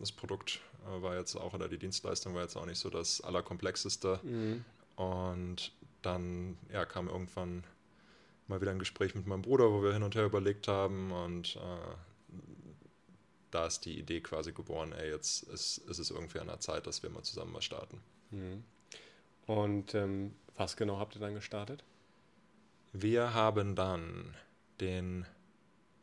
das 0.00 0.12
Produkt 0.12 0.60
äh, 0.86 1.02
war 1.02 1.16
jetzt 1.16 1.36
auch, 1.36 1.54
oder 1.54 1.68
die 1.68 1.78
Dienstleistung 1.78 2.34
war 2.34 2.42
jetzt 2.42 2.56
auch 2.56 2.66
nicht 2.66 2.78
so 2.78 2.90
das 2.90 3.20
Allerkomplexeste. 3.20 4.20
Mhm. 4.22 4.64
Und 4.96 5.72
dann 6.02 6.56
ja, 6.72 6.84
kam 6.84 7.08
irgendwann 7.08 7.64
mal 8.48 8.60
wieder 8.60 8.70
ein 8.70 8.78
Gespräch 8.78 9.14
mit 9.14 9.26
meinem 9.26 9.42
Bruder, 9.42 9.70
wo 9.70 9.82
wir 9.82 9.92
hin 9.92 10.02
und 10.02 10.14
her 10.14 10.24
überlegt 10.24 10.68
haben 10.68 11.10
und 11.10 11.56
äh, 11.56 11.94
da 13.50 13.66
ist 13.66 13.84
die 13.84 13.98
Idee 13.98 14.20
quasi 14.20 14.52
geboren, 14.52 14.92
ey, 14.92 15.10
jetzt 15.10 15.44
ist, 15.44 15.78
ist 15.78 15.98
es 15.98 16.10
irgendwie 16.10 16.40
an 16.40 16.48
der 16.48 16.60
Zeit, 16.60 16.86
dass 16.86 17.02
wir 17.02 17.10
mal 17.10 17.22
zusammen 17.22 17.52
mal 17.52 17.62
starten. 17.62 18.00
Mhm. 18.30 18.64
Und 19.46 19.94
ähm, 19.94 20.34
was 20.56 20.76
genau 20.76 20.98
habt 20.98 21.16
ihr 21.16 21.20
dann 21.20 21.34
gestartet? 21.34 21.84
Wir 22.92 23.34
haben 23.34 23.74
dann 23.74 24.34
den 24.80 25.26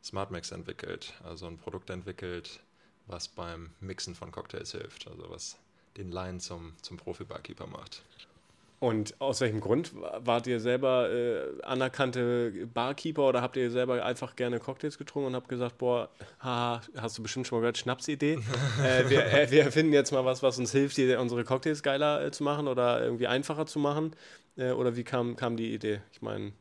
Smart 0.03 0.32
Mix 0.32 0.51
entwickelt, 0.51 1.13
also 1.24 1.48
ein 1.48 1.58
Produkt 1.58 1.89
entwickelt, 1.89 2.60
was 3.08 3.27
beim 3.27 3.72
Mixen 3.80 4.15
von 4.15 4.32
Cocktails 4.32 4.72
hilft, 4.72 5.08
also 5.08 5.30
was 5.30 5.58
den 5.98 6.12
Line 6.12 6.39
zum, 6.39 6.74
zum 6.82 6.98
Profi-Barkeeper 6.98 7.68
macht. 7.68 8.03
Und 8.84 9.15
aus 9.22 9.39
welchem 9.39 9.62
Grund? 9.62 9.94
Wart 9.96 10.46
ihr 10.46 10.60
selber 10.60 11.10
äh, 11.10 11.62
anerkannte 11.62 12.68
Barkeeper 12.74 13.30
oder 13.30 13.42
habt 13.42 13.56
ihr 13.56 13.72
selber 13.72 14.03
einfach 14.03 14.36
gerne 14.36 14.60
Cocktails 14.60 14.98
getrunken 14.98 15.27
und 15.27 15.36
habt 15.36 15.48
gesagt, 15.48 15.77
boah, 15.77 16.10
haha, 16.42 16.82
hast 16.98 17.18
du 17.18 17.24
bestimmt 17.24 17.48
schon 17.48 17.60
mal 17.60 17.62
gehört, 17.62 17.77
Schnapsidee? 17.77 18.39
äh, 18.84 19.10
wir, 19.10 19.25
äh, 19.25 19.50
wir 19.50 19.63
erfinden 19.63 19.94
jetzt 19.94 20.12
mal 20.12 20.25
was, 20.25 20.44
was 20.44 20.60
uns 20.60 20.74
hilft, 20.74 20.98
die, 20.98 21.15
unsere 21.15 21.46
Cocktails 21.46 21.82
geiler 21.82 22.25
äh, 22.25 22.32
zu 22.32 22.44
machen 22.44 22.68
oder 22.68 23.01
irgendwie 23.01 23.27
einfacher 23.27 23.65
zu 23.68 23.80
machen. 23.80 24.18
Äh, 24.58 24.72
oder 24.72 24.98
wie 24.98 25.06
kam, 25.06 25.38
kam 25.38 25.56
die 25.56 25.74
Idee? 25.74 26.01
Ich 26.12 26.22
meine. 26.22 26.51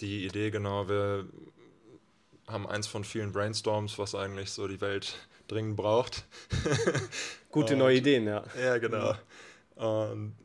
Die 0.00 0.24
Idee, 0.24 0.50
genau, 0.50 0.88
wir 0.88 1.26
haben 2.46 2.66
eins 2.66 2.86
von 2.86 3.04
vielen 3.04 3.32
Brainstorms, 3.32 3.98
was 3.98 4.14
eigentlich 4.14 4.50
so 4.50 4.68
die 4.68 4.80
Welt 4.80 5.16
dringend 5.48 5.76
braucht. 5.76 6.24
Gute 7.50 7.74
und, 7.74 7.80
neue 7.80 7.96
Ideen, 7.96 8.26
ja. 8.26 8.44
Ja, 8.60 8.78
genau. 8.78 9.14
Und 9.74 10.36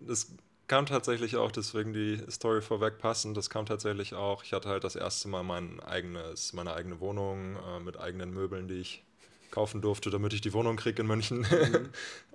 das 0.00 0.30
kam 0.66 0.86
tatsächlich 0.86 1.36
auch, 1.36 1.50
deswegen 1.50 1.92
die 1.92 2.20
Story 2.30 2.62
vorweg 2.62 2.98
passend, 2.98 3.36
das 3.36 3.50
kam 3.50 3.66
tatsächlich 3.66 4.14
auch, 4.14 4.44
ich 4.44 4.52
hatte 4.52 4.68
halt 4.68 4.84
das 4.84 4.96
erste 4.96 5.28
Mal 5.28 5.42
mein 5.42 5.80
eigenes, 5.80 6.52
meine 6.52 6.74
eigene 6.74 7.00
Wohnung 7.00 7.56
äh, 7.56 7.80
mit 7.80 7.98
eigenen 7.98 8.32
Möbeln, 8.32 8.68
die 8.68 8.80
ich 8.80 9.02
kaufen 9.50 9.80
durfte, 9.80 10.10
damit 10.10 10.32
ich 10.32 10.40
die 10.40 10.52
Wohnung 10.52 10.76
kriege 10.76 11.02
in 11.02 11.08
München. 11.08 11.40
Mhm. 11.40 11.90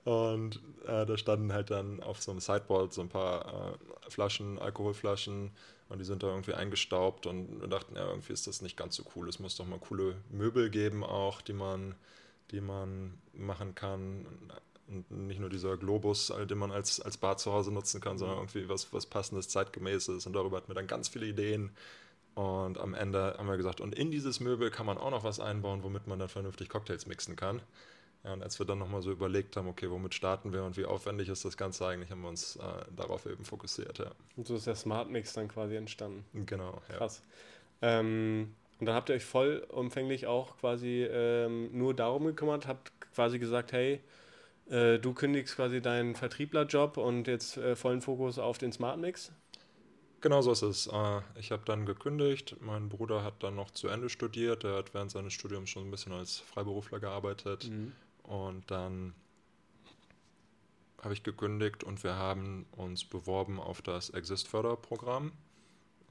und 0.10 0.62
äh, 0.86 1.06
da 1.06 1.18
standen 1.18 1.52
halt 1.52 1.70
dann 1.72 2.02
auf 2.02 2.22
so 2.22 2.32
einem 2.32 2.40
Sideboard 2.40 2.94
so 2.94 3.02
ein 3.02 3.10
paar 3.10 3.74
äh, 3.74 4.10
Flaschen, 4.10 4.60
Alkoholflaschen 4.60 5.52
und 5.90 6.00
die 6.00 6.06
sind 6.06 6.24
da 6.24 6.28
irgendwie 6.28 6.54
eingestaubt 6.54 7.26
und 7.26 7.68
dachten, 7.70 7.96
ja, 7.96 8.08
irgendwie 8.08 8.34
ist 8.34 8.48
das 8.48 8.62
nicht 8.62 8.78
ganz 8.78 8.96
so 8.96 9.04
cool. 9.16 9.28
Es 9.28 9.40
muss 9.40 9.58
doch 9.58 9.66
mal 9.66 9.80
coole 9.80 10.16
Möbel 10.30 10.70
geben 10.70 11.04
auch, 11.04 11.42
die 11.42 11.54
man, 11.54 11.96
die 12.52 12.62
man 12.62 13.20
machen 13.34 13.76
kann 13.76 14.26
und 14.88 15.28
nicht 15.28 15.40
nur 15.40 15.50
dieser 15.50 15.78
Globus, 15.78 16.34
den 16.50 16.58
man 16.58 16.72
als, 16.72 17.00
als 17.00 17.18
Bar 17.18 17.38
zu 17.38 17.52
Hause 17.52 17.72
nutzen 17.72 18.02
kann, 18.02 18.18
sondern 18.18 18.38
irgendwie 18.38 18.70
was, 18.70 18.92
was 18.94 19.06
passendes, 19.06 19.50
zeitgemäßes. 19.50 20.26
Und 20.26 20.34
darüber 20.34 20.58
hatten 20.58 20.68
wir 20.68 20.76
dann 20.76 20.88
ganz 20.88 21.08
viele 21.08 21.28
Ideen. 21.28 21.72
Und 22.36 22.78
am 22.78 22.94
Ende 22.94 23.36
haben 23.38 23.48
wir 23.48 23.58
gesagt, 23.58 23.82
und 23.82 23.94
in 23.94 24.12
dieses 24.12 24.40
Möbel 24.40 24.72
kann 24.72 24.86
man 24.86 24.98
auch 24.98 25.12
noch 25.12 25.24
was 25.24 25.40
einbauen, 25.40 25.84
womit 25.84 26.08
man 26.08 26.20
dann 26.20 26.30
vernünftig 26.30 26.70
Cocktails 26.70 27.06
mixen 27.06 27.36
kann. 27.36 27.62
Ja, 28.24 28.34
und 28.34 28.44
als 28.44 28.60
wir 28.60 28.66
dann 28.66 28.80
nochmal 28.80 29.02
so 29.02 29.12
überlegt 29.12 29.56
haben, 29.56 29.68
okay, 29.68 29.90
womit 29.90 30.14
starten 30.14 30.52
wir 30.52 30.64
und 30.64 30.76
wie 30.76 30.86
aufwendig 30.86 31.30
ist 31.30 31.46
das 31.46 31.56
Ganze 31.56 31.88
eigentlich, 31.88 32.12
haben 32.12 32.22
wir 32.22 32.28
uns 32.30 32.58
äh, 32.58 32.62
darauf 32.96 33.26
eben 33.26 33.46
fokussiert, 33.46 33.98
ja. 34.00 34.12
Und 34.36 34.46
so 34.46 34.56
ist 34.56 34.68
der 34.68 34.76
Smart 34.76 35.10
Mix 35.10 35.34
dann 35.34 35.48
quasi 35.48 35.76
entstanden. 35.76 36.26
Genau, 36.46 36.82
ja. 36.90 36.98
Krass. 36.98 37.24
Ähm, 37.82 38.54
und 38.80 38.86
dann 38.86 38.96
habt 38.96 39.10
ihr 39.10 39.16
euch 39.16 39.26
vollumfänglich 39.26 40.28
auch 40.28 40.58
quasi 40.58 41.04
ähm, 41.10 41.70
nur 41.78 41.94
darum 41.94 42.26
gekümmert, 42.26 42.68
habt 42.68 42.92
quasi 43.14 43.40
gesagt, 43.40 43.72
hey, 43.72 44.02
äh, 44.70 45.00
du 45.00 45.14
kündigst 45.14 45.56
quasi 45.56 45.82
deinen 45.82 46.16
Vertrieblerjob 46.16 46.98
und 46.98 47.28
jetzt 47.28 47.58
äh, 47.58 47.76
vollen 47.76 48.02
Fokus 48.02 48.38
auf 48.38 48.58
den 48.58 48.72
Smart 48.72 49.00
Mix? 49.00 49.32
Genau 50.22 50.42
so 50.42 50.52
ist 50.52 50.62
es. 50.62 50.88
Äh, 50.88 51.22
ich 51.40 51.52
habe 51.52 51.64
dann 51.66 51.86
gekündigt. 51.86 52.58
Mein 52.60 52.90
Bruder 52.90 53.24
hat 53.24 53.42
dann 53.44 53.56
noch 53.56 53.72
zu 53.72 53.88
Ende 53.88 54.10
studiert. 54.10 54.64
Er 54.64 54.76
hat 54.76 54.94
während 54.94 55.12
seines 55.12 55.34
Studiums 55.34 55.70
schon 55.70 55.88
ein 55.88 55.92
bisschen 55.92 56.12
als 56.12 56.40
Freiberufler 56.40 57.00
gearbeitet. 57.00 57.70
Mhm. 57.70 57.94
Und 58.30 58.72
dann 58.72 59.14
habe 61.04 61.14
ich 61.14 61.24
gekündigt 61.24 61.84
und 61.84 62.04
wir 62.04 62.16
haben 62.16 62.66
uns 62.72 63.04
beworben 63.04 63.60
auf 63.60 63.82
das 63.82 64.10
Exist-Förderprogramm. 64.10 65.34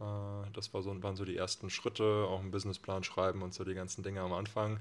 Äh, 0.01 0.51
das 0.53 0.75
war 0.75 0.83
so, 0.83 1.03
waren 1.03 1.17
so 1.17 1.25
die 1.25 1.37
ersten 1.37 1.71
Schritte, 1.71 2.27
auch 2.29 2.41
einen 2.41 2.51
Businessplan 2.51 3.05
schreiben 3.05 3.41
und 3.43 3.55
so 3.55 3.65
die 3.65 3.75
ganzen 3.75 4.03
Dinge 4.03 4.21
am 4.21 4.35
Anfang. 4.35 4.81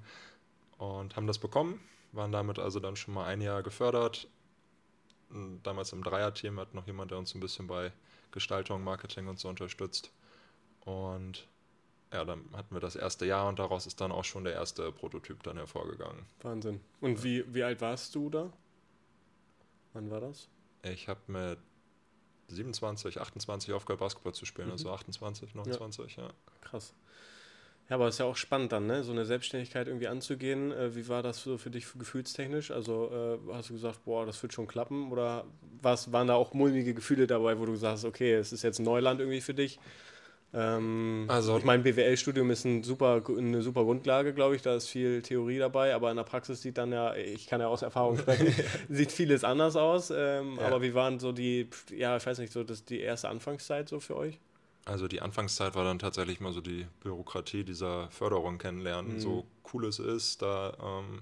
Und 0.78 1.16
haben 1.16 1.28
das 1.28 1.40
bekommen 1.40 1.80
waren 2.12 2.32
damit 2.32 2.60
also 2.60 2.80
dann 2.80 2.96
schon 2.96 3.14
mal 3.14 3.26
ein 3.26 3.42
Jahr 3.42 3.64
gefördert. 3.64 4.28
Damals 5.64 5.92
im 5.94 6.04
Dreierteam 6.04 6.60
hat 6.60 6.74
noch 6.74 6.88
jemand, 6.88 7.12
der 7.12 7.18
uns 7.18 7.36
ein 7.36 7.40
bisschen 7.40 7.68
bei 7.68 7.92
Gestaltung, 8.32 8.84
Marketing 8.84 9.28
und 9.28 9.40
so 9.40 9.50
unterstützt. 9.50 10.12
Und 10.82 11.48
ja, 12.12 12.24
dann 12.24 12.46
hatten 12.54 12.74
wir 12.74 12.80
das 12.80 12.96
erste 12.96 13.26
Jahr 13.26 13.48
und 13.48 13.60
daraus 13.60 13.86
ist 13.86 14.00
dann 14.00 14.12
auch 14.12 14.24
schon 14.24 14.44
der 14.44 14.54
erste 14.54 14.92
Prototyp 14.92 15.44
dann 15.44 15.58
hervorgegangen. 15.58 16.26
Wahnsinn. 16.42 16.80
Und 17.02 17.18
ja. 17.18 17.24
wie, 17.24 17.54
wie 17.54 17.64
alt 17.64 17.82
warst 17.82 18.16
du 18.16 18.30
da? 18.30 18.52
Wann 19.94 20.10
war 20.10 20.22
das? 20.22 20.48
Ich 20.84 21.08
habe 21.08 21.20
mit 21.28 21.60
27, 22.50 23.20
28 23.20 23.74
aufgehört, 23.74 24.00
Basketball 24.00 24.34
zu 24.34 24.46
spielen, 24.46 24.68
mhm. 24.68 24.74
also 24.74 24.92
28, 24.92 25.54
29, 25.56 26.16
ja. 26.16 26.24
ja. 26.24 26.30
Krass. 26.62 26.94
Ja, 27.90 27.96
aber 27.96 28.08
es 28.08 28.16
ist 28.16 28.20
ja 28.20 28.26
auch 28.26 28.36
spannend 28.36 28.74
dann, 28.74 28.86
ne? 28.86 29.04
so 29.04 29.14
eine 29.14 29.26
Selbstständigkeit 29.26 29.88
irgendwie 29.88 30.10
anzugehen. 30.10 30.72
Äh, 30.72 30.96
wie 30.96 31.08
war 31.08 31.24
das 31.24 31.42
so 31.42 31.58
für 31.58 31.70
dich 31.70 31.86
gefühlstechnisch? 31.98 32.72
Also 32.72 33.10
äh, 33.12 33.54
hast 33.54 33.70
du 33.70 33.74
gesagt, 33.74 34.04
boah, 34.04 34.26
das 34.26 34.42
wird 34.44 34.54
schon 34.54 34.68
klappen? 34.68 35.10
Oder 35.12 35.46
was, 35.82 36.12
waren 36.12 36.28
da 36.28 36.36
auch 36.36 36.54
mulmige 36.54 36.94
Gefühle 36.94 37.28
dabei, 37.28 37.60
wo 37.60 37.66
du 37.66 37.76
sagst, 37.76 38.04
okay, 38.04 38.34
es 38.34 38.52
ist 38.52 38.64
jetzt 38.64 38.80
Neuland 38.80 39.22
irgendwie 39.22 39.40
für 39.40 39.54
dich? 39.54 39.80
Ähm, 40.54 41.26
also 41.28 41.58
ich 41.58 41.66
meine, 41.66 41.84
BWL-Studium 41.84 42.50
ist 42.52 42.66
ein 42.66 42.84
super, 42.84 43.22
eine 43.38 43.62
super 43.62 43.84
Grundlage, 43.84 44.34
glaube 44.34 44.56
ich. 44.56 44.62
Da 44.62 44.76
ist 44.76 44.88
viel 44.88 45.22
Theorie 45.22 45.60
dabei, 45.60 45.94
aber 45.94 46.10
in 46.10 46.18
der 46.18 46.24
Praxis 46.24 46.62
sieht 46.62 46.78
dann 46.78 46.92
ja, 46.92 47.16
ich 47.16 47.48
kann 47.48 47.60
ja 47.60 47.68
aus 47.68 47.82
Erfahrung 47.82 48.18
sprechen, 48.18 48.54
sieht 48.90 49.12
vieles 49.12 49.44
anders 49.44 49.76
aus. 49.76 50.12
Ähm, 50.16 50.58
ja. 50.58 50.68
Aber 50.68 50.82
wie 50.82 50.94
waren 50.94 51.20
so 51.20 51.32
die, 51.32 51.70
ja, 51.96 52.16
ich 52.18 52.26
weiß 52.26 52.40
nicht, 52.40 52.54
so 52.54 52.64
das, 52.64 52.86
die 52.86 53.02
erste 53.02 53.30
Anfangszeit 53.30 53.90
so 53.90 54.00
für 54.00 54.16
euch? 54.16 54.40
Also 54.86 55.10
die 55.10 55.22
Anfangszeit 55.22 55.76
war 55.76 55.84
dann 55.84 56.00
tatsächlich 56.00 56.40
mal 56.40 56.54
so 56.54 56.62
die 56.62 56.88
Bürokratie 57.02 57.66
dieser 57.66 58.10
Förderung 58.10 58.58
kennenlernen. 58.58 59.16
Mhm. 59.16 59.20
So 59.20 59.46
cool 59.74 59.86
es 59.86 60.00
ist, 60.00 60.42
da 60.42 60.78
ähm, 60.82 61.22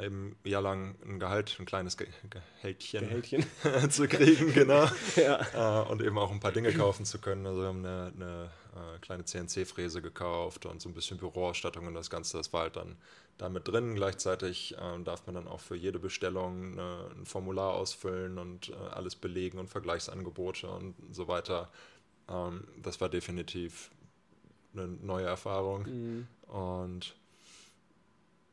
eben 0.00 0.36
jahrelang 0.44 0.96
ein 1.04 1.18
Gehalt, 1.18 1.56
ein 1.58 1.66
kleines 1.66 1.96
Ge 1.96 2.08
Gehältchen, 2.30 3.44
zu 3.90 4.08
kriegen, 4.08 4.52
genau. 4.52 4.88
ja. 5.16 5.82
äh, 5.82 5.88
und 5.88 6.02
eben 6.02 6.18
auch 6.18 6.30
ein 6.30 6.40
paar 6.40 6.52
Dinge 6.52 6.72
kaufen 6.72 7.04
zu 7.04 7.18
können. 7.18 7.46
Also 7.46 7.60
wir 7.60 7.68
haben 7.68 7.84
eine, 7.84 8.12
eine 8.14 8.50
äh, 8.74 8.98
kleine 9.00 9.24
CNC-Fräse 9.24 10.02
gekauft 10.02 10.66
und 10.66 10.80
so 10.80 10.88
ein 10.88 10.94
bisschen 10.94 11.18
Büroausstattung 11.18 11.86
und 11.86 11.94
das 11.94 12.10
Ganze, 12.10 12.36
das 12.38 12.52
war 12.52 12.62
halt 12.62 12.76
dann 12.76 12.96
damit 13.38 13.68
drin. 13.68 13.94
Gleichzeitig 13.94 14.76
äh, 14.76 15.02
darf 15.04 15.26
man 15.26 15.34
dann 15.34 15.48
auch 15.48 15.60
für 15.60 15.76
jede 15.76 15.98
Bestellung 15.98 16.72
eine, 16.72 17.10
ein 17.16 17.26
Formular 17.26 17.74
ausfüllen 17.74 18.38
und 18.38 18.70
äh, 18.70 18.74
alles 18.92 19.16
belegen 19.16 19.58
und 19.58 19.68
Vergleichsangebote 19.68 20.68
und 20.68 20.94
so 21.10 21.28
weiter 21.28 21.70
ähm, 22.28 22.64
das 22.82 23.00
war 23.00 23.08
definitiv 23.08 23.90
eine 24.72 24.86
neue 24.86 25.26
Erfahrung. 25.26 25.82
Mhm. 25.82 26.26
Und 26.48 27.14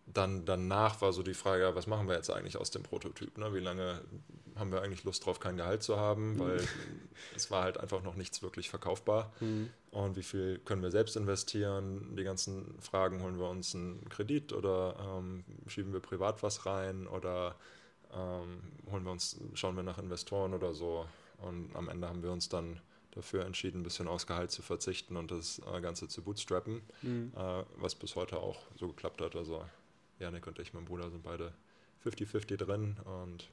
dann 0.05 0.45
danach 0.45 1.01
war 1.01 1.13
so 1.13 1.23
die 1.23 1.33
Frage, 1.33 1.75
was 1.75 1.87
machen 1.87 2.07
wir 2.07 2.15
jetzt 2.15 2.29
eigentlich 2.29 2.57
aus 2.57 2.71
dem 2.71 2.83
Prototyp? 2.83 3.37
Ne? 3.37 3.53
Wie 3.53 3.59
lange 3.59 4.01
haben 4.55 4.71
wir 4.71 4.81
eigentlich 4.81 5.03
Lust 5.03 5.25
drauf, 5.25 5.39
kein 5.39 5.57
Gehalt 5.57 5.83
zu 5.83 5.97
haben? 5.97 6.33
Mhm. 6.33 6.39
Weil 6.39 6.67
es 7.35 7.51
war 7.51 7.63
halt 7.63 7.79
einfach 7.79 8.03
noch 8.03 8.15
nichts 8.15 8.41
wirklich 8.41 8.69
verkaufbar. 8.69 9.31
Mhm. 9.39 9.69
Und 9.91 10.15
wie 10.15 10.23
viel 10.23 10.59
können 10.59 10.81
wir 10.81 10.91
selbst 10.91 11.15
investieren? 11.15 12.15
Die 12.15 12.23
ganzen 12.23 12.79
Fragen, 12.79 13.21
holen 13.23 13.39
wir 13.39 13.49
uns 13.49 13.75
einen 13.75 14.07
Kredit 14.09 14.53
oder 14.53 14.95
ähm, 14.99 15.43
schieben 15.67 15.93
wir 15.93 15.99
privat 15.99 16.43
was 16.43 16.65
rein 16.65 17.07
oder 17.07 17.55
ähm, 18.13 18.61
holen 18.91 19.03
wir 19.03 19.11
uns, 19.11 19.39
schauen 19.53 19.75
wir 19.75 19.83
nach 19.83 19.97
Investoren 19.97 20.53
oder 20.53 20.73
so. 20.73 21.05
Und 21.37 21.75
am 21.75 21.89
Ende 21.89 22.07
haben 22.07 22.23
wir 22.23 22.31
uns 22.31 22.49
dann 22.49 22.79
dafür 23.11 23.45
entschieden, 23.45 23.81
ein 23.81 23.83
bisschen 23.83 24.07
aufs 24.07 24.27
Gehalt 24.27 24.51
zu 24.51 24.61
verzichten 24.61 25.17
und 25.17 25.31
das 25.31 25.59
äh, 25.59 25.81
Ganze 25.81 26.07
zu 26.07 26.21
bootstrappen, 26.21 26.81
mhm. 27.01 27.33
äh, 27.35 27.63
was 27.75 27.95
bis 27.95 28.15
heute 28.15 28.37
auch 28.37 28.59
so 28.79 28.87
geklappt 28.87 29.21
hat. 29.21 29.35
Also 29.35 29.65
Janik 30.21 30.47
und 30.47 30.59
ich, 30.59 30.73
mein 30.73 30.85
Bruder, 30.85 31.09
sind 31.09 31.23
beide 31.23 31.53
50-50 32.05 32.57
drin 32.57 32.95
und 33.03 33.49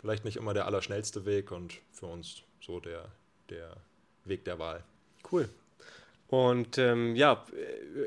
vielleicht 0.00 0.24
nicht 0.24 0.36
immer 0.36 0.54
der 0.54 0.66
allerschnellste 0.66 1.24
Weg 1.24 1.50
und 1.50 1.80
für 1.92 2.06
uns 2.06 2.42
so 2.60 2.80
der, 2.80 3.10
der 3.48 3.76
Weg 4.24 4.44
der 4.44 4.58
Wahl. 4.58 4.84
Cool. 5.30 5.48
Und 6.28 6.76
ähm, 6.76 7.16
ja, 7.16 7.46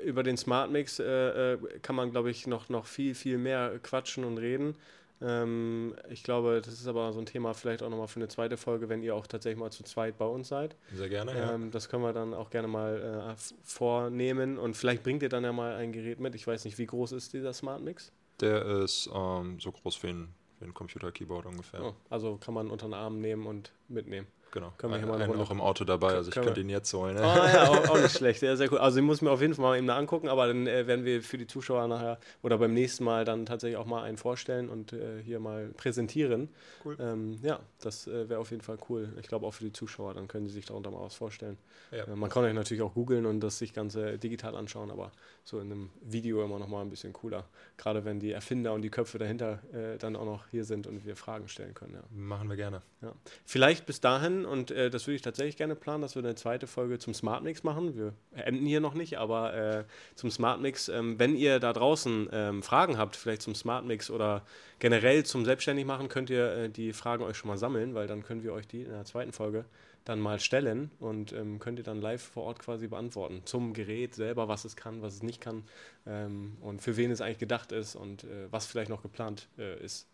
über 0.06 0.22
den 0.22 0.38
Smart 0.38 0.70
Mix 0.70 1.00
äh, 1.00 1.54
äh 1.54 1.58
kann 1.82 1.96
man, 1.96 2.12
glaube 2.12 2.30
ich, 2.30 2.46
noch, 2.46 2.70
noch 2.70 2.86
viel, 2.86 3.16
viel 3.16 3.40
mehr 3.40 3.80
quatschen 3.82 4.24
und 4.24 4.38
reden. 4.38 4.76
Ähm, 5.22 5.96
ich 6.10 6.24
glaube, 6.24 6.62
das 6.64 6.74
ist 6.74 6.88
aber 6.88 7.14
so 7.14 7.20
ein 7.20 7.26
Thema 7.26 7.54
vielleicht 7.54 7.84
auch 7.84 7.90
nochmal 7.90 8.08
für 8.08 8.20
eine 8.20 8.28
zweite 8.28 8.58
Folge, 8.58 8.90
wenn 8.90 9.04
ihr 9.04 9.16
auch 9.16 9.28
tatsächlich 9.28 9.60
mal 9.60 9.72
zu 9.72 9.84
zweit 9.84 10.18
bei 10.18 10.26
uns 10.26 10.48
seid. 10.48 10.76
Sehr 10.94 11.10
gerne, 11.10 11.32
ähm, 11.32 11.66
ja. 11.66 11.70
Das 11.70 11.90
können 11.90 12.04
wir 12.04 12.14
dann 12.14 12.34
auch 12.34 12.50
gerne 12.50 12.68
mal 12.68 13.36
äh, 13.36 13.42
vornehmen 13.64 14.58
und 14.58 14.76
vielleicht 14.76 15.04
bringt 15.04 15.22
ihr 15.24 15.30
dann 15.30 15.44
ja 15.44 15.54
mal 15.54 15.76
ein 15.76 15.92
Gerät 15.92 16.20
mit. 16.20 16.36
Ich 16.36 16.48
weiß 16.48 16.66
nicht, 16.66 16.78
wie 16.78 16.88
groß 16.88 17.12
ist 17.12 17.34
dieser 17.34 17.54
Smart 17.54 17.82
Mix? 17.82 18.12
Der 18.40 18.66
ist 18.66 19.10
ähm, 19.14 19.60
so 19.60 19.72
groß 19.72 20.02
wie 20.04 20.08
ein, 20.08 20.34
wie 20.60 20.66
ein 20.66 20.74
Computer-Keyboard 20.74 21.46
ungefähr. 21.46 21.84
Oh, 21.84 21.94
also 22.10 22.38
kann 22.38 22.54
man 22.54 22.72
unter 22.72 22.88
den 22.88 22.96
Arm 22.96 23.20
nehmen 23.20 23.46
und 23.46 23.72
mitnehmen. 23.88 24.28
Genau. 24.52 24.74
Können 24.78 24.94
wir 24.94 25.00
hier 25.00 25.08
mal 25.08 25.22
einen 25.22 25.40
auch 25.40 25.50
im 25.50 25.62
Auto 25.62 25.86
dabei, 25.86 26.10
also 26.10 26.30
ich 26.30 26.36
könnte 26.36 26.60
ihn 26.60 26.70
jetzt 26.70 26.94
holen. 26.94 27.16
Ne? 27.16 27.22
Oh, 27.22 27.24
ja, 27.24 27.64
auch, 27.70 27.90
auch, 27.90 28.02
nicht 28.02 28.18
schlecht, 28.18 28.42
sehr, 28.42 28.58
sehr 28.58 28.70
cool. 28.72 28.80
Also 28.80 29.00
ich 29.00 29.06
muss 29.06 29.22
mir 29.22 29.32
auf 29.32 29.40
jeden 29.40 29.54
Fall 29.54 29.64
mal 29.64 29.78
eben 29.78 29.90
angucken, 29.90 30.28
aber 30.28 30.48
dann 30.48 30.68
äh, 30.68 30.88
werden 30.88 31.06
wir 31.06 31.24
für 31.24 31.38
die 31.38 31.48
Zuschauer 31.48 31.88
nachher 31.88 32.20
oder 32.42 32.58
beim 32.58 32.74
nächsten 32.74 33.06
Mal 33.06 33.24
dann 33.24 33.46
tatsächlich 33.46 33.78
auch 33.78 33.86
mal 33.86 34.04
einen 34.04 34.18
vorstellen 34.18 34.70
und 34.70 34.92
äh, 34.92 35.22
hier 35.24 35.40
mal 35.40 35.70
präsentieren. 35.70 36.50
Cool. 36.84 36.98
Ähm, 37.00 37.40
ja, 37.42 37.60
das 37.80 38.08
äh, 38.08 38.28
wäre 38.28 38.42
auf 38.42 38.52
jeden 38.52 38.62
Fall 38.62 38.78
cool. 38.90 39.14
Ich 39.22 39.28
glaube 39.28 39.46
auch 39.46 39.54
für 39.54 39.64
die 39.64 39.72
Zuschauer, 39.72 40.16
dann 40.16 40.28
können 40.28 40.48
sie 40.48 40.54
sich 40.54 40.66
darunter 40.66 40.92
mal 40.92 41.02
was 41.02 41.16
vorstellen. 41.16 41.58
Ja. 41.92 42.04
Äh, 42.04 42.16
man 42.18 42.30
kann 42.30 42.44
euch 42.44 42.54
natürlich 42.54 42.84
auch 42.84 42.94
googeln 42.94 43.26
und 43.26 43.40
das 43.40 43.58
sich 43.58 43.74
Ganze 43.74 44.18
digital 44.18 44.58
anschauen, 44.58 44.92
aber 44.92 45.14
so 45.46 45.60
in 45.60 45.72
einem 45.72 45.90
Video 46.02 46.44
immer 46.44 46.60
noch 46.60 46.68
mal 46.68 46.82
ein 46.82 46.90
bisschen 46.90 47.14
cooler. 47.14 47.46
Gerade 47.78 48.04
wenn 48.04 48.20
die 48.20 48.32
Erfinder 48.32 48.74
und 48.74 48.82
die 48.82 48.90
Köpfe 48.90 49.18
dahinter 49.18 49.60
äh, 49.74 49.98
dann 49.98 50.18
auch 50.18 50.26
noch 50.26 50.48
hier 50.48 50.66
sind 50.66 50.88
und 50.88 51.06
wir 51.06 51.16
Fragen 51.16 51.48
stellen 51.48 51.74
können. 51.74 51.94
Ja. 51.94 52.02
Machen 52.12 52.50
wir 52.50 52.58
gerne. 52.58 52.82
Ja. 53.02 53.14
Vielleicht 53.46 53.86
bis 53.86 54.02
dahin 54.02 54.41
und 54.46 54.72
äh, 54.72 54.90
das 54.90 55.08
würde 55.08 55.16
ich 55.16 55.22
tatsächlich 55.22 55.58
gerne 55.58 55.76
planen, 55.76 56.02
dass 56.02 56.16
wir 56.16 56.24
eine 56.24 56.36
zweite 56.36 56.68
Folge 56.68 57.00
zum 57.00 57.14
Smart 57.14 57.44
Mix 57.44 57.64
machen. 57.64 57.96
Wir 57.96 58.14
enden 58.32 58.66
hier 58.66 58.80
noch 58.80 58.94
nicht, 58.94 59.18
aber 59.18 59.54
äh, 59.54 59.84
zum 60.16 60.32
Smart 60.32 60.62
Mix, 60.62 60.90
ähm, 60.90 61.20
wenn 61.20 61.36
ihr 61.36 61.60
da 61.60 61.74
draußen 61.74 62.30
ähm, 62.32 62.64
Fragen 62.64 62.98
habt, 62.98 63.16
vielleicht 63.16 63.42
zum 63.42 63.56
Smart 63.56 63.86
Mix 63.86 64.10
oder 64.10 64.44
generell 64.80 65.24
zum 65.26 65.46
Selbstständigmachen, 65.46 66.10
könnt 66.10 66.30
ihr 66.30 66.52
äh, 66.52 66.70
die 66.70 66.94
Fragen 66.94 67.24
euch 67.24 67.38
schon 67.38 67.50
mal 67.50 67.58
sammeln, 67.58 67.94
weil 67.96 68.08
dann 68.08 68.24
können 68.24 68.44
wir 68.44 68.54
euch 68.54 68.68
die 68.68 68.84
in 68.84 68.92
der 68.92 69.06
zweiten 69.06 69.32
Folge 69.32 69.66
dann 70.06 70.20
mal 70.20 70.40
stellen 70.40 70.92
und 71.00 71.32
ähm, 71.32 71.60
könnt 71.60 71.78
ihr 71.78 71.86
dann 71.86 72.02
live 72.02 72.22
vor 72.22 72.44
Ort 72.44 72.60
quasi 72.60 72.88
beantworten. 72.88 73.42
Zum 73.46 73.74
Gerät 73.74 74.16
selber, 74.16 74.48
was 74.48 74.66
es 74.66 74.76
kann, 74.76 75.02
was 75.02 75.16
es 75.16 75.24
nicht 75.24 75.42
kann 75.42 75.64
ähm, 76.08 76.58
und 76.62 76.82
für 76.82 76.98
wen 76.98 77.12
es 77.12 77.22
eigentlich 77.22 77.38
gedacht 77.38 77.72
ist 77.72 77.96
und 77.96 78.24
äh, 78.24 78.52
was 78.52 78.66
vielleicht 78.66 78.90
noch 78.90 79.04
geplant 79.04 79.48
äh, 79.58 79.84
ist 79.84 80.08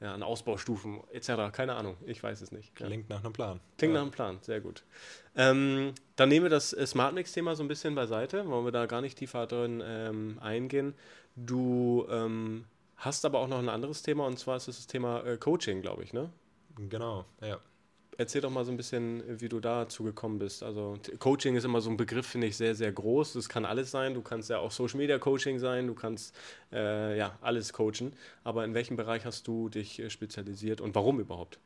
ja, 0.00 0.14
an 0.14 0.22
Ausbaustufen 0.22 1.00
etc. 1.12 1.52
Keine 1.52 1.74
Ahnung, 1.74 1.96
ich 2.06 2.22
weiß 2.22 2.40
es 2.40 2.52
nicht. 2.52 2.74
Klingt 2.76 3.08
ja. 3.08 3.16
nach 3.16 3.24
einem 3.24 3.32
Plan. 3.32 3.60
Klingt 3.76 3.94
ja. 3.94 4.00
nach 4.00 4.02
einem 4.02 4.12
Plan, 4.12 4.38
sehr 4.42 4.60
gut. 4.60 4.84
Ähm, 5.34 5.94
dann 6.16 6.28
nehmen 6.28 6.44
wir 6.44 6.50
das 6.50 6.72
äh, 6.72 6.86
SmartNext-Thema 6.86 7.56
so 7.56 7.64
ein 7.64 7.68
bisschen 7.68 7.94
beiseite, 7.94 8.48
wollen 8.48 8.64
wir 8.64 8.72
da 8.72 8.86
gar 8.86 9.00
nicht 9.00 9.18
tiefer 9.18 9.46
drin 9.46 9.82
ähm, 9.84 10.38
eingehen. 10.40 10.94
Du 11.36 12.06
ähm, 12.10 12.64
hast 12.96 13.24
aber 13.24 13.40
auch 13.40 13.48
noch 13.48 13.58
ein 13.58 13.68
anderes 13.68 14.02
Thema 14.02 14.26
und 14.26 14.38
zwar 14.38 14.56
ist 14.56 14.68
es 14.68 14.76
das 14.76 14.86
Thema 14.86 15.24
äh, 15.24 15.36
Coaching, 15.36 15.82
glaube 15.82 16.04
ich, 16.04 16.12
ne? 16.12 16.30
Genau, 16.76 17.24
ja. 17.40 17.58
Erzähl 18.20 18.40
doch 18.40 18.50
mal 18.50 18.64
so 18.64 18.72
ein 18.72 18.76
bisschen, 18.76 19.22
wie 19.40 19.48
du 19.48 19.60
dazu 19.60 20.02
gekommen 20.02 20.40
bist. 20.40 20.64
Also 20.64 20.98
Coaching 21.20 21.54
ist 21.54 21.62
immer 21.62 21.80
so 21.80 21.88
ein 21.88 21.96
Begriff, 21.96 22.26
finde 22.26 22.48
ich, 22.48 22.56
sehr, 22.56 22.74
sehr 22.74 22.90
groß. 22.90 23.34
Das 23.34 23.48
kann 23.48 23.64
alles 23.64 23.92
sein. 23.92 24.12
Du 24.12 24.22
kannst 24.22 24.50
ja 24.50 24.58
auch 24.58 24.72
Social 24.72 24.98
Media 24.98 25.18
Coaching 25.18 25.60
sein, 25.60 25.86
du 25.86 25.94
kannst 25.94 26.34
äh, 26.72 27.16
ja 27.16 27.38
alles 27.42 27.72
coachen. 27.72 28.12
Aber 28.42 28.64
in 28.64 28.74
welchem 28.74 28.96
Bereich 28.96 29.24
hast 29.24 29.46
du 29.46 29.68
dich 29.68 30.00
äh, 30.00 30.10
spezialisiert 30.10 30.80
und 30.80 30.96
warum 30.96 31.20
überhaupt? 31.20 31.60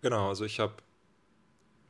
Genau, 0.00 0.30
also 0.30 0.46
ich 0.46 0.60
habe 0.60 0.72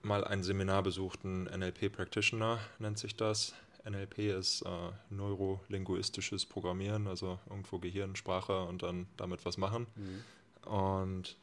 mal 0.03 0.25
ein 0.25 0.43
Seminar 0.43 0.83
besucht, 0.83 1.23
ein 1.23 1.45
NLP 1.45 1.93
Practitioner 1.93 2.59
nennt 2.81 2.99
sich 2.99 3.15
das. 3.15 3.55
NLP 3.89 4.19
ist 4.37 4.63
äh, 4.63 4.69
neurolinguistisches 5.11 6.45
Programmieren, 6.45 7.07
also 7.07 7.39
irgendwo 7.49 7.79
Gehirn, 7.79 8.17
Sprache 8.17 8.65
und 8.65 8.83
dann 8.83 9.07
damit 9.17 9.45
was 9.45 9.59
machen. 9.59 9.87
Mhm. 9.95 10.69
Und 10.69 11.37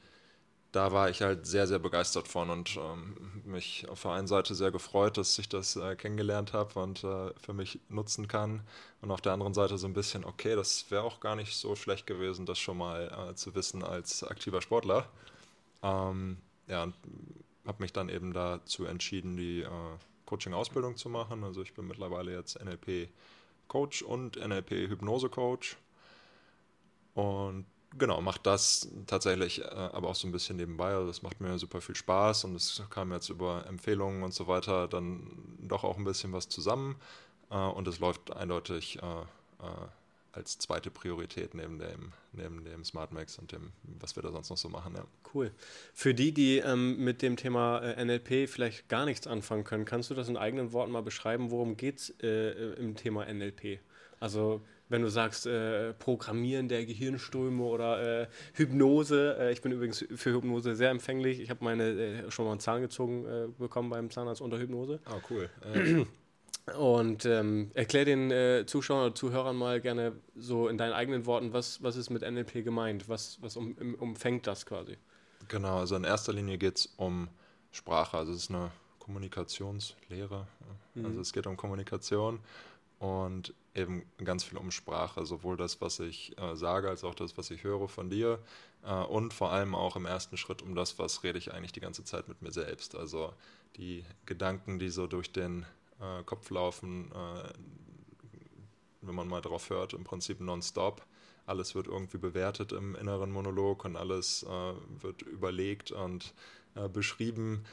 da 0.72 0.94
war 0.94 1.10
ich 1.10 1.22
halt 1.22 1.46
sehr, 1.46 1.68
sehr 1.68 1.80
begeistert 1.80 2.28
von 2.30 2.50
und 2.50 2.78
ähm, 2.78 3.42
mich 3.44 3.88
auf 3.90 4.02
der 4.04 4.12
einen 4.12 4.28
Seite 4.28 4.56
sehr 4.56 4.72
gefreut, 4.72 5.18
dass 5.18 5.38
ich 5.38 5.50
das 5.50 5.76
äh, 5.76 5.96
kennengelernt 5.96 6.54
habe 6.54 6.80
und 6.80 7.04
äh, 7.04 7.34
für 7.40 7.54
mich 7.54 7.80
nutzen 7.90 8.28
kann. 8.28 8.62
Und 9.02 9.12
auf 9.12 9.20
der 9.20 9.34
anderen 9.34 9.54
Seite 9.54 9.78
so 9.78 9.88
ein 9.88 9.94
bisschen, 9.94 10.24
okay, 10.24 10.56
das 10.56 10.90
wäre 10.90 11.04
auch 11.04 11.20
gar 11.20 11.36
nicht 11.36 11.56
so 11.56 11.76
schlecht 11.76 12.08
gewesen, 12.08 12.46
das 12.46 12.58
schon 12.58 12.78
mal 12.78 13.30
äh, 13.32 13.36
zu 13.36 13.54
wissen 13.54 13.84
als 13.84 14.24
aktiver 14.24 14.62
Sportler. 14.62 15.10
Ähm, 15.84 16.38
ja, 16.68 16.84
und 16.84 16.96
habe 17.66 17.84
mich 17.84 17.92
dann 17.92 18.08
eben 18.08 18.32
dazu 18.32 18.86
entschieden, 18.86 19.36
die 19.36 19.62
äh, 19.62 19.70
Coaching-Ausbildung 20.26 20.96
zu 20.96 21.10
machen. 21.10 21.44
Also 21.44 21.62
ich 21.62 21.74
bin 21.74 21.88
mittlerweile 21.88 22.32
jetzt 22.32 22.64
NLP-Coach 22.64 24.04
und 24.04 24.38
NLP-Hypnose-Coach. 24.38 25.76
Und 27.14 27.66
genau, 27.98 28.22
macht 28.22 28.46
das 28.46 28.90
tatsächlich 29.08 29.62
äh, 29.62 29.66
aber 29.66 30.10
auch 30.10 30.16
so 30.16 30.28
ein 30.28 30.32
bisschen 30.32 30.58
nebenbei. 30.58 30.94
Also 30.94 31.08
das 31.08 31.22
macht 31.22 31.42
mir 31.42 31.58
super 31.60 31.82
viel 31.82 31.96
Spaß 31.96 32.46
und 32.46 32.56
es 32.56 32.82
kam 32.90 33.12
jetzt 33.12 33.30
über 33.30 33.66
Empfehlungen 33.68 34.24
und 34.24 34.34
so 34.34 34.48
weiter 34.48 34.88
dann 34.88 35.58
doch 35.60 35.84
auch 35.84 35.98
ein 35.98 36.04
bisschen 36.04 36.34
was 36.34 36.50
zusammen 36.50 36.96
äh, 37.50 37.56
und 37.56 37.88
es 37.88 38.00
läuft 38.00 38.36
eindeutig 38.36 39.02
äh, 39.02 39.22
äh 39.62 39.88
als 40.34 40.58
zweite 40.58 40.90
Priorität 40.90 41.54
neben 41.54 41.80
dem, 41.80 42.14
neben 42.32 42.64
dem 42.64 42.84
Smart 42.86 43.12
Max 43.12 43.38
und 43.38 43.52
dem, 43.52 43.72
was 44.00 44.16
wir 44.16 44.24
da 44.24 44.32
sonst 44.32 44.50
noch 44.50 44.58
so 44.58 44.70
machen. 44.70 44.96
Ja. 44.96 45.06
Cool. 45.34 45.52
Für 45.94 46.14
die, 46.14 46.34
die 46.34 46.60
ähm, 46.60 47.04
mit 47.04 47.22
dem 47.22 47.36
Thema 47.36 47.80
äh, 47.80 48.04
NLP 48.04 48.50
vielleicht 48.50 48.88
gar 48.88 49.06
nichts 49.06 49.28
anfangen 49.28 49.64
können, 49.64 49.86
kannst 49.86 50.10
du 50.10 50.14
das 50.14 50.30
in 50.30 50.38
eigenen 50.38 50.72
Worten 50.72 50.92
mal 50.92 51.04
beschreiben? 51.04 51.52
Worum 51.52 51.76
geht 51.78 52.00
es 52.00 52.10
äh, 52.22 52.74
im 52.76 52.96
Thema 52.96 53.26
NLP? 53.26 53.80
Also 54.20 54.62
wenn 54.92 55.02
du 55.02 55.10
sagst, 55.10 55.48
äh, 55.48 55.94
Programmieren 55.94 56.68
der 56.68 56.86
Gehirnströme 56.86 57.64
oder 57.64 58.24
äh, 58.24 58.28
Hypnose. 58.54 59.38
Äh, 59.40 59.52
ich 59.54 59.62
bin 59.62 59.72
übrigens 59.72 60.06
für 60.14 60.34
Hypnose 60.34 60.76
sehr 60.76 60.90
empfänglich. 60.90 61.40
Ich 61.40 61.50
habe 61.50 61.64
meine 61.64 61.84
äh, 61.84 62.32
schon 62.32 62.46
mal 62.46 62.52
einen 62.52 62.60
Zahn 62.60 62.82
gezogen 62.82 63.26
äh, 63.26 63.48
bekommen 63.58 63.90
beim 63.90 64.10
Zahnarzt 64.10 64.42
unter 64.42 64.60
Hypnose. 64.60 65.00
Ah, 65.06 65.14
oh, 65.18 65.22
cool. 65.30 65.50
Und 66.78 67.26
ähm, 67.26 67.72
erklär 67.74 68.06
den 68.06 68.30
äh, 68.30 68.66
Zuschauern 68.68 69.06
oder 69.06 69.16
Zuhörern 69.16 69.56
mal 69.56 69.82
gerne 69.82 70.14
so 70.36 70.68
in 70.68 70.78
deinen 70.78 70.94
eigenen 70.94 71.26
Worten, 71.26 71.54
was, 71.54 71.82
was 71.82 71.96
ist 71.96 72.10
mit 72.10 72.22
NLP 72.22 72.64
gemeint? 72.64 73.10
Was, 73.10 73.42
was 73.42 73.58
um, 73.58 73.76
umfängt 73.98 74.46
das 74.46 74.66
quasi? 74.66 74.98
Genau, 75.48 75.80
also 75.80 75.96
in 75.96 76.04
erster 76.04 76.34
Linie 76.34 76.58
geht 76.58 76.78
es 76.78 76.94
um 76.98 77.30
Sprache. 77.72 78.18
Also 78.18 78.34
es 78.34 78.44
ist 78.44 78.50
eine 78.52 78.72
Kommunikationslehre. 79.00 80.48
Mhm. 80.94 81.06
Also 81.06 81.22
es 81.22 81.34
geht 81.34 81.48
um 81.48 81.58
Kommunikation 81.58 82.40
und 83.00 83.54
eben 83.74 84.04
ganz 84.24 84.44
viel 84.44 84.58
um 84.58 84.72
Sprache, 84.72 85.26
sowohl 85.26 85.58
das, 85.58 85.80
was 85.82 86.00
ich 86.00 86.38
äh, 86.38 86.56
sage, 86.56 86.90
als 86.90 87.04
auch 87.04 87.16
das, 87.16 87.38
was 87.38 87.52
ich 87.52 87.64
höre 87.64 87.88
von 87.88 88.10
dir 88.10 88.40
äh, 88.84 88.94
und 88.94 89.34
vor 89.34 89.52
allem 89.52 89.76
auch 89.76 89.96
im 89.96 90.06
ersten 90.06 90.38
Schritt 90.38 90.62
um 90.62 90.76
das, 90.76 91.00
was 91.00 91.24
rede 91.24 91.38
ich 91.38 91.54
eigentlich 91.54 91.72
die 91.72 91.80
ganze 91.80 92.04
Zeit 92.04 92.28
mit 92.28 92.42
mir 92.42 92.52
selbst. 92.52 92.96
Also 92.96 93.34
die 93.78 94.04
Gedanken, 94.26 94.80
die 94.80 94.90
so 94.90 95.08
durch 95.08 95.32
den 95.32 95.66
äh, 96.00 96.24
Kopf 96.24 96.50
laufen, 96.50 97.12
äh, 97.12 97.50
wenn 99.02 99.16
man 99.16 99.28
mal 99.28 99.42
drauf 99.42 99.70
hört, 99.70 99.94
im 99.94 100.04
Prinzip 100.04 100.42
nonstop. 100.42 101.06
Alles 101.46 101.74
wird 101.74 101.88
irgendwie 101.88 102.18
bewertet 102.18 102.72
im 102.72 102.96
inneren 102.96 103.32
Monolog 103.32 103.86
und 103.86 103.96
alles 103.96 104.44
äh, 104.44 104.74
wird 105.02 105.22
überlegt 105.24 105.92
und 105.92 106.34
äh, 106.76 106.88
beschrieben 106.88 107.64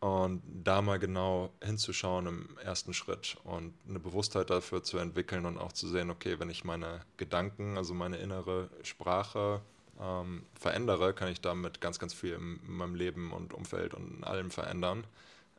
und 0.00 0.42
da 0.64 0.80
mal 0.80 0.98
genau 0.98 1.50
hinzuschauen 1.62 2.26
im 2.26 2.58
ersten 2.64 2.94
Schritt 2.94 3.36
und 3.44 3.74
eine 3.86 4.00
Bewusstheit 4.00 4.48
dafür 4.48 4.82
zu 4.82 4.96
entwickeln 4.98 5.44
und 5.44 5.58
auch 5.58 5.72
zu 5.72 5.86
sehen, 5.88 6.10
okay, 6.10 6.40
wenn 6.40 6.48
ich 6.48 6.64
meine 6.64 7.00
Gedanken, 7.18 7.76
also 7.76 7.92
meine 7.92 8.16
innere 8.16 8.70
Sprache 8.82 9.60
ähm, 10.00 10.46
verändere, 10.58 11.12
kann 11.12 11.28
ich 11.28 11.42
damit 11.42 11.82
ganz, 11.82 11.98
ganz 11.98 12.14
viel 12.14 12.32
in 12.32 12.60
meinem 12.66 12.94
Leben 12.94 13.32
und 13.32 13.52
Umfeld 13.52 13.92
und 13.92 14.18
in 14.18 14.24
allem 14.24 14.50
verändern. 14.50 15.04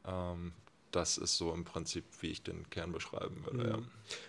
Ähm, 0.08 0.54
das 0.92 1.18
ist 1.18 1.38
so 1.38 1.54
im 1.54 1.64
Prinzip, 1.64 2.04
wie 2.20 2.28
ich 2.28 2.44
den 2.44 2.70
Kern 2.70 2.92
beschreiben 2.92 3.44
würde. 3.46 3.64
Mhm. 3.64 3.70
Ja. 3.70 3.80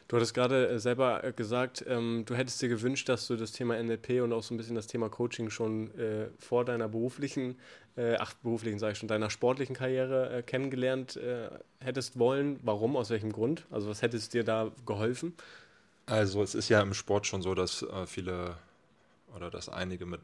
Du 0.08 0.16
hattest 0.16 0.34
gerade 0.34 0.68
äh, 0.68 0.78
selber 0.78 1.24
äh, 1.24 1.32
gesagt, 1.32 1.84
ähm, 1.86 2.24
du 2.26 2.34
hättest 2.34 2.62
dir 2.62 2.68
gewünscht, 2.68 3.08
dass 3.08 3.26
du 3.26 3.36
das 3.36 3.52
Thema 3.52 3.80
NLP 3.82 4.22
und 4.22 4.32
auch 4.32 4.42
so 4.42 4.54
ein 4.54 4.56
bisschen 4.56 4.76
das 4.76 4.86
Thema 4.86 5.08
Coaching 5.08 5.50
schon 5.50 5.94
äh, 5.98 6.28
vor 6.38 6.64
deiner 6.64 6.88
beruflichen, 6.88 7.58
äh, 7.96 8.16
ach 8.18 8.34
beruflichen 8.34 8.78
sage 8.78 8.92
ich 8.92 8.98
schon, 8.98 9.08
deiner 9.08 9.30
sportlichen 9.30 9.74
Karriere 9.74 10.30
äh, 10.30 10.42
kennengelernt 10.42 11.16
äh, 11.16 11.50
hättest 11.80 12.18
wollen. 12.18 12.60
Warum? 12.62 12.96
Aus 12.96 13.10
welchem 13.10 13.32
Grund? 13.32 13.66
Also 13.70 13.88
was 13.88 14.02
hättest 14.02 14.34
dir 14.34 14.44
da 14.44 14.70
geholfen? 14.86 15.34
Also 16.06 16.42
es 16.42 16.54
ist 16.54 16.68
ja 16.68 16.80
im 16.80 16.94
Sport 16.94 17.26
schon 17.26 17.42
so, 17.42 17.54
dass 17.54 17.86
viele 18.06 18.56
oder 19.34 19.50
dass 19.50 19.68
einige 19.68 20.06
mit 20.06 20.20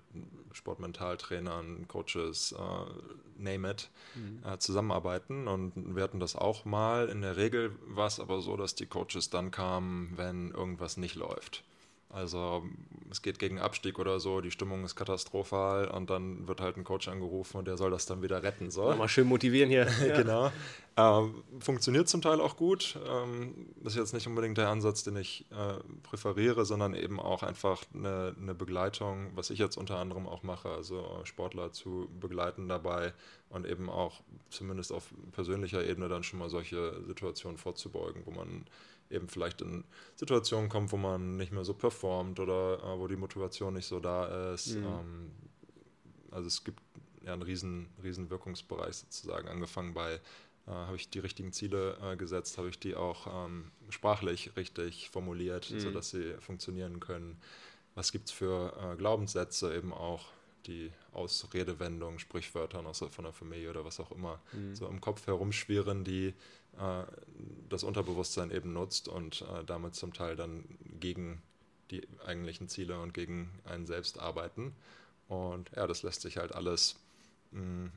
Sportmentaltrainern, 0.52 1.86
Coaches, 1.88 2.52
äh, 2.52 3.42
name 3.42 3.70
it, 3.70 3.90
mhm. 4.14 4.42
äh, 4.44 4.58
zusammenarbeiten. 4.58 5.48
Und 5.48 5.72
wir 5.94 6.02
hatten 6.02 6.20
das 6.20 6.36
auch 6.36 6.64
mal. 6.64 7.08
In 7.08 7.22
der 7.22 7.36
Regel 7.36 7.76
war 7.86 8.06
es 8.06 8.20
aber 8.20 8.40
so, 8.40 8.56
dass 8.56 8.74
die 8.74 8.86
Coaches 8.86 9.30
dann 9.30 9.50
kamen, 9.50 10.12
wenn 10.16 10.50
irgendwas 10.50 10.96
nicht 10.96 11.14
läuft. 11.14 11.64
Also 12.10 12.64
es 13.10 13.22
geht 13.22 13.38
gegen 13.38 13.58
Abstieg 13.58 13.98
oder 13.98 14.18
so, 14.18 14.40
die 14.40 14.50
Stimmung 14.50 14.84
ist 14.84 14.96
katastrophal 14.96 15.88
und 15.88 16.08
dann 16.10 16.48
wird 16.48 16.60
halt 16.60 16.76
ein 16.76 16.84
Coach 16.84 17.08
angerufen 17.08 17.58
und 17.58 17.66
der 17.66 17.76
soll 17.76 17.90
das 17.90 18.06
dann 18.06 18.22
wieder 18.22 18.42
retten. 18.42 18.70
So. 18.70 18.94
Mal 18.94 19.08
schön 19.08 19.26
motivieren 19.26 19.68
hier. 19.68 19.84
genau. 20.16 20.50
Ähm, 20.96 21.42
funktioniert 21.60 22.08
zum 22.08 22.22
Teil 22.22 22.40
auch 22.40 22.56
gut. 22.56 22.98
Ähm, 23.06 23.68
das 23.82 23.92
ist 23.92 23.98
jetzt 23.98 24.14
nicht 24.14 24.26
unbedingt 24.26 24.58
der 24.58 24.68
Ansatz, 24.68 25.04
den 25.04 25.16
ich 25.16 25.44
äh, 25.50 25.78
präferiere, 26.02 26.64
sondern 26.64 26.94
eben 26.94 27.20
auch 27.20 27.42
einfach 27.42 27.82
eine, 27.94 28.34
eine, 28.40 28.54
Begleitung, 28.54 29.30
was 29.34 29.50
ich 29.50 29.58
jetzt 29.58 29.76
unter 29.76 29.98
anderem 29.98 30.26
auch 30.26 30.42
mache, 30.42 30.70
also 30.70 31.20
Sportler 31.24 31.72
zu 31.72 32.08
begleiten 32.20 32.68
dabei 32.68 33.12
und 33.50 33.66
eben 33.66 33.88
auch 33.88 34.20
zumindest 34.50 34.92
auf 34.92 35.04
persönlicher 35.32 35.84
Ebene 35.86 36.08
dann 36.08 36.22
schon 36.22 36.38
mal 36.38 36.50
solche 36.50 37.02
Situationen 37.06 37.58
vorzubeugen, 37.58 38.22
wo 38.24 38.30
man 38.30 38.64
eben 39.10 39.28
vielleicht 39.28 39.60
in 39.62 39.84
Situationen 40.16 40.68
kommt, 40.68 40.92
wo 40.92 40.96
man 40.96 41.36
nicht 41.36 41.52
mehr 41.52 41.64
so 41.64 41.74
performt 41.74 42.40
oder 42.40 42.78
äh, 42.82 42.98
wo 42.98 43.06
die 43.06 43.16
Motivation 43.16 43.74
nicht 43.74 43.86
so 43.86 44.00
da 44.00 44.52
ist. 44.52 44.76
Mhm. 44.76 44.84
Ähm, 44.84 45.30
also 46.30 46.46
es 46.46 46.64
gibt 46.64 46.82
ja 47.24 47.32
einen 47.32 47.42
riesen, 47.42 47.88
riesen 48.02 48.30
Wirkungsbereich 48.30 48.96
sozusagen, 48.96 49.48
angefangen 49.48 49.94
bei, 49.94 50.14
äh, 50.14 50.70
habe 50.70 50.96
ich 50.96 51.08
die 51.10 51.18
richtigen 51.18 51.52
Ziele 51.52 51.96
äh, 52.02 52.16
gesetzt, 52.16 52.58
habe 52.58 52.68
ich 52.68 52.78
die 52.78 52.94
auch 52.94 53.46
ähm, 53.46 53.70
sprachlich 53.90 54.56
richtig 54.56 55.10
formuliert, 55.10 55.70
mhm. 55.70 55.80
sodass 55.80 56.10
sie 56.10 56.34
funktionieren 56.40 57.00
können. 57.00 57.40
Was 57.94 58.12
gibt 58.12 58.28
es 58.28 58.32
für 58.32 58.74
äh, 58.80 58.96
Glaubenssätze 58.96 59.74
eben 59.74 59.92
auch, 59.92 60.26
die 60.66 60.92
aus 61.12 61.48
Redewendungen, 61.54 62.18
Sprichwörtern 62.18 62.86
aus, 62.86 62.98
von 62.98 63.24
der 63.24 63.32
Familie 63.32 63.70
oder 63.70 63.84
was 63.84 64.00
auch 64.00 64.12
immer 64.12 64.40
mhm. 64.52 64.74
so 64.74 64.86
im 64.86 65.00
Kopf 65.00 65.26
herumschwirren, 65.26 66.04
die 66.04 66.34
das 67.68 67.84
Unterbewusstsein 67.84 68.50
eben 68.50 68.72
nutzt 68.72 69.08
und 69.08 69.42
äh, 69.42 69.64
damit 69.64 69.94
zum 69.94 70.12
Teil 70.12 70.36
dann 70.36 70.64
gegen 71.00 71.42
die 71.90 72.06
eigentlichen 72.24 72.68
Ziele 72.68 73.00
und 73.00 73.14
gegen 73.14 73.50
einen 73.64 73.86
selbst 73.86 74.18
arbeiten. 74.18 74.74
Und 75.28 75.70
ja, 75.74 75.86
das 75.86 76.02
lässt 76.02 76.22
sich 76.22 76.36
halt 76.36 76.54
alles, 76.54 76.96
mh, 77.50 77.62
mm, 77.62 77.92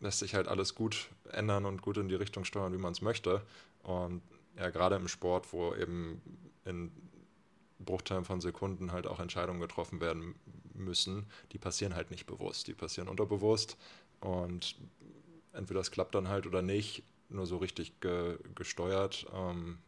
lässt 0.00 0.18
sich 0.20 0.34
halt 0.34 0.48
alles 0.48 0.74
gut 0.74 1.08
ändern 1.32 1.64
und 1.64 1.82
gut 1.82 1.96
in 1.96 2.08
die 2.08 2.14
Richtung 2.14 2.44
steuern, 2.44 2.72
wie 2.72 2.78
man 2.78 2.92
es 2.92 3.02
möchte. 3.02 3.42
Und 3.82 4.22
ja, 4.56 4.70
gerade 4.70 4.96
im 4.96 5.08
Sport, 5.08 5.52
wo 5.52 5.74
eben 5.74 6.20
in 6.64 6.90
Bruchteilen 7.78 8.24
von 8.24 8.40
Sekunden 8.40 8.92
halt 8.92 9.06
auch 9.06 9.20
Entscheidungen 9.20 9.60
getroffen 9.60 10.00
werden 10.00 10.34
müssen, 10.74 11.26
die 11.52 11.58
passieren 11.58 11.94
halt 11.94 12.10
nicht 12.10 12.26
bewusst, 12.26 12.66
die 12.66 12.74
passieren 12.74 13.08
unterbewusst 13.08 13.76
und 14.20 14.76
entweder 15.52 15.80
es 15.80 15.90
klappt 15.90 16.14
dann 16.14 16.28
halt 16.28 16.46
oder 16.46 16.62
nicht, 16.62 17.02
nur 17.28 17.46
so 17.46 17.58
richtig 17.58 18.00
ge 18.00 18.38
gesteuert. 18.54 19.26
Ähm, 19.34 19.78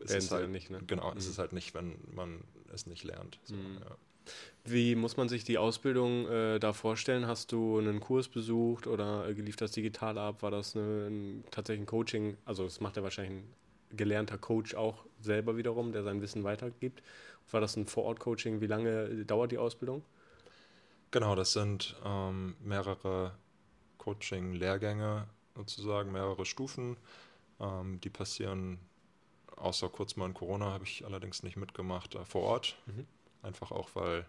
ist 0.00 0.14
es 0.14 0.30
halt 0.30 0.50
nicht, 0.50 0.70
ne? 0.70 0.80
Genau, 0.86 1.10
mhm. 1.10 1.18
ist 1.18 1.28
es 1.28 1.38
halt 1.38 1.52
nicht, 1.52 1.74
wenn 1.74 1.96
man 2.14 2.44
es 2.72 2.86
nicht 2.86 3.04
lernt. 3.04 3.38
So, 3.44 3.56
mhm. 3.56 3.78
ja. 3.80 3.96
Wie 4.64 4.96
muss 4.96 5.16
man 5.16 5.28
sich 5.28 5.44
die 5.44 5.58
Ausbildung 5.58 6.26
äh, 6.28 6.58
da 6.58 6.72
vorstellen? 6.72 7.26
Hast 7.26 7.52
du 7.52 7.78
einen 7.78 8.00
Kurs 8.00 8.28
besucht 8.28 8.86
oder 8.86 9.28
äh, 9.28 9.34
gelief 9.34 9.56
das 9.56 9.72
digital 9.72 10.18
ab? 10.18 10.42
War 10.42 10.50
das 10.50 10.74
eine, 10.74 11.06
ein, 11.06 11.44
tatsächlich 11.50 11.84
ein 11.84 11.86
Coaching? 11.86 12.36
Also 12.44 12.64
das 12.64 12.80
macht 12.80 12.96
ja 12.96 13.02
wahrscheinlich 13.02 13.44
ein 13.44 13.96
gelernter 13.96 14.38
Coach 14.38 14.74
auch 14.74 15.04
selber 15.20 15.56
wiederum, 15.56 15.92
der 15.92 16.02
sein 16.02 16.20
Wissen 16.20 16.42
weitergibt. 16.42 17.02
War 17.52 17.60
das 17.60 17.76
ein 17.76 17.86
Vor-Ort-Coaching? 17.86 18.60
Wie 18.60 18.66
lange 18.66 19.24
dauert 19.24 19.52
die 19.52 19.58
Ausbildung? 19.58 20.02
Genau, 21.12 21.36
das 21.36 21.52
sind 21.52 21.94
ähm, 22.04 22.56
mehrere 22.60 23.32
Coaching-Lehrgänge 23.98 25.28
sozusagen, 25.56 26.12
mehrere 26.12 26.44
Stufen. 26.44 26.96
Ähm, 27.60 28.00
die 28.00 28.10
passieren, 28.10 28.78
außer 29.56 29.88
kurz 29.88 30.16
mal 30.16 30.26
in 30.26 30.34
Corona, 30.34 30.66
habe 30.66 30.84
ich 30.84 31.04
allerdings 31.04 31.42
nicht 31.42 31.56
mitgemacht, 31.56 32.14
äh, 32.14 32.24
vor 32.24 32.42
Ort. 32.42 32.76
Mhm. 32.86 33.06
Einfach 33.42 33.70
auch, 33.72 33.90
weil 33.94 34.26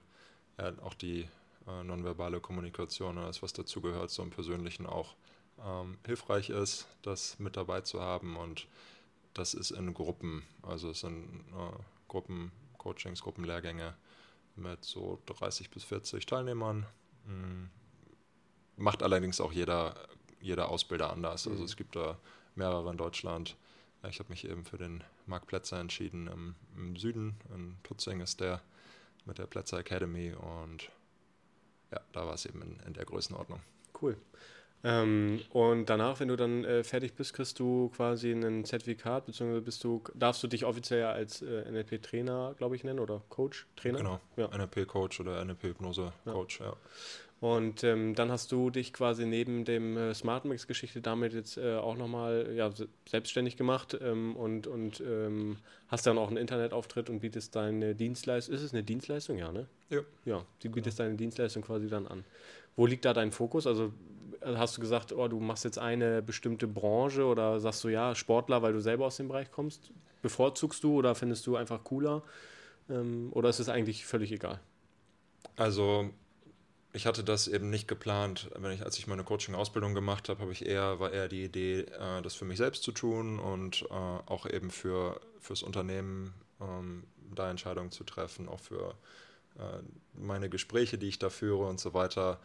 ja, 0.58 0.74
auch 0.82 0.94
die 0.94 1.28
äh, 1.68 1.84
nonverbale 1.84 2.40
Kommunikation 2.40 3.18
und 3.18 3.24
alles, 3.24 3.44
was 3.44 3.54
dazugehört, 3.54 4.10
so 4.10 4.24
im 4.24 4.30
Persönlichen 4.30 4.86
auch 4.86 5.16
ähm, 5.64 5.98
hilfreich 6.06 6.50
ist, 6.50 6.88
das 7.02 7.40
mit 7.40 7.58
dabei 7.58 7.82
zu 7.82 8.02
haben. 8.02 8.38
Und 8.38 8.68
das 9.34 9.54
ist 9.54 9.72
in 9.72 9.94
Gruppen, 9.94 10.44
also 10.62 10.90
es 10.90 11.02
sind 11.02 11.44
äh, 11.52 11.78
Gruppen, 12.08 12.52
Coachings, 12.78 13.22
Gruppenlehrgänge 13.22 13.96
mit 14.56 14.84
so 14.84 15.22
30 15.26 15.70
bis 15.70 15.84
40 15.84 16.26
Teilnehmern. 16.26 16.86
Mhm. 17.26 17.70
Macht 18.78 19.04
allerdings 19.04 19.42
auch 19.42 19.52
jeder 19.52 19.96
jeder 20.42 20.70
Ausbilder 20.70 21.12
anders. 21.12 21.48
Also 21.48 21.50
mhm. 21.50 21.56
Also 21.56 21.66
es 21.66 21.78
gibt 21.78 21.96
da 21.96 22.18
mehrere 22.56 22.90
in 22.92 22.98
Deutschland. 22.98 23.56
Ich 24.10 24.20
habe 24.20 24.30
mich 24.30 24.48
eben 24.48 24.64
für 24.64 24.78
den 24.78 25.04
Marc 25.26 25.48
Plätzer 25.48 25.80
entschieden 25.80 26.28
im, 26.28 26.56
im, 26.76 26.96
Süden. 26.96 27.36
In 27.54 27.78
Tutzing 27.84 28.22
ist 28.22 28.40
der 28.40 28.62
mit 29.26 29.38
der 29.38 29.48
Plätzer 29.48 29.80
Academy 29.80 30.34
und 30.34 30.90
ja, 31.92 32.00
da 32.14 32.26
war 32.26 32.34
es 32.34 32.46
eben 32.46 32.62
in, 32.62 32.80
in 32.86 32.94
der 32.94 33.06
Größenordnung. 33.06 33.60
Cool. 34.02 34.18
Ähm, 34.84 35.42
und 35.50 35.90
danach, 35.90 36.20
wenn 36.20 36.28
du 36.28 36.36
dann 36.36 36.64
äh, 36.64 36.84
fertig 36.84 37.16
bist, 37.16 37.34
kriegst 37.34 37.60
du 37.60 37.90
quasi 37.90 38.32
ein 38.32 38.64
Zertifikat, 38.64 39.26
beziehungsweise 39.26 39.62
bist 39.62 39.84
du, 39.84 40.04
darfst 40.14 40.44
du 40.44 40.48
dich 40.48 40.66
offiziell 40.66 41.06
als 41.06 41.42
äh, 41.42 41.70
NLP-Trainer, 41.72 42.54
glaube 42.58 42.76
ich, 42.76 42.84
nennen 42.84 43.00
oder 43.00 43.24
Coach, 43.30 43.66
Trainer? 43.76 43.98
Genau, 43.98 44.20
ja. 44.36 44.48
NLP-Coach 44.56 45.20
oder 45.20 45.44
NLP-Hypnose-Coach, 45.44 46.60
ja. 46.60 46.68
ja. 46.68 46.76
Und 47.40 47.84
ähm, 47.84 48.16
dann 48.16 48.32
hast 48.32 48.52
du 48.52 48.72
dich 48.72 48.94
quasi 48.94 49.28
neben 49.28 49.64
dem 49.64 49.96
äh, 49.96 50.14
Smart 50.16 50.46
Mix-Geschichte 50.46 51.02
damit 51.02 51.34
jetzt 51.34 51.58
äh, 51.58 51.76
auch 51.76 51.96
nochmal 51.96 52.52
ja, 52.56 52.72
selbstständig 53.08 53.58
gemacht 53.58 53.96
ähm, 54.02 54.36
und, 54.36 54.66
und 54.66 55.02
ähm, 55.02 55.58
hast 55.88 56.08
dann 56.08 56.18
auch 56.18 56.30
einen 56.30 56.38
Internetauftritt 56.38 57.12
und 57.12 57.20
bietest 57.20 57.56
deine 57.56 57.94
Dienstleistung. 57.94 58.56
Ist 58.56 58.64
es 58.64 58.74
eine 58.74 58.82
Dienstleistung? 58.82 59.38
Ja, 59.38 59.52
ne? 59.52 59.68
Ja. 59.92 60.02
Ja, 60.26 60.46
du 60.64 60.72
bietest 60.72 61.00
deine 61.00 61.16
Dienstleistung 61.16 61.62
quasi 61.62 61.88
dann 61.88 62.08
an. 62.08 62.24
Wo 62.76 62.88
liegt 62.88 63.06
da 63.06 63.14
dein 63.14 63.32
Fokus? 63.32 63.68
Also 63.68 63.94
äh, 64.42 64.56
hast 64.56 64.78
du 64.78 64.82
gesagt, 64.82 65.14
oh, 65.14 65.28
du 65.28 65.40
machst 65.40 65.64
jetzt 65.64 65.78
eine 65.78 66.24
bestimmte 66.24 66.68
Branche 66.68 67.24
oder 67.24 67.60
sagst 67.60 67.84
du 67.84 67.90
ja, 67.90 68.16
Sportler, 68.16 68.64
weil 68.64 68.74
du 68.74 68.82
selber 68.82 69.06
aus 69.06 69.18
dem 69.18 69.28
Bereich 69.28 69.52
kommst? 69.52 69.92
Bevorzugst 70.24 70.84
du 70.84 70.96
oder 70.96 71.14
findest 71.14 71.46
du 71.46 71.56
einfach 71.56 71.84
cooler? 71.84 72.24
Ähm, 72.90 73.30
oder 73.32 73.50
ist 73.50 73.60
es 73.60 73.70
eigentlich 73.70 74.08
völlig 74.08 74.32
egal? 74.32 74.60
Also 75.56 76.10
ich 76.98 77.06
hatte 77.06 77.24
das 77.24 77.48
eben 77.48 77.70
nicht 77.70 77.88
geplant. 77.88 78.50
Wenn 78.56 78.72
ich, 78.72 78.84
als 78.84 78.98
ich 78.98 79.08
meine 79.08 79.24
Coaching-Ausbildung 79.24 79.94
gemacht 79.94 80.28
habe, 80.30 80.42
habe 80.42 80.52
ich 80.52 80.66
eher, 80.66 81.00
war 81.00 81.14
eher 81.14 81.30
die 81.30 81.44
Idee, 81.44 81.82
äh, 81.82 82.22
das 82.24 82.34
für 82.36 82.44
mich 82.44 82.58
selbst 82.58 82.84
zu 82.84 82.92
tun 82.92 83.40
und 83.40 83.84
äh, 83.84 83.94
auch 83.94 84.46
eben 84.46 84.72
für 84.72 85.22
fürs 85.40 85.64
Unternehmen 85.64 86.34
ähm, 86.60 87.04
da 87.34 87.50
Entscheidungen 87.50 87.92
zu 87.92 88.04
treffen, 88.04 88.50
auch 88.50 88.60
für 88.60 88.96
äh, 89.58 89.82
meine 90.14 90.50
Gespräche, 90.50 90.98
die 90.98 91.08
ich 91.08 91.20
da 91.20 91.30
führe 91.30 91.68
und 91.68 91.80
so 91.80 91.94
weiter. 91.94 92.40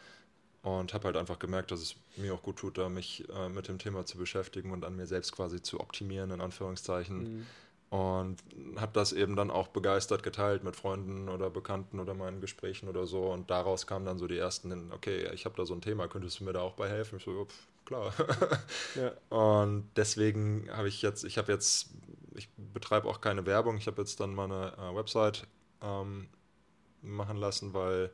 Und 0.63 0.95
habe 0.95 1.07
halt 1.07 1.17
einfach 1.17 1.41
gemerkt, 1.41 1.73
dass 1.73 1.81
es 1.81 1.97
mir 2.17 2.33
auch 2.35 2.43
gut 2.43 2.57
tut, 2.57 2.79
da 2.79 2.89
mich 2.89 3.29
äh, 3.31 3.49
mit 3.49 3.67
dem 3.67 3.79
Thema 3.79 4.07
zu 4.07 4.17
beschäftigen 4.19 4.71
und 4.71 4.85
an 4.85 4.95
mir 4.95 5.07
selbst 5.07 5.33
quasi 5.33 5.61
zu 5.61 5.81
optimieren, 5.81 6.31
in 6.31 6.41
Anführungszeichen. 6.41 7.39
Mhm 7.39 7.47
und 7.93 8.39
habe 8.77 8.93
das 8.95 9.13
eben 9.13 9.37
dann 9.37 9.51
auch 9.51 9.69
begeistert 9.69 10.23
geteilt 10.23 10.65
mit 10.65 10.77
Freunden 10.77 11.29
oder 11.29 11.51
Bekannten 11.51 12.01
oder 12.01 12.15
meinen 12.15 12.41
Gesprächen 12.41 12.89
oder 12.89 13.07
so. 13.07 13.31
Und 13.31 13.51
daraus 13.51 13.87
kamen 13.87 14.07
dann 14.07 14.17
so 14.17 14.27
die 14.27 14.39
ersten, 14.39 14.91
okay, 14.95 15.29
ich 15.35 15.45
habe 15.45 15.55
da 15.59 15.67
so 15.67 15.75
ein 15.75 15.83
Thema, 15.83 16.09
könntest 16.09 16.41
du 16.41 16.45
mir 16.45 16.55
da 16.55 16.63
auch 16.63 16.73
bei 16.73 16.89
helfen? 16.89 17.19
Ich 17.19 17.25
so, 17.25 17.45
pff, 17.45 17.69
klar. 17.85 18.15
Ja. 18.95 19.13
Und 19.29 19.91
deswegen 19.95 20.71
habe 20.73 20.89
ich 20.89 21.03
jetzt, 21.03 21.23
ich 21.25 21.37
habe 21.37 21.53
jetzt, 21.53 21.91
ich 22.35 22.49
betreibe 22.73 23.07
auch 23.07 23.21
keine 23.21 23.45
Werbung, 23.45 23.77
ich 23.77 23.87
habe 23.87 24.01
jetzt 24.01 24.21
dann 24.21 24.35
meine 24.35 24.73
äh, 24.79 24.97
Website 24.97 25.47
ähm, 25.83 26.29
machen 27.03 27.37
lassen, 27.37 27.75
weil 27.75 28.11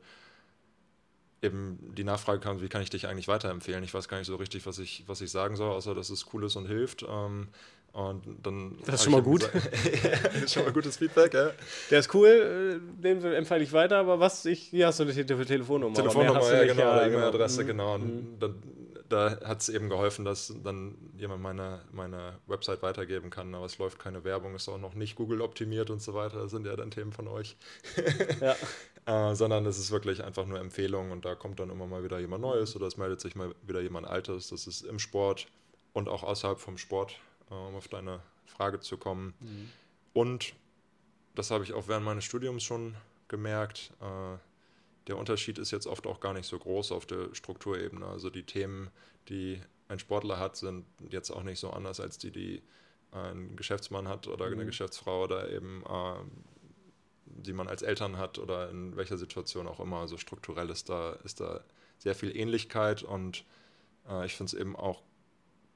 eben 1.41 1.93
die 1.95 2.03
Nachfrage 2.03 2.41
kam, 2.41 2.61
wie 2.61 2.67
kann 2.67 2.81
ich 2.81 2.89
dich 2.89 3.07
eigentlich 3.07 3.29
weiterempfehlen? 3.29 3.83
Ich 3.85 3.93
weiß 3.93 4.09
gar 4.09 4.17
nicht 4.17 4.27
so 4.27 4.35
richtig, 4.35 4.65
was 4.65 4.77
ich, 4.77 5.05
was 5.07 5.21
ich 5.21 5.31
sagen 5.31 5.55
soll, 5.55 5.71
außer 5.71 5.95
dass 5.95 6.09
es 6.09 6.25
cool 6.33 6.43
ist 6.43 6.57
und 6.57 6.65
hilft. 6.65 7.05
Ähm, 7.07 7.47
und 7.93 8.23
dann 8.43 8.77
das 8.85 8.95
ist 8.95 9.03
schon 9.03 9.13
mal 9.13 9.21
gut. 9.21 9.49
das 10.23 10.43
ist 10.43 10.53
schon 10.53 10.63
mal 10.63 10.71
gutes 10.71 10.97
Feedback, 10.97 11.33
ja. 11.33 11.51
Der 11.89 11.99
ist 11.99 12.13
cool, 12.13 12.27
äh, 12.27 13.01
den 13.01 13.23
empfehle 13.23 13.63
ich 13.63 13.73
weiter, 13.73 13.97
aber 13.97 14.19
was 14.19 14.45
ich, 14.45 14.61
hier 14.61 14.87
hast 14.87 14.99
du 14.99 15.05
die 15.05 15.25
Telefonnummer. 15.25 15.95
Telefonnummer, 15.95 16.53
ja, 16.53 16.65
genau, 16.65 16.83
ja, 16.83 17.07
E-Mail-Adresse, 17.07 17.65
genau. 17.65 17.95
genau. 17.95 18.05
Und 18.05 18.33
mhm. 18.33 18.39
dann, 18.39 18.63
da 19.09 19.39
hat 19.43 19.61
es 19.61 19.69
eben 19.69 19.89
geholfen, 19.89 20.23
dass 20.23 20.53
dann 20.63 20.95
jemand 21.17 21.41
meine, 21.41 21.81
meine 21.91 22.37
Website 22.45 22.83
weitergeben 22.83 23.31
kann, 23.31 23.53
aber 23.55 23.65
es 23.65 23.79
läuft 23.79 23.97
keine 23.97 24.23
Werbung, 24.23 24.53
ist 24.53 24.69
auch 24.69 24.77
noch 24.77 24.93
nicht 24.93 25.15
Google 25.15 25.41
optimiert 25.41 25.89
und 25.89 26.01
so 26.01 26.13
weiter, 26.13 26.43
das 26.43 26.51
sind 26.51 26.67
ja 26.67 26.75
dann 26.75 26.91
Themen 26.91 27.11
von 27.11 27.27
euch. 27.27 27.57
ja. 28.39 28.55
äh, 29.31 29.35
sondern 29.35 29.65
es 29.65 29.79
ist 29.79 29.91
wirklich 29.91 30.23
einfach 30.23 30.45
nur 30.45 30.59
Empfehlung 30.59 31.11
und 31.11 31.25
da 31.25 31.33
kommt 31.33 31.59
dann 31.59 31.71
immer 31.71 31.87
mal 31.87 32.03
wieder 32.03 32.19
jemand 32.19 32.43
Neues 32.43 32.75
oder 32.75 32.85
es 32.85 32.97
meldet 32.97 33.19
sich 33.19 33.35
mal 33.35 33.53
wieder 33.63 33.81
jemand 33.81 34.07
Altes. 34.07 34.49
Das 34.49 34.67
ist 34.67 34.83
im 34.83 34.99
Sport 34.99 35.47
und 35.93 36.07
auch 36.07 36.23
außerhalb 36.23 36.59
vom 36.59 36.77
Sport 36.77 37.13
äh, 37.13 37.28
um 37.49 37.75
auf 37.75 37.87
deine 37.87 38.21
Frage 38.45 38.79
zu 38.79 38.97
kommen. 38.97 39.33
Mhm. 39.39 39.69
Und 40.13 40.53
das 41.35 41.51
habe 41.51 41.63
ich 41.63 41.73
auch 41.73 41.87
während 41.87 42.05
meines 42.05 42.25
Studiums 42.25 42.63
schon 42.63 42.95
gemerkt. 43.27 43.91
Äh, 44.01 44.37
der 45.07 45.17
Unterschied 45.17 45.57
ist 45.57 45.71
jetzt 45.71 45.87
oft 45.87 46.05
auch 46.07 46.19
gar 46.19 46.33
nicht 46.33 46.45
so 46.45 46.59
groß 46.59 46.91
auf 46.91 47.05
der 47.05 47.33
Strukturebene. 47.33 48.05
Also 48.05 48.29
die 48.29 48.43
Themen, 48.43 48.89
die 49.27 49.61
ein 49.87 49.99
Sportler 49.99 50.37
hat, 50.37 50.55
sind 50.55 50.85
jetzt 51.09 51.31
auch 51.31 51.43
nicht 51.43 51.59
so 51.59 51.71
anders 51.71 51.99
als 51.99 52.17
die, 52.17 52.31
die 52.31 52.61
ein 53.11 53.55
Geschäftsmann 53.55 54.07
hat 54.07 54.27
oder 54.27 54.45
eine 54.45 54.55
mhm. 54.57 54.67
Geschäftsfrau 54.67 55.23
oder 55.23 55.49
eben 55.49 55.83
äh, 55.87 56.15
die 57.25 57.53
man 57.53 57.67
als 57.67 57.81
Eltern 57.81 58.17
hat 58.17 58.37
oder 58.37 58.69
in 58.69 58.95
welcher 58.95 59.17
Situation 59.17 59.67
auch 59.67 59.79
immer. 59.79 59.97
Also 59.97 60.17
strukturell 60.17 60.69
ist 60.69 60.89
da, 60.89 61.13
ist 61.23 61.39
da 61.39 61.61
sehr 61.97 62.15
viel 62.15 62.35
Ähnlichkeit 62.35 63.03
und 63.03 63.45
äh, 64.07 64.25
ich 64.25 64.35
finde 64.35 64.55
es 64.55 64.59
eben 64.59 64.75
auch 64.75 65.01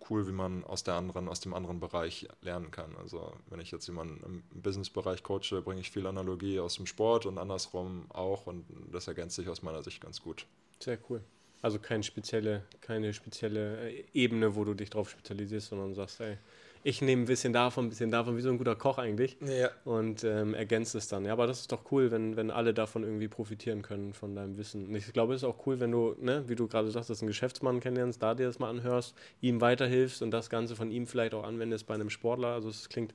cool, 0.09 0.27
wie 0.27 0.31
man 0.31 0.63
aus 0.63 0.83
der 0.83 0.95
anderen, 0.95 1.27
aus 1.27 1.39
dem 1.39 1.53
anderen 1.53 1.79
Bereich 1.79 2.27
lernen 2.41 2.71
kann. 2.71 2.95
Also 2.97 3.33
wenn 3.49 3.59
ich 3.59 3.71
jetzt 3.71 3.87
jemanden 3.87 4.23
im 4.23 4.61
Businessbereich 4.61 5.23
coache, 5.23 5.61
bringe 5.63 5.81
ich 5.81 5.91
viel 5.91 6.07
Analogie 6.07 6.59
aus 6.59 6.75
dem 6.75 6.85
Sport 6.85 7.25
und 7.25 7.37
andersrum 7.37 8.05
auch 8.09 8.47
und 8.47 8.65
das 8.91 9.07
ergänzt 9.07 9.35
sich 9.35 9.49
aus 9.49 9.61
meiner 9.61 9.83
Sicht 9.83 10.01
ganz 10.01 10.21
gut. 10.21 10.45
Sehr 10.79 10.97
cool. 11.09 11.21
Also 11.61 11.79
keine 11.79 12.03
spezielle, 12.03 12.63
keine 12.81 13.13
spezielle 13.13 13.89
äh, 13.89 14.05
Ebene, 14.13 14.55
wo 14.55 14.65
du 14.65 14.73
dich 14.73 14.89
drauf 14.89 15.09
spezialisierst, 15.09 15.69
sondern 15.69 15.95
sagst, 15.95 16.19
ey, 16.19 16.37
ich 16.83 17.01
nehme 17.01 17.23
ein 17.23 17.25
bisschen 17.25 17.53
davon, 17.53 17.85
ein 17.85 17.89
bisschen 17.89 18.11
davon, 18.11 18.37
wie 18.37 18.41
so 18.41 18.49
ein 18.49 18.57
guter 18.57 18.75
Koch 18.75 18.97
eigentlich. 18.97 19.37
Ja. 19.41 19.69
Und 19.85 20.23
ähm, 20.23 20.53
ergänze 20.53 20.97
es 20.97 21.07
dann. 21.07 21.25
Ja, 21.25 21.33
aber 21.33 21.47
das 21.47 21.61
ist 21.61 21.71
doch 21.71 21.91
cool, 21.91 22.11
wenn, 22.11 22.35
wenn 22.35 22.51
alle 22.51 22.73
davon 22.73 23.03
irgendwie 23.03 23.27
profitieren 23.27 23.81
können, 23.81 24.13
von 24.13 24.35
deinem 24.35 24.57
Wissen. 24.57 24.87
Und 24.87 24.95
ich 24.95 25.11
glaube, 25.13 25.33
es 25.33 25.43
ist 25.43 25.47
auch 25.47 25.65
cool, 25.65 25.79
wenn 25.79 25.91
du, 25.91 26.15
ne, 26.19 26.43
wie 26.47 26.55
du 26.55 26.67
gerade 26.67 26.91
sagst, 26.91 27.09
einen 27.09 27.27
Geschäftsmann 27.27 27.79
kennenlernst, 27.79 28.21
da 28.21 28.35
dir 28.35 28.47
das 28.47 28.59
mal 28.59 28.69
anhörst, 28.69 29.15
ihm 29.39 29.61
weiterhilfst 29.61 30.21
und 30.21 30.31
das 30.31 30.49
Ganze 30.49 30.75
von 30.75 30.91
ihm 30.91 31.07
vielleicht 31.07 31.33
auch 31.33 31.43
anwendest 31.43 31.87
bei 31.87 31.93
einem 31.93 32.09
Sportler. 32.09 32.49
Also 32.49 32.69
es 32.69 32.89
klingt 32.89 33.13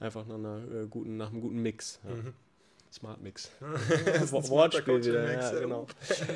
einfach 0.00 0.26
nach, 0.26 0.36
einer, 0.36 0.62
äh, 0.72 0.86
guten, 0.88 1.16
nach 1.16 1.30
einem 1.30 1.40
guten 1.40 1.62
Mix. 1.62 2.00
Ja. 2.04 2.14
Mhm. 2.14 2.32
Smart 2.94 3.20
Mix. 3.20 3.50
Wortspiel 3.60 5.04
wieder. 5.04 5.32
Ja, 5.32 5.58
genau. 5.58 5.86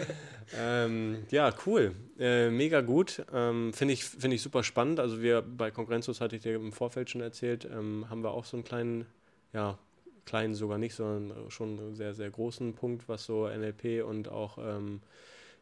ähm, 0.58 1.18
ja, 1.30 1.54
cool. 1.64 1.94
Äh, 2.18 2.50
mega 2.50 2.80
gut. 2.80 3.24
Ähm, 3.32 3.72
Finde 3.72 3.94
ich, 3.94 4.04
find 4.04 4.34
ich 4.34 4.42
super 4.42 4.64
spannend. 4.64 4.98
Also 4.98 5.22
wir 5.22 5.40
bei 5.40 5.70
Konkurrenzlos 5.70 6.20
hatte 6.20 6.34
ich 6.34 6.42
dir 6.42 6.56
im 6.56 6.72
Vorfeld 6.72 7.10
schon 7.10 7.20
erzählt, 7.20 7.64
ähm, 7.64 8.06
haben 8.10 8.24
wir 8.24 8.32
auch 8.32 8.44
so 8.44 8.56
einen 8.56 8.64
kleinen, 8.64 9.06
ja, 9.52 9.78
kleinen 10.26 10.56
sogar 10.56 10.78
nicht, 10.78 10.96
sondern 10.96 11.48
schon 11.48 11.78
einen 11.78 11.94
sehr, 11.94 12.12
sehr 12.12 12.28
großen 12.28 12.74
Punkt, 12.74 13.08
was 13.08 13.24
so 13.24 13.46
NLP 13.46 14.04
und 14.04 14.28
auch 14.28 14.58
ähm, 14.58 15.00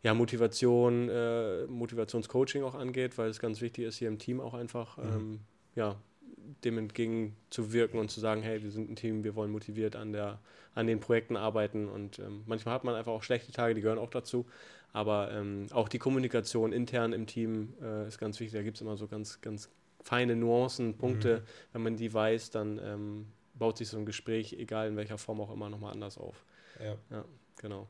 ja, 0.03 0.15
Motivation, 0.15 1.11
äh, 1.11 1.67
Motivationscoaching 1.67 2.63
auch 2.63 2.75
angeht, 2.75 3.19
weil 3.19 3.29
es 3.29 3.39
ganz 3.39 3.61
wichtig 3.61 3.85
ist, 3.85 3.99
hier 3.99 4.09
im 4.09 4.19
Team 4.19 4.41
auch 4.41 4.55
einfach 4.55 4.97
mhm. 4.97 5.05
Ähm, 5.05 5.41
ja, 5.75 5.97
dem 6.65 6.79
entgegenzuwirken 6.79 7.99
und 7.99 8.11
zu 8.11 8.21
sagen, 8.21 8.43
hey, 8.43 8.63
wir 8.63 8.71
sind 8.71 8.91
ein 8.91 8.97
Team, 8.97 9.25
wir 9.25 9.35
wollen 9.35 9.51
motiviert 9.51 9.97
an, 9.97 10.13
der, 10.13 10.39
an 10.75 10.87
den 10.87 11.01
Projekten 11.01 11.37
arbeiten 11.37 11.89
und 11.89 12.19
ähm, 12.19 12.43
manchmal 12.47 12.75
hat 12.75 12.85
man 12.85 12.95
einfach 12.95 13.13
auch 13.13 13.23
schlechte 13.23 13.53
Tage, 13.53 13.75
die 13.75 13.81
gehören 13.81 13.99
auch 13.99 14.11
dazu, 14.11 14.47
aber 14.93 15.31
ähm, 15.33 15.67
auch 15.73 15.89
die 15.89 15.99
Kommunikation 15.99 16.73
intern 16.73 17.13
im 17.13 17.27
Team 17.27 17.75
äh, 17.83 18.09
ist 18.09 18.19
ganz 18.19 18.41
wichtig, 18.41 18.59
da 18.59 18.63
gibt 18.63 18.77
es 18.77 18.81
immer 18.81 18.97
so 18.97 19.07
ganz, 19.07 19.41
ganz 19.41 19.71
feine 20.03 20.37
Nuancen, 20.37 20.97
Punkte, 20.97 21.39
mhm. 21.39 21.43
wenn 21.73 21.83
man 21.83 21.97
die 21.97 22.13
weiß, 22.13 22.51
dann 22.51 22.81
ähm, 22.83 23.27
baut 23.55 23.79
sich 23.79 23.89
so 23.89 23.99
ein 23.99 24.07
Gespräch, 24.07 24.53
egal 24.55 24.89
in 24.89 24.97
welcher 24.97 25.19
Form 25.19 25.41
auch 25.41 25.53
immer, 25.53 25.69
nochmal 25.69 25.93
anders 25.93 26.19
auf. 26.19 26.45
Ja. 26.79 26.97
ja 27.11 27.25
genau. 27.61 27.89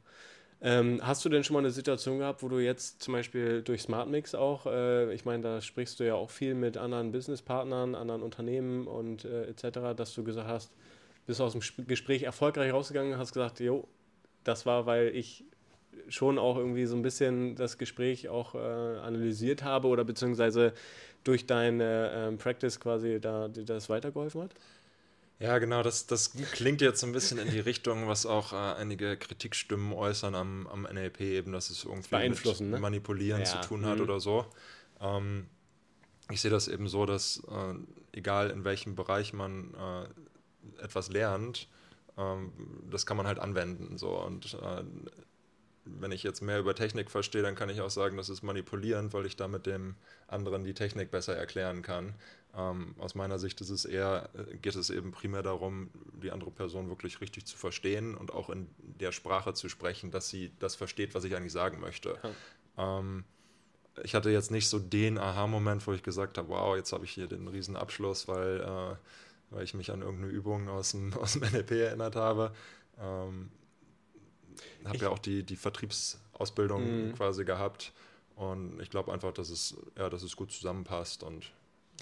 Ähm, 0.63 1.01
hast 1.03 1.25
du 1.25 1.29
denn 1.29 1.45
schon 1.45 1.55
mal 1.55 1.61
eine 1.61 1.71
Situation 1.71 2.19
gehabt, 2.19 2.43
wo 2.43 2.49
du 2.49 2.59
jetzt 2.59 3.03
zum 3.03 3.13
Beispiel 3.13 3.63
durch 3.63 3.83
SmartMix 3.83 4.35
auch, 4.35 4.67
äh, 4.67 5.13
ich 5.13 5.25
meine, 5.27 5.43
da 5.43 5.61
sprichst 5.61 6.01
du 6.01 6.05
ja 6.05 6.15
auch 6.15 6.31
viel 6.31 6.55
mit 6.55 6.79
anderen 6.79 7.13
Businesspartnern, 7.13 7.95
anderen 7.95 8.23
Unternehmen 8.23 8.87
und 8.87 9.25
äh, 9.27 9.45
etc., 9.49 9.95
dass 9.95 10.15
du 10.15 10.25
gesagt 10.25 10.49
hast, 10.49 10.73
bist 11.27 11.41
aus 11.41 11.53
dem 11.53 11.87
Gespräch 11.87 12.23
erfolgreich 12.23 12.73
rausgegangen 12.73 13.13
und 13.13 13.19
hast 13.19 13.35
gesagt, 13.35 13.61
jo, 13.61 13.87
das 14.45 14.65
war, 14.65 14.87
weil 14.87 15.09
ich 15.09 15.45
schon 16.09 16.39
auch 16.39 16.57
irgendwie 16.57 16.87
so 16.87 16.97
ein 16.97 17.03
bisschen 17.03 17.57
das 17.57 17.79
Gespräch 17.79 18.29
auch 18.29 18.55
äh, 18.55 18.59
analysiert 18.59 19.63
habe 19.63 19.89
oder 19.89 20.05
beziehungsweise 20.05 20.73
durch 21.25 21.47
deine 21.47 22.13
ähm, 22.15 22.39
Practice 22.39 22.79
quasi 22.79 23.21
da 23.21 23.49
das 23.49 23.89
weitergeholfen 23.89 24.43
hat? 24.43 24.51
Ja, 25.39 25.59
genau, 25.59 25.83
das, 25.83 26.07
das 26.07 26.33
klingt 26.53 26.81
jetzt 26.81 27.01
so 27.01 27.07
ein 27.07 27.13
bisschen 27.13 27.39
in 27.39 27.51
die 27.51 27.61
Richtung, 27.61 28.09
was 28.09 28.25
auch 28.25 28.55
äh, 28.55 28.57
einige 28.57 29.19
Kritikstimmen 29.19 29.93
äußern 29.93 30.35
am, 30.35 30.67
am 30.67 30.83
NLP 30.83 31.21
eben, 31.21 31.53
dass 31.53 31.69
es 31.69 31.85
irgendwie 31.85 32.29
mit 32.29 32.61
ne? 32.61 32.79
Manipulieren 32.79 33.41
ja. 33.41 33.47
zu 33.47 33.59
tun 33.61 33.85
hat 33.85 33.99
mhm. 33.99 34.05
oder 34.05 34.19
so. 34.19 34.47
Ähm, 35.01 35.47
ich 36.31 36.41
sehe 36.41 36.51
das 36.51 36.69
eben 36.69 36.89
so, 36.89 37.05
dass 37.05 37.43
äh, 37.51 37.75
egal 38.17 38.51
in 38.51 38.65
welchem 38.65 38.97
Bereich 38.97 39.35
man 39.35 39.75
äh, 39.75 40.83
etwas 40.83 41.11
lernt, 41.11 41.69
ähm, 42.17 42.53
das 42.91 43.05
kann 43.05 43.19
man 43.19 43.27
halt 43.27 43.39
anwenden. 43.39 43.99
So. 43.99 44.19
Und 44.19 44.55
äh, 44.55 44.83
wenn 45.85 46.13
ich 46.13 46.23
jetzt 46.23 46.41
mehr 46.41 46.59
über 46.59 46.75
Technik 46.75 47.11
verstehe, 47.11 47.43
dann 47.43 47.55
kann 47.55 47.69
ich 47.69 47.81
auch 47.81 47.91
sagen, 47.91 48.17
das 48.17 48.29
ist 48.29 48.43
manipulierend, 48.43 49.13
weil 49.13 49.27
ich 49.27 49.37
damit 49.37 49.67
dem 49.67 49.97
anderen 50.29 50.65
die 50.65 50.75
Technik 50.75 51.11
besser 51.11 51.37
erklären 51.37 51.83
kann. 51.83 52.15
Ähm, 52.57 52.95
aus 52.99 53.15
meiner 53.15 53.39
Sicht 53.39 53.61
ist 53.61 53.69
es 53.69 53.85
eher, 53.85 54.31
äh, 54.35 54.57
geht 54.57 54.77
es 54.77 54.89
eben 54.89 55.13
primär 55.13 55.43
darum, 55.43 55.91
die 56.23 56.31
andere 56.31 56.51
Person 56.51 56.89
wirklich 56.89 57.21
richtig 57.21 57.45
zu 57.45 57.57
verstehen 57.57 58.15
und 58.15 58.33
auch 58.33 58.49
in 58.49 58.67
der 58.79 59.13
Sprache 59.13 59.53
zu 59.53 59.69
sprechen, 59.69 60.11
dass 60.11 60.31
sie 60.31 60.51
das 60.59 60.75
versteht, 60.75 61.15
was 61.15 61.25
ich 61.25 61.37
eigentlich 61.37 61.53
sagen 61.53 61.81
möchte. 61.81 62.19
Ja. 62.79 62.99
Ähm, 62.99 63.25
ich 64.03 64.15
hatte 64.15 64.31
jetzt 64.31 64.51
nicht 64.51 64.69
so 64.69 64.79
den 64.79 65.19
Aha-Moment, 65.19 65.87
wo 65.87 65.93
ich 65.93 66.03
gesagt 66.03 66.39
habe, 66.39 66.49
wow, 66.49 66.77
jetzt 66.77 66.93
habe 66.93 67.05
ich 67.05 67.11
hier 67.11 67.27
den 67.27 67.47
riesen 67.49 67.77
Abschluss, 67.77 68.27
weil, 68.27 68.61
äh, 68.61 69.55
weil 69.55 69.65
ich 69.65 69.75
mich 69.75 69.91
an 69.91 70.01
irgendeine 70.01 70.33
Übung 70.33 70.69
aus 70.71 70.93
dem, 70.93 71.13
aus 71.19 71.35
dem 71.35 71.43
NLP 71.43 71.73
erinnert 71.73 72.17
habe. 72.17 72.53
Ähm, 72.99 73.51
habe 74.87 74.99
ja 74.99 75.09
auch 75.11 75.19
die, 75.19 75.43
die 75.43 75.57
Vertriebsausbildung 75.57 77.09
mhm. 77.09 77.15
quasi 77.15 77.45
gehabt. 77.45 77.93
Und 78.35 78.81
ich 78.81 78.89
glaube 78.89 79.13
einfach, 79.13 79.33
dass 79.33 79.51
es, 79.51 79.77
ja, 79.97 80.09
dass 80.09 80.23
es 80.23 80.37
gut 80.37 80.53
zusammenpasst 80.53 81.23
und 81.23 81.51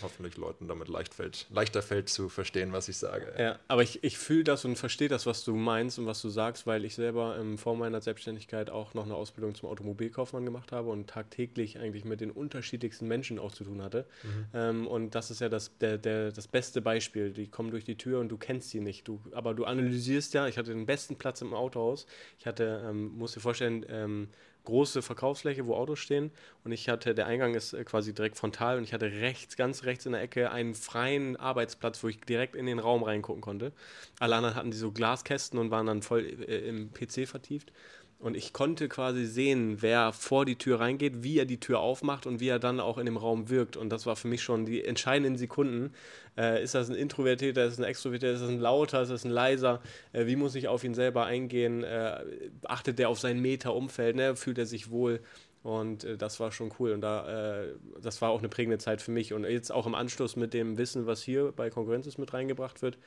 hoffentlich 0.03 0.37
Leuten 0.37 0.69
damit 0.69 0.89
leicht 0.89 1.15
fällt, 1.15 1.47
leichter 1.51 1.83
fällt 1.83 2.09
zu 2.09 2.29
verstehen, 2.29 2.73
was 2.73 2.89
ich 2.89 2.97
sage. 2.97 3.33
Ja, 3.39 3.59
aber 3.69 3.83
ich, 3.83 4.03
ich 4.03 4.19
fühle 4.19 4.45
das 4.45 4.65
und 4.65 4.77
verstehe 4.77 5.09
das, 5.09 5.27
was 5.27 5.45
du 5.45 5.55
meinst 5.55 5.99
und 5.99 6.07
was 6.07 6.21
du 6.21 6.29
sagst, 6.29 6.67
weil 6.67 6.85
ich 6.85 6.95
selber 6.95 7.37
ähm, 7.39 7.59
vor 7.59 7.77
meiner 7.77 8.01
Selbstständigkeit 8.01 8.71
auch 8.71 8.95
noch 8.95 9.05
eine 9.05 9.15
Ausbildung 9.15 9.55
zum 9.55 9.69
Automobilkaufmann 9.69 10.45
gemacht 10.45 10.73
habe 10.73 10.91
und 10.91 11.09
tagtäglich 11.09 11.79
eigentlich 11.79 12.05
mit 12.05 12.21
den 12.21 12.31
unterschiedlichsten 12.31 13.07
Menschen 13.07 13.39
auch 13.39 13.53
zu 13.53 13.65
tun 13.65 13.83
hatte. 13.83 14.07
Mhm. 14.23 14.47
Ähm, 14.55 14.87
und 14.87 15.15
das 15.15 15.31
ist 15.31 15.41
ja 15.41 15.49
das, 15.49 15.77
der, 15.79 15.99
der, 15.99 16.33
das 16.33 16.49
beste 16.49 16.81
Beispiel. 16.81 17.31
Die 17.31 17.49
kommen 17.49 17.71
durch 17.71 17.85
die 17.85 17.97
Tür 17.97 18.21
und 18.21 18.29
du 18.29 18.37
kennst 18.37 18.71
sie 18.71 18.81
nicht. 18.81 19.07
Du, 19.07 19.21
aber 19.33 19.55
du 19.55 19.65
analysierst 19.65 20.35
ja, 20.35 20.49
ich 20.49 20.59
hatte 20.59 20.73
den 20.73 20.87
besten 20.87 21.17
Platz 21.17 21.41
im 21.41 21.55
Autohaus. 21.55 22.07
Ich 22.39 22.47
hatte, 22.47 22.85
ähm, 22.89 23.17
musst 23.17 23.37
dir 23.37 23.41
vorstellen, 23.41 23.87
ähm, 23.89 24.29
große 24.65 25.03
Verkaufsfläche, 25.03 25.67
wo 25.67 25.75
Autos 25.75 25.99
stehen. 25.99 26.31
Und 26.65 26.73
ich 26.73 26.89
hatte, 26.89 27.15
der 27.15 27.27
Eingang 27.27 27.55
ist 27.55 27.73
äh, 27.73 27.85
quasi 27.85 28.15
direkt 28.15 28.37
frontal 28.37 28.79
und 28.79 28.85
ich 28.85 28.93
hatte 28.93 29.11
rechts, 29.11 29.57
ganz 29.57 29.85
rechts 29.85 30.07
in 30.07 30.13
der 30.13 30.23
Ecke 30.23 30.51
einen 30.51 30.75
freien 30.75 31.37
Arbeitsplatz, 31.37 32.03
wo 32.03 32.09
ich 32.09 32.21
direkt 32.21 32.57
in 32.57 32.67
den 32.67 32.79
Raum 32.79 33.03
reingucken 33.03 33.43
konnte. 33.43 33.73
Alle 34.19 34.37
anderen 34.37 34.55
hatten 34.55 34.71
die 34.71 34.77
so 34.77 34.93
Glaskästen 34.93 35.59
und 35.59 35.71
waren 35.71 35.87
dann 35.87 36.03
voll 36.03 36.21
äh, 36.21 36.69
im 36.69 36.93
PC 36.93 37.29
vertieft. 37.29 37.73
Und 38.19 38.37
ich 38.37 38.53
konnte 38.55 38.89
quasi 38.89 39.27
sehen, 39.27 39.83
wer 39.83 40.13
vor 40.13 40.47
die 40.47 40.57
Tür 40.57 40.81
reingeht, 40.81 41.23
wie 41.23 41.39
er 41.39 41.45
die 41.45 41.61
Tür 41.61 41.81
aufmacht 41.81 42.27
und 42.27 42.41
wie 42.41 42.49
er 42.49 42.59
dann 42.59 42.81
auch 42.81 42.97
in 42.97 43.05
dem 43.05 43.19
Raum 43.19 43.51
wirkt. 43.51 43.77
Und 43.77 43.91
das 43.91 44.07
war 44.07 44.17
für 44.17 44.29
mich 44.29 44.43
schon 44.43 44.65
die 44.65 44.83
entscheidenden 44.83 45.37
Sekunden. 45.37 45.93
Äh, 46.39 46.63
ist 46.63 46.75
das 46.75 46.89
ein 46.89 46.97
Introvertierter, 46.97 47.65
ist 47.65 47.79
das 47.79 47.85
ein 47.85 47.89
Extrovertierter, 47.89 48.35
ist 48.35 48.43
das 48.43 48.49
ein 48.49 48.61
Lauter, 48.61 49.03
ist 49.03 49.11
das 49.11 49.25
ein 49.25 49.31
Leiser? 49.31 49.83
Äh, 50.13 50.27
wie 50.27 50.37
muss 50.37 50.55
ich 50.55 50.69
auf 50.69 50.85
ihn 50.85 50.95
selber 50.95 51.27
eingehen? 51.27 51.85
Äh, 51.85 52.25
achtet 52.65 52.99
der 52.99 53.11
auf 53.11 53.21
sein 53.21 53.41
Meta-Umfeld? 53.41 54.17
Ne? 54.17 54.37
Fühlt 54.37 54.59
er 54.59 54.67
sich 54.67 54.91
wohl? 54.91 55.21
Und 55.65 56.05
äh, 56.05 56.17
das 56.17 56.41
war 56.41 56.53
schon 56.53 56.73
cool. 56.79 56.93
Und 56.93 57.01
da, 57.01 57.63
äh, 57.63 57.75
das 58.01 58.21
war 58.23 58.31
auch 58.31 58.39
eine 58.39 58.49
prägende 58.49 58.79
Zeit 58.79 59.03
für 59.03 59.11
mich. 59.11 59.33
Und 59.33 59.45
jetzt 59.45 59.73
auch 59.73 59.87
im 59.87 59.95
Anschluss 59.95 60.37
mit 60.37 60.55
dem 60.55 60.79
Wissen, 60.79 61.07
was 61.07 61.23
hier 61.23 61.53
bei 61.53 61.71
Konkurrenz 61.71 62.17
mit 62.19 62.33
reingebracht 62.33 62.83
wird, 62.83 62.99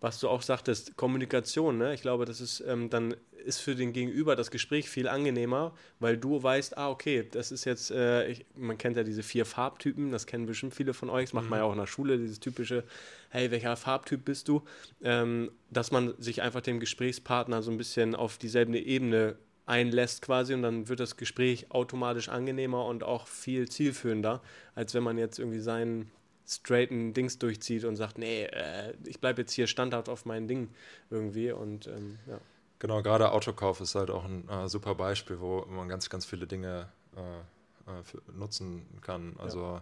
was 0.00 0.20
du 0.20 0.28
auch 0.28 0.42
sagtest, 0.42 0.96
Kommunikation, 0.96 1.78
ne? 1.78 1.94
ich 1.94 2.02
glaube, 2.02 2.24
das 2.24 2.40
ist 2.40 2.60
ähm, 2.60 2.90
dann 2.90 3.14
ist 3.46 3.60
für 3.60 3.74
den 3.74 3.92
Gegenüber 3.92 4.36
das 4.36 4.50
Gespräch 4.50 4.90
viel 4.90 5.08
angenehmer, 5.08 5.72
weil 6.00 6.16
du 6.18 6.42
weißt, 6.42 6.76
ah, 6.76 6.90
okay, 6.90 7.26
das 7.30 7.52
ist 7.52 7.64
jetzt, 7.64 7.90
äh, 7.92 8.26
ich, 8.28 8.44
man 8.56 8.76
kennt 8.76 8.96
ja 8.96 9.04
diese 9.04 9.22
vier 9.22 9.46
Farbtypen, 9.46 10.10
das 10.10 10.26
kennen 10.26 10.46
bestimmt 10.46 10.74
viele 10.74 10.92
von 10.92 11.08
euch, 11.08 11.26
das 11.26 11.32
macht 11.32 11.48
man 11.48 11.60
ja 11.60 11.64
mhm. 11.64 11.70
auch 11.70 11.74
in 11.74 11.78
der 11.78 11.86
Schule, 11.86 12.18
dieses 12.18 12.40
typische, 12.40 12.84
hey, 13.30 13.50
welcher 13.50 13.76
Farbtyp 13.76 14.24
bist 14.24 14.48
du? 14.48 14.62
Ähm, 15.02 15.52
dass 15.70 15.92
man 15.92 16.14
sich 16.18 16.42
einfach 16.42 16.60
dem 16.60 16.80
Gesprächspartner 16.80 17.62
so 17.62 17.70
ein 17.70 17.78
bisschen 17.78 18.14
auf 18.14 18.36
dieselbe 18.36 18.78
Ebene 18.78 19.36
einlässt 19.64 20.22
quasi 20.22 20.54
und 20.54 20.62
dann 20.62 20.88
wird 20.88 21.00
das 21.00 21.16
Gespräch 21.16 21.70
automatisch 21.70 22.28
angenehmer 22.28 22.84
und 22.84 23.04
auch 23.04 23.26
viel 23.26 23.68
zielführender, 23.68 24.42
als 24.74 24.94
wenn 24.94 25.02
man 25.02 25.18
jetzt 25.18 25.38
irgendwie 25.38 25.60
seinen 25.60 26.10
straighten 26.46 27.12
Dings 27.12 27.38
durchzieht 27.38 27.84
und 27.84 27.96
sagt, 27.96 28.18
nee, 28.18 28.44
äh, 28.44 28.94
ich 29.04 29.20
bleibe 29.20 29.42
jetzt 29.42 29.52
hier 29.52 29.66
standhaft 29.66 30.08
auf 30.08 30.24
mein 30.24 30.46
Ding 30.46 30.68
irgendwie 31.10 31.50
und 31.50 31.86
ähm, 31.88 32.18
ja. 32.26 32.40
Genau, 32.78 33.02
gerade 33.02 33.32
Autokauf 33.32 33.80
ist 33.80 33.94
halt 33.94 34.10
auch 34.10 34.24
ein 34.24 34.48
äh, 34.48 34.68
super 34.68 34.94
Beispiel, 34.94 35.40
wo 35.40 35.64
man 35.66 35.88
ganz, 35.88 36.10
ganz 36.10 36.26
viele 36.26 36.46
Dinge 36.46 36.88
äh, 37.16 37.90
äh 37.90 38.02
für, 38.04 38.22
nutzen 38.32 38.86
kann. 39.00 39.34
Also 39.38 39.80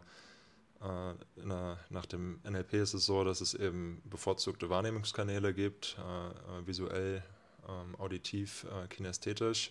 ja. 0.80 1.10
Äh, 1.10 1.14
der, 1.36 1.78
nach 1.90 2.06
dem 2.06 2.40
NLP 2.48 2.74
ist 2.74 2.94
es 2.94 3.04
so, 3.04 3.24
dass 3.24 3.40
es 3.40 3.54
eben 3.54 4.00
bevorzugte 4.04 4.70
Wahrnehmungskanäle 4.70 5.52
gibt, 5.52 5.98
äh, 5.98 6.66
visuell, 6.66 7.22
ähm, 7.68 7.98
auditiv, 7.98 8.66
kinästhetisch. 8.90 9.70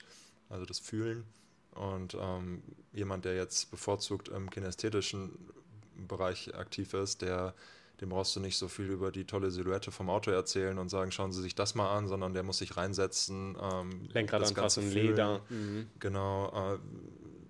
also 0.49 0.65
das 0.65 0.79
Fühlen. 0.79 1.25
Und 1.75 2.15
ähm, 2.19 2.61
jemand, 2.91 3.25
der 3.25 3.35
jetzt 3.35 3.71
bevorzugt 3.71 4.29
im 4.29 4.49
kinästhetischen 4.49 5.31
Bereich 5.95 6.55
aktiv 6.55 6.93
ist, 6.93 7.21
der 7.21 7.53
dem 8.01 8.09
brauchst 8.09 8.35
du 8.35 8.39
nicht 8.39 8.57
so 8.57 8.67
viel 8.67 8.87
über 8.87 9.11
die 9.11 9.25
tolle 9.25 9.51
Silhouette 9.51 9.91
vom 9.91 10.09
Auto 10.09 10.31
erzählen 10.31 10.77
und 10.77 10.89
sagen, 10.89 11.11
schauen 11.11 11.31
Sie 11.31 11.41
sich 11.41 11.55
das 11.55 11.75
mal 11.75 11.95
an, 11.95 12.07
sondern 12.07 12.33
der 12.33 12.43
muss 12.43 12.57
sich 12.57 12.75
reinsetzen. 12.75 13.55
Ähm, 13.61 14.09
Lenkrad 14.11 14.43
anfassen, 14.43 14.91
Leder. 14.91 15.41
Mhm. 15.49 15.87
Genau, 15.99 16.73
äh, 16.73 16.79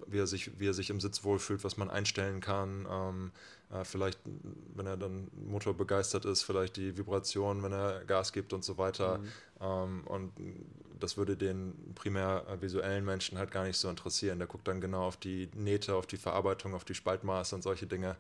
wie, 0.08 0.20
er 0.20 0.28
sich, 0.28 0.60
wie 0.60 0.68
er 0.68 0.74
sich 0.74 0.90
im 0.90 1.00
Sitz 1.00 1.24
wohlfühlt, 1.24 1.64
was 1.64 1.78
man 1.78 1.90
einstellen 1.90 2.42
kann. 2.42 2.86
Ähm, 2.90 3.32
äh, 3.32 3.63
vielleicht, 3.84 4.20
wenn 4.76 4.86
er 4.86 4.98
dann 4.98 5.30
Motor 5.34 5.74
begeistert 5.76 6.26
ist, 6.26 6.44
vielleicht 6.44 6.78
die 6.78 6.98
Vibration, 6.98 7.64
wenn 7.64 7.72
er 7.72 8.04
Gas 8.06 8.32
gibt 8.32 8.54
und 8.54 8.64
so 8.64 8.78
weiter. 8.78 9.18
Mhm. 9.18 9.28
Ähm, 9.62 10.04
und 10.06 10.32
das 11.00 11.18
würde 11.18 11.36
den 11.36 11.94
primär 11.96 12.46
visuellen 12.62 13.04
Menschen 13.04 13.38
halt 13.38 13.52
gar 13.52 13.66
nicht 13.66 13.78
so 13.78 13.90
interessieren. 13.90 14.38
Der 14.38 14.48
guckt 14.48 14.68
dann 14.68 14.80
genau 14.80 15.04
auf 15.04 15.18
die 15.18 15.50
Nähte, 15.56 15.96
auf 15.96 16.08
die 16.08 16.18
Verarbeitung, 16.18 16.74
auf 16.76 16.86
die 16.86 16.94
Spaltmaße 16.94 17.56
und 17.56 17.62
solche 17.62 17.88
Dinge. 17.88 18.16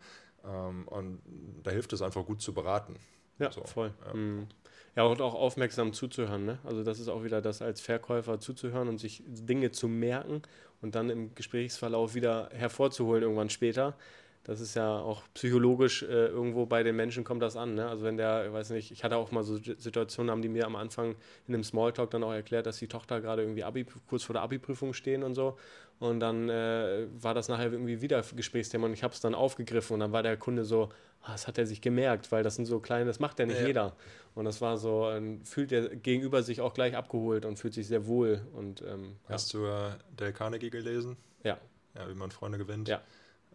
Ähm, 0.45 0.87
und 0.87 1.21
da 1.63 1.71
hilft 1.71 1.93
es 1.93 2.01
einfach 2.01 2.25
gut 2.25 2.41
zu 2.41 2.53
beraten. 2.53 2.95
Ja, 3.39 3.51
so, 3.51 3.63
voll. 3.63 3.93
Ja. 4.05 4.13
Mhm. 4.13 4.47
ja, 4.95 5.03
und 5.03 5.21
auch 5.21 5.33
aufmerksam 5.33 5.93
zuzuhören. 5.93 6.45
Ne? 6.45 6.59
Also 6.63 6.83
das 6.83 6.99
ist 6.99 7.07
auch 7.07 7.23
wieder 7.23 7.41
das 7.41 7.61
als 7.61 7.81
Verkäufer 7.81 8.39
zuzuhören 8.39 8.87
und 8.87 8.97
sich 8.97 9.23
Dinge 9.25 9.71
zu 9.71 9.87
merken 9.87 10.41
und 10.81 10.95
dann 10.95 11.09
im 11.09 11.35
Gesprächsverlauf 11.35 12.15
wieder 12.15 12.49
hervorzuholen 12.53 13.23
irgendwann 13.23 13.49
später 13.49 13.95
das 14.43 14.59
ist 14.59 14.75
ja 14.75 14.99
auch 14.99 15.23
psychologisch 15.33 16.03
äh, 16.03 16.27
irgendwo 16.27 16.65
bei 16.65 16.83
den 16.83 16.95
Menschen 16.95 17.23
kommt 17.23 17.41
das 17.41 17.55
an. 17.55 17.75
Ne? 17.75 17.87
Also 17.87 18.03
wenn 18.03 18.17
der, 18.17 18.47
ich 18.47 18.53
weiß 18.53 18.71
nicht, 18.71 18.91
ich 18.91 19.03
hatte 19.03 19.15
auch 19.15 19.31
mal 19.31 19.43
so 19.43 19.57
Situationen, 19.57 20.31
haben 20.31 20.41
die 20.41 20.49
mir 20.49 20.65
am 20.65 20.75
Anfang 20.75 21.15
in 21.47 21.53
einem 21.53 21.63
Smalltalk 21.63 22.11
dann 22.11 22.23
auch 22.23 22.33
erklärt, 22.33 22.65
dass 22.65 22.77
die 22.77 22.87
Tochter 22.87 23.21
gerade 23.21 23.41
irgendwie 23.41 23.63
Abi, 23.63 23.85
kurz 24.07 24.23
vor 24.23 24.33
der 24.33 24.43
Abi-Prüfung 24.43 24.93
stehen 24.93 25.23
und 25.23 25.33
so. 25.33 25.57
Und 25.99 26.19
dann 26.19 26.49
äh, 26.49 27.07
war 27.13 27.33
das 27.33 27.47
nachher 27.47 27.71
irgendwie 27.71 28.01
wieder 28.01 28.21
Gesprächsthema 28.35 28.87
und 28.87 28.93
ich 28.93 29.03
habe 29.03 29.13
es 29.13 29.21
dann 29.21 29.33
aufgegriffen 29.33 29.93
und 29.93 29.99
dann 30.01 30.11
war 30.11 30.23
der 30.23 30.35
Kunde 30.35 30.65
so, 30.65 30.89
ah, 31.21 31.31
das 31.31 31.47
hat 31.47 31.57
er 31.57 31.65
sich 31.65 31.79
gemerkt, 31.79 32.29
weil 32.33 32.43
das 32.43 32.55
sind 32.55 32.65
so 32.65 32.79
kleine, 32.79 33.05
das 33.05 33.19
macht 33.19 33.39
ja 33.39 33.45
nicht 33.45 33.61
ja. 33.61 33.67
jeder. 33.67 33.95
Und 34.35 34.43
das 34.43 34.59
war 34.59 34.77
so, 34.77 35.09
fühlt 35.43 35.71
der 35.71 35.95
Gegenüber 35.95 36.43
sich 36.43 36.59
auch 36.59 36.73
gleich 36.73 36.97
abgeholt 36.97 37.45
und 37.45 37.57
fühlt 37.57 37.75
sich 37.75 37.87
sehr 37.87 38.07
wohl. 38.07 38.41
Und, 38.53 38.81
ähm, 38.81 39.15
Hast 39.29 39.53
ja. 39.53 39.59
du 39.59 39.65
äh, 39.67 39.91
Dale 40.17 40.33
Carnegie 40.33 40.71
gelesen? 40.71 41.15
Ja. 41.43 41.57
Ja, 41.95 42.09
wie 42.09 42.15
man 42.15 42.31
Freunde 42.31 42.57
gewinnt. 42.57 42.89
Ja. 42.89 43.01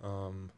Ähm, 0.03 0.51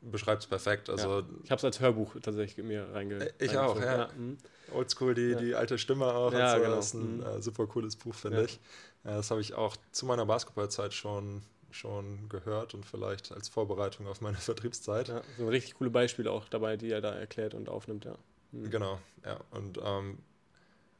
beschreibt 0.00 0.42
es 0.42 0.48
perfekt. 0.48 0.88
Also, 0.88 1.20
ja. 1.20 1.26
Ich 1.44 1.50
habe 1.50 1.58
es 1.58 1.64
als 1.64 1.80
Hörbuch 1.80 2.14
tatsächlich 2.22 2.64
mir 2.64 2.92
reinge 2.92 3.32
Ich 3.38 3.56
auch, 3.56 3.78
ja. 3.80 3.98
ja. 3.98 4.08
Mhm. 4.16 4.38
Oldschool, 4.72 5.14
die, 5.14 5.34
die 5.36 5.54
alte 5.54 5.78
Stimme 5.78 6.06
auch. 6.06 6.32
Ja, 6.32 6.56
so. 6.56 6.62
genau. 6.62 6.76
Das 6.76 6.86
ist 6.86 6.94
ein 6.94 7.16
mhm. 7.18 7.22
äh, 7.22 7.42
super 7.42 7.66
cooles 7.66 7.96
Buch, 7.96 8.14
finde 8.14 8.44
ich. 8.44 8.60
Ja, 9.04 9.16
das 9.16 9.30
habe 9.30 9.40
ich 9.40 9.54
auch 9.54 9.76
zu 9.92 10.06
meiner 10.06 10.26
Basketballzeit 10.26 10.94
schon, 10.94 11.42
schon 11.70 12.28
gehört 12.28 12.74
und 12.74 12.84
vielleicht 12.84 13.32
als 13.32 13.48
Vorbereitung 13.48 14.06
auf 14.06 14.20
meine 14.20 14.36
Vertriebszeit. 14.38 15.08
Ja, 15.08 15.22
so 15.38 15.48
richtig 15.48 15.74
coole 15.74 15.90
Beispiele 15.90 16.30
auch 16.30 16.48
dabei, 16.48 16.76
die 16.76 16.90
er 16.90 17.00
da 17.00 17.12
erklärt 17.12 17.54
und 17.54 17.68
aufnimmt, 17.68 18.04
ja. 18.04 18.16
Mhm. 18.52 18.70
Genau, 18.70 18.98
ja. 19.24 19.38
Und 19.50 19.78
ähm, 19.82 20.18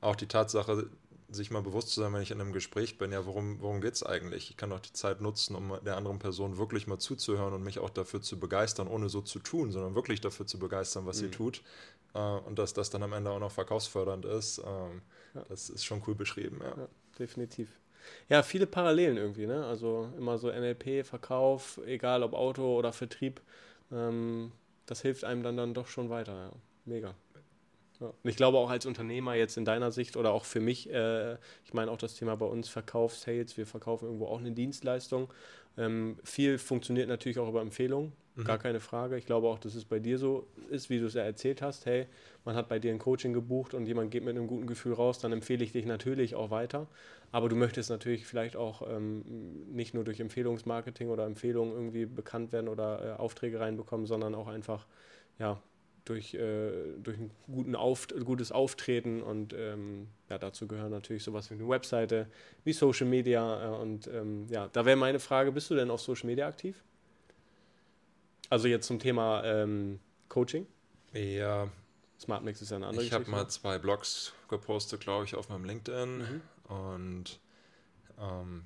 auch 0.01 0.17
die 0.17 0.27
Tatsache, 0.27 0.89
sich 1.33 1.51
mal 1.51 1.63
bewusst 1.63 1.91
zu 1.91 2.01
sein, 2.01 2.13
wenn 2.13 2.23
ich 2.23 2.31
in 2.31 2.41
einem 2.41 2.53
Gespräch 2.53 2.99
bin, 2.99 3.13
ja, 3.13 3.25
worum, 3.27 3.61
worum 3.61 3.81
geht 3.81 3.95
es 3.95 4.03
eigentlich? 4.03 4.51
Ich 4.51 4.57
kann 4.57 4.71
doch 4.71 4.81
die 4.81 4.93
Zeit 4.93 5.21
nutzen, 5.21 5.55
um 5.55 5.79
der 5.85 5.97
anderen 5.97 6.19
Person 6.19 6.59
wirklich 6.59 6.87
mal 6.87 6.99
zuzuhören 6.99 7.55
und 7.55 7.63
mich 7.63 7.79
auch 7.79 7.91
dafür 7.91 8.21
zu 8.21 8.39
begeistern, 8.39 8.89
ohne 8.89 9.09
so 9.09 9.21
zu 9.21 9.39
tun, 9.39 9.71
sondern 9.71 9.95
wirklich 9.95 10.21
dafür 10.21 10.47
zu 10.47 10.59
begeistern, 10.59 11.07
was 11.07 11.17
mhm. 11.21 11.27
sie 11.27 11.31
tut. 11.31 11.63
Äh, 12.15 12.19
und 12.19 12.59
dass 12.59 12.75
das 12.75 12.91
dann 12.91 13.03
am 13.03 13.13
Ende 13.13 13.31
auch 13.31 13.39
noch 13.39 13.53
verkaufsfördernd 13.53 14.25
ist, 14.25 14.59
ähm, 14.59 15.03
ja. 15.35 15.45
das 15.49 15.71
ist 15.71 15.85
schon 15.85 16.03
cool 16.07 16.15
beschrieben, 16.15 16.61
ja. 16.63 16.77
ja. 16.77 16.89
definitiv. 17.19 17.69
Ja, 18.29 18.43
viele 18.43 18.67
Parallelen 18.67 19.17
irgendwie, 19.17 19.47
ne? 19.47 19.67
Also 19.67 20.11
immer 20.17 20.39
so 20.39 20.49
NLP, 20.49 21.05
Verkauf, 21.05 21.79
egal 21.87 22.23
ob 22.23 22.33
Auto 22.33 22.77
oder 22.77 22.93
Vertrieb, 22.93 23.41
ähm, 23.93 24.53
das 24.87 25.03
hilft 25.03 25.25
einem 25.25 25.43
dann, 25.43 25.57
dann 25.57 25.75
doch 25.75 25.87
schon 25.87 26.11
weiter, 26.11 26.35
ja. 26.35 26.53
Mega. 26.87 27.15
Ja. 28.01 28.07
Und 28.07 28.31
ich 28.31 28.37
glaube 28.37 28.59
auch 28.59 28.71
als 28.71 28.87
Unternehmer 28.87 29.35
jetzt 29.35 29.57
in 29.57 29.65
deiner 29.65 29.93
Sicht 29.93 30.17
oder 30.17 30.33
auch 30.33 30.45
für 30.45 30.61
mich, 30.61 30.91
äh, 30.91 31.35
ich 31.65 31.75
meine 31.75 31.91
auch 31.91 31.99
das 31.99 32.15
Thema 32.15 32.37
bei 32.37 32.47
uns 32.47 32.69
Verkauf, 32.69 33.17
Sales, 33.17 33.57
wir 33.57 33.67
verkaufen 33.67 34.07
irgendwo 34.07 34.27
auch 34.27 34.39
eine 34.39 34.53
Dienstleistung. 34.53 35.33
Ähm, 35.77 36.17
viel 36.25 36.59
funktioniert 36.59 37.09
natürlich 37.09 37.39
auch 37.39 37.49
über 37.49 37.61
Empfehlungen, 37.61 38.13
mhm. 38.37 38.45
gar 38.45 38.59
keine 38.59 38.81
Frage. 38.81 39.17
Ich 39.19 39.27
glaube 39.27 39.49
auch, 39.49 39.59
dass 39.59 39.75
es 39.75 39.85
bei 39.85 39.99
dir 39.99 40.19
so 40.19 40.47
ist, 40.71 40.91
wie 40.91 40.99
du 40.99 41.07
es 41.07 41.15
ja 41.15 41.23
erzählt 41.23 41.63
hast. 41.63 41.87
Hey, 41.87 42.07
man 42.45 42.57
hat 42.57 42.69
bei 42.69 42.79
dir 42.79 42.91
ein 42.91 42.99
Coaching 42.99 43.33
gebucht 43.33 43.75
und 43.75 43.87
jemand 43.87 44.11
geht 44.11 44.25
mit 44.25 44.37
einem 44.37 44.47
guten 44.47 44.67
Gefühl 44.67 44.95
raus, 44.95 45.19
dann 45.19 45.33
empfehle 45.33 45.63
ich 45.63 45.73
dich 45.73 45.85
natürlich 45.85 46.35
auch 46.35 46.51
weiter. 46.51 46.89
Aber 47.33 47.49
du 47.49 47.55
möchtest 47.55 47.91
natürlich 47.91 48.27
vielleicht 48.27 48.57
auch 48.57 48.83
ähm, 48.91 49.23
nicht 49.73 49.95
nur 49.95 50.05
durch 50.05 50.21
Empfehlungsmarketing 50.21 51.11
oder 51.11 51.27
Empfehlungen 51.27 51.73
irgendwie 51.75 52.07
bekannt 52.07 52.51
werden 52.51 52.69
oder 52.69 53.05
äh, 53.05 53.21
Aufträge 53.21 53.61
reinbekommen, 53.61 54.07
sondern 54.07 54.35
auch 54.35 54.49
einfach 54.49 54.87
ja, 55.39 55.61
durch, 56.11 56.35
äh, 56.35 56.73
durch 57.03 57.17
ein 57.19 57.31
guten 57.47 57.77
Auf, 57.77 58.09
gutes 58.25 58.51
Auftreten 58.51 59.23
und 59.23 59.53
ähm, 59.53 60.09
ja, 60.29 60.39
dazu 60.39 60.67
gehören 60.67 60.91
natürlich 60.91 61.23
sowas 61.23 61.49
wie 61.51 61.55
eine 61.55 61.69
Webseite, 61.69 62.27
wie 62.65 62.73
Social 62.73 63.07
Media 63.07 63.77
äh, 63.77 63.79
und 63.81 64.09
ähm, 64.09 64.49
ja, 64.51 64.69
da 64.73 64.85
wäre 64.85 64.97
meine 64.97 65.21
Frage, 65.21 65.53
bist 65.53 65.71
du 65.71 65.77
denn 65.77 65.89
auf 65.89 66.01
Social 66.01 66.27
Media 66.27 66.49
aktiv? 66.49 66.83
Also 68.49 68.67
jetzt 68.67 68.89
zum 68.89 68.99
Thema 68.99 69.45
ähm, 69.45 70.01
Coaching? 70.29 70.67
Ja. 71.13 71.71
SmartMix 72.21 72.61
ist 72.61 72.71
ja 72.71 72.77
eine 72.77 72.89
andere 72.89 73.05
Ich 73.05 73.13
habe 73.13 73.31
mal 73.31 73.47
zwei 73.49 73.79
Blogs 73.79 74.33
gepostet, 74.49 75.01
glaube 75.01 75.25
ich, 75.25 75.37
auf 75.37 75.49
meinem 75.49 75.65
LinkedIn 75.65 76.19
mhm. 76.19 76.41
und 76.75 77.41
ähm, 78.19 78.65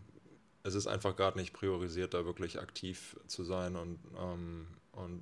es 0.62 0.74
ist 0.74 0.86
einfach 0.86 1.14
gerade 1.14 1.38
nicht 1.38 1.52
priorisiert, 1.52 2.14
da 2.14 2.24
wirklich 2.24 2.58
aktiv 2.58 3.20
zu 3.26 3.44
sein 3.44 3.76
und, 3.76 3.98
ähm, 4.18 4.66
und 4.92 5.20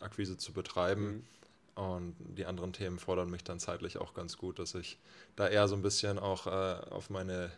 Akquise 0.00 0.36
zu 0.36 0.52
betreiben. 0.52 1.24
Mhm. 1.76 1.82
Und 1.82 2.16
die 2.18 2.46
anderen 2.46 2.72
Themen 2.72 2.98
fordern 2.98 3.30
mich 3.30 3.44
dann 3.44 3.58
zeitlich 3.58 3.98
auch 3.98 4.12
ganz 4.12 4.36
gut, 4.36 4.58
dass 4.58 4.74
ich 4.74 4.98
da 5.36 5.48
eher 5.48 5.66
so 5.68 5.76
ein 5.76 5.82
bisschen 5.82 6.18
auch 6.18 6.46
äh, 6.46 6.50
auf 6.90 7.08
meine, 7.10 7.50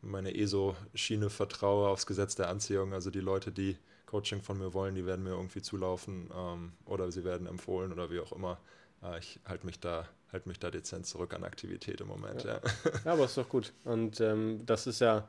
meine 0.00 0.34
ESO-Schiene 0.34 1.30
vertraue, 1.30 1.88
aufs 1.88 2.06
Gesetz 2.06 2.34
der 2.34 2.48
Anziehung. 2.48 2.92
Also 2.92 3.10
die 3.10 3.20
Leute, 3.20 3.52
die 3.52 3.76
Coaching 4.06 4.42
von 4.42 4.58
mir 4.58 4.72
wollen, 4.74 4.94
die 4.94 5.06
werden 5.06 5.22
mir 5.22 5.30
irgendwie 5.30 5.62
zulaufen 5.62 6.30
ähm, 6.34 6.72
oder 6.86 7.12
sie 7.12 7.24
werden 7.24 7.46
empfohlen 7.46 7.92
oder 7.92 8.10
wie 8.10 8.20
auch 8.20 8.32
immer. 8.32 8.58
Äh, 9.02 9.18
ich 9.18 9.38
halte 9.44 9.66
mich 9.66 9.78
da 9.78 10.08
halt 10.32 10.46
mich 10.46 10.58
da 10.58 10.70
dezent 10.70 11.06
zurück 11.06 11.34
an 11.34 11.44
Aktivität 11.44 12.00
im 12.00 12.08
Moment. 12.08 12.44
Ja, 12.44 12.54
ja. 12.54 12.60
ja 13.04 13.12
aber 13.12 13.24
ist 13.24 13.36
doch 13.36 13.48
gut. 13.48 13.72
Und 13.84 14.20
ähm, 14.20 14.64
das 14.66 14.86
ist 14.86 15.00
ja 15.00 15.28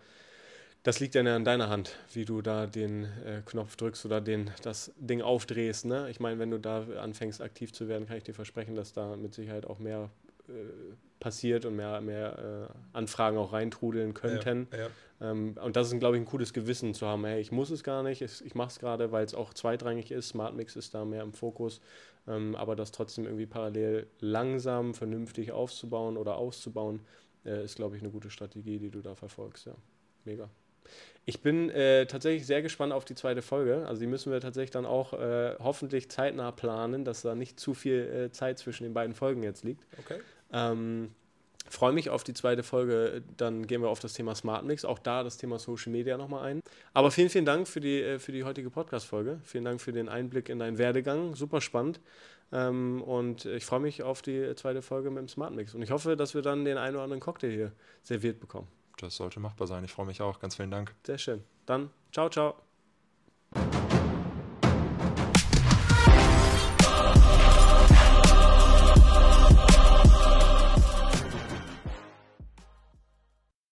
das 0.83 0.99
liegt 0.99 1.15
ja 1.15 1.35
in 1.35 1.43
deiner 1.43 1.69
Hand, 1.69 1.95
wie 2.13 2.25
du 2.25 2.41
da 2.41 2.65
den 2.65 3.03
äh, 3.25 3.41
Knopf 3.45 3.75
drückst 3.75 4.05
oder 4.05 4.21
den, 4.21 4.51
das 4.63 4.93
Ding 4.97 5.21
aufdrehst. 5.21 5.85
Ne? 5.85 6.09
Ich 6.09 6.19
meine, 6.19 6.39
wenn 6.39 6.51
du 6.51 6.57
da 6.57 6.85
anfängst 6.99 7.41
aktiv 7.41 7.73
zu 7.73 7.87
werden, 7.87 8.07
kann 8.07 8.17
ich 8.17 8.23
dir 8.23 8.33
versprechen, 8.33 8.75
dass 8.75 8.93
da 8.93 9.15
mit 9.17 9.33
Sicherheit 9.33 9.65
auch 9.65 9.79
mehr 9.79 10.09
äh, 10.47 10.51
passiert 11.19 11.65
und 11.65 11.75
mehr, 11.75 11.99
mehr 11.99 12.69
äh, 12.69 12.97
Anfragen 12.97 13.37
auch 13.37 13.51
reintrudeln 13.51 14.13
könnten. 14.13 14.67
Ja, 14.71 14.77
ja. 14.79 14.87
Ähm, 15.21 15.55
und 15.61 15.75
das 15.75 15.91
ist, 15.91 15.99
glaube 15.99 16.15
ich, 16.15 16.21
ein 16.21 16.25
cooles 16.25 16.53
Gewissen 16.53 16.93
zu 16.93 17.05
haben. 17.07 17.25
Hey, 17.25 17.41
ich 17.41 17.51
muss 17.51 17.71
es 17.71 17.83
gar 17.83 18.03
nicht, 18.03 18.21
ich, 18.21 18.45
ich 18.45 18.55
mache 18.55 18.69
es 18.69 18.79
gerade, 18.79 19.11
weil 19.11 19.25
es 19.25 19.33
auch 19.33 19.53
zweitrangig 19.53 20.11
ist. 20.11 20.29
Smartmix 20.29 20.77
ist 20.77 20.93
da 20.93 21.03
mehr 21.03 21.23
im 21.23 21.33
Fokus. 21.33 21.81
Ähm, 22.25 22.55
aber 22.55 22.77
das 22.77 22.93
trotzdem 22.93 23.25
irgendwie 23.25 23.47
parallel 23.47 24.07
langsam, 24.21 24.93
vernünftig 24.93 25.51
aufzubauen 25.51 26.15
oder 26.15 26.37
auszubauen, 26.37 27.01
äh, 27.43 27.65
ist, 27.65 27.75
glaube 27.75 27.97
ich, 27.97 28.01
eine 28.01 28.11
gute 28.11 28.29
Strategie, 28.29 28.79
die 28.79 28.89
du 28.89 29.01
da 29.01 29.15
verfolgst. 29.15 29.65
Ja, 29.65 29.75
mega. 30.23 30.49
Ich 31.25 31.41
bin 31.41 31.69
äh, 31.69 32.05
tatsächlich 32.07 32.47
sehr 32.47 32.61
gespannt 32.61 32.91
auf 32.91 33.05
die 33.05 33.15
zweite 33.15 33.41
Folge. 33.41 33.85
Also 33.87 34.01
die 34.01 34.07
müssen 34.07 34.31
wir 34.31 34.41
tatsächlich 34.41 34.71
dann 34.71 34.85
auch 34.85 35.13
äh, 35.13 35.55
hoffentlich 35.59 36.09
zeitnah 36.09 36.51
planen, 36.51 37.05
dass 37.05 37.21
da 37.21 37.35
nicht 37.35 37.59
zu 37.59 37.73
viel 37.73 38.27
äh, 38.27 38.31
Zeit 38.31 38.57
zwischen 38.57 38.83
den 38.83 38.93
beiden 38.93 39.13
Folgen 39.13 39.43
jetzt 39.43 39.63
liegt. 39.63 39.85
Okay. 39.99 40.19
Ähm, 40.51 41.11
Freue 41.69 41.93
mich 41.93 42.09
auf 42.09 42.23
die 42.23 42.33
zweite 42.33 42.63
Folge. 42.63 43.21
Dann 43.37 43.67
gehen 43.67 43.81
wir 43.81 43.89
auf 43.89 43.99
das 43.99 44.13
Thema 44.13 44.33
Smart 44.33 44.65
Mix, 44.65 44.85
auch 44.85 44.97
da 44.97 45.23
das 45.23 45.37
Thema 45.37 45.59
Social 45.59 45.91
Media 45.91 46.17
nochmal 46.17 46.45
ein. 46.45 46.61
Aber 46.93 47.11
vielen, 47.11 47.29
vielen 47.29 47.45
Dank 47.45 47.67
für 47.67 47.79
die, 47.79 48.01
äh, 48.01 48.17
für 48.17 48.31
die 48.31 48.43
heutige 48.43 48.71
Podcast-Folge. 48.71 49.39
Vielen 49.43 49.65
Dank 49.65 49.79
für 49.79 49.91
den 49.91 50.09
Einblick 50.09 50.49
in 50.49 50.57
deinen 50.57 50.79
Werdegang. 50.79 51.35
Super 51.35 51.61
spannend. 51.61 51.99
Ähm, 52.51 53.03
und 53.03 53.45
ich 53.45 53.65
freue 53.65 53.81
mich 53.81 54.01
auf 54.01 54.23
die 54.23 54.55
zweite 54.55 54.81
Folge 54.81 55.11
mit 55.11 55.19
dem 55.19 55.27
Smart 55.27 55.53
Mix. 55.53 55.75
Und 55.75 55.83
ich 55.83 55.91
hoffe, 55.91 56.17
dass 56.17 56.33
wir 56.33 56.41
dann 56.41 56.65
den 56.65 56.77
einen 56.77 56.95
oder 56.95 57.03
anderen 57.03 57.21
Cocktail 57.21 57.51
hier 57.51 57.71
serviert 58.01 58.39
bekommen. 58.39 58.67
Das 59.01 59.15
sollte 59.15 59.39
machbar 59.39 59.67
sein. 59.67 59.83
Ich 59.83 59.91
freue 59.91 60.05
mich 60.05 60.21
auch. 60.21 60.39
Ganz 60.39 60.55
vielen 60.55 60.71
Dank. 60.71 60.93
Sehr 61.05 61.17
schön. 61.17 61.43
Dann 61.65 61.89
ciao, 62.11 62.29
ciao. 62.29 62.68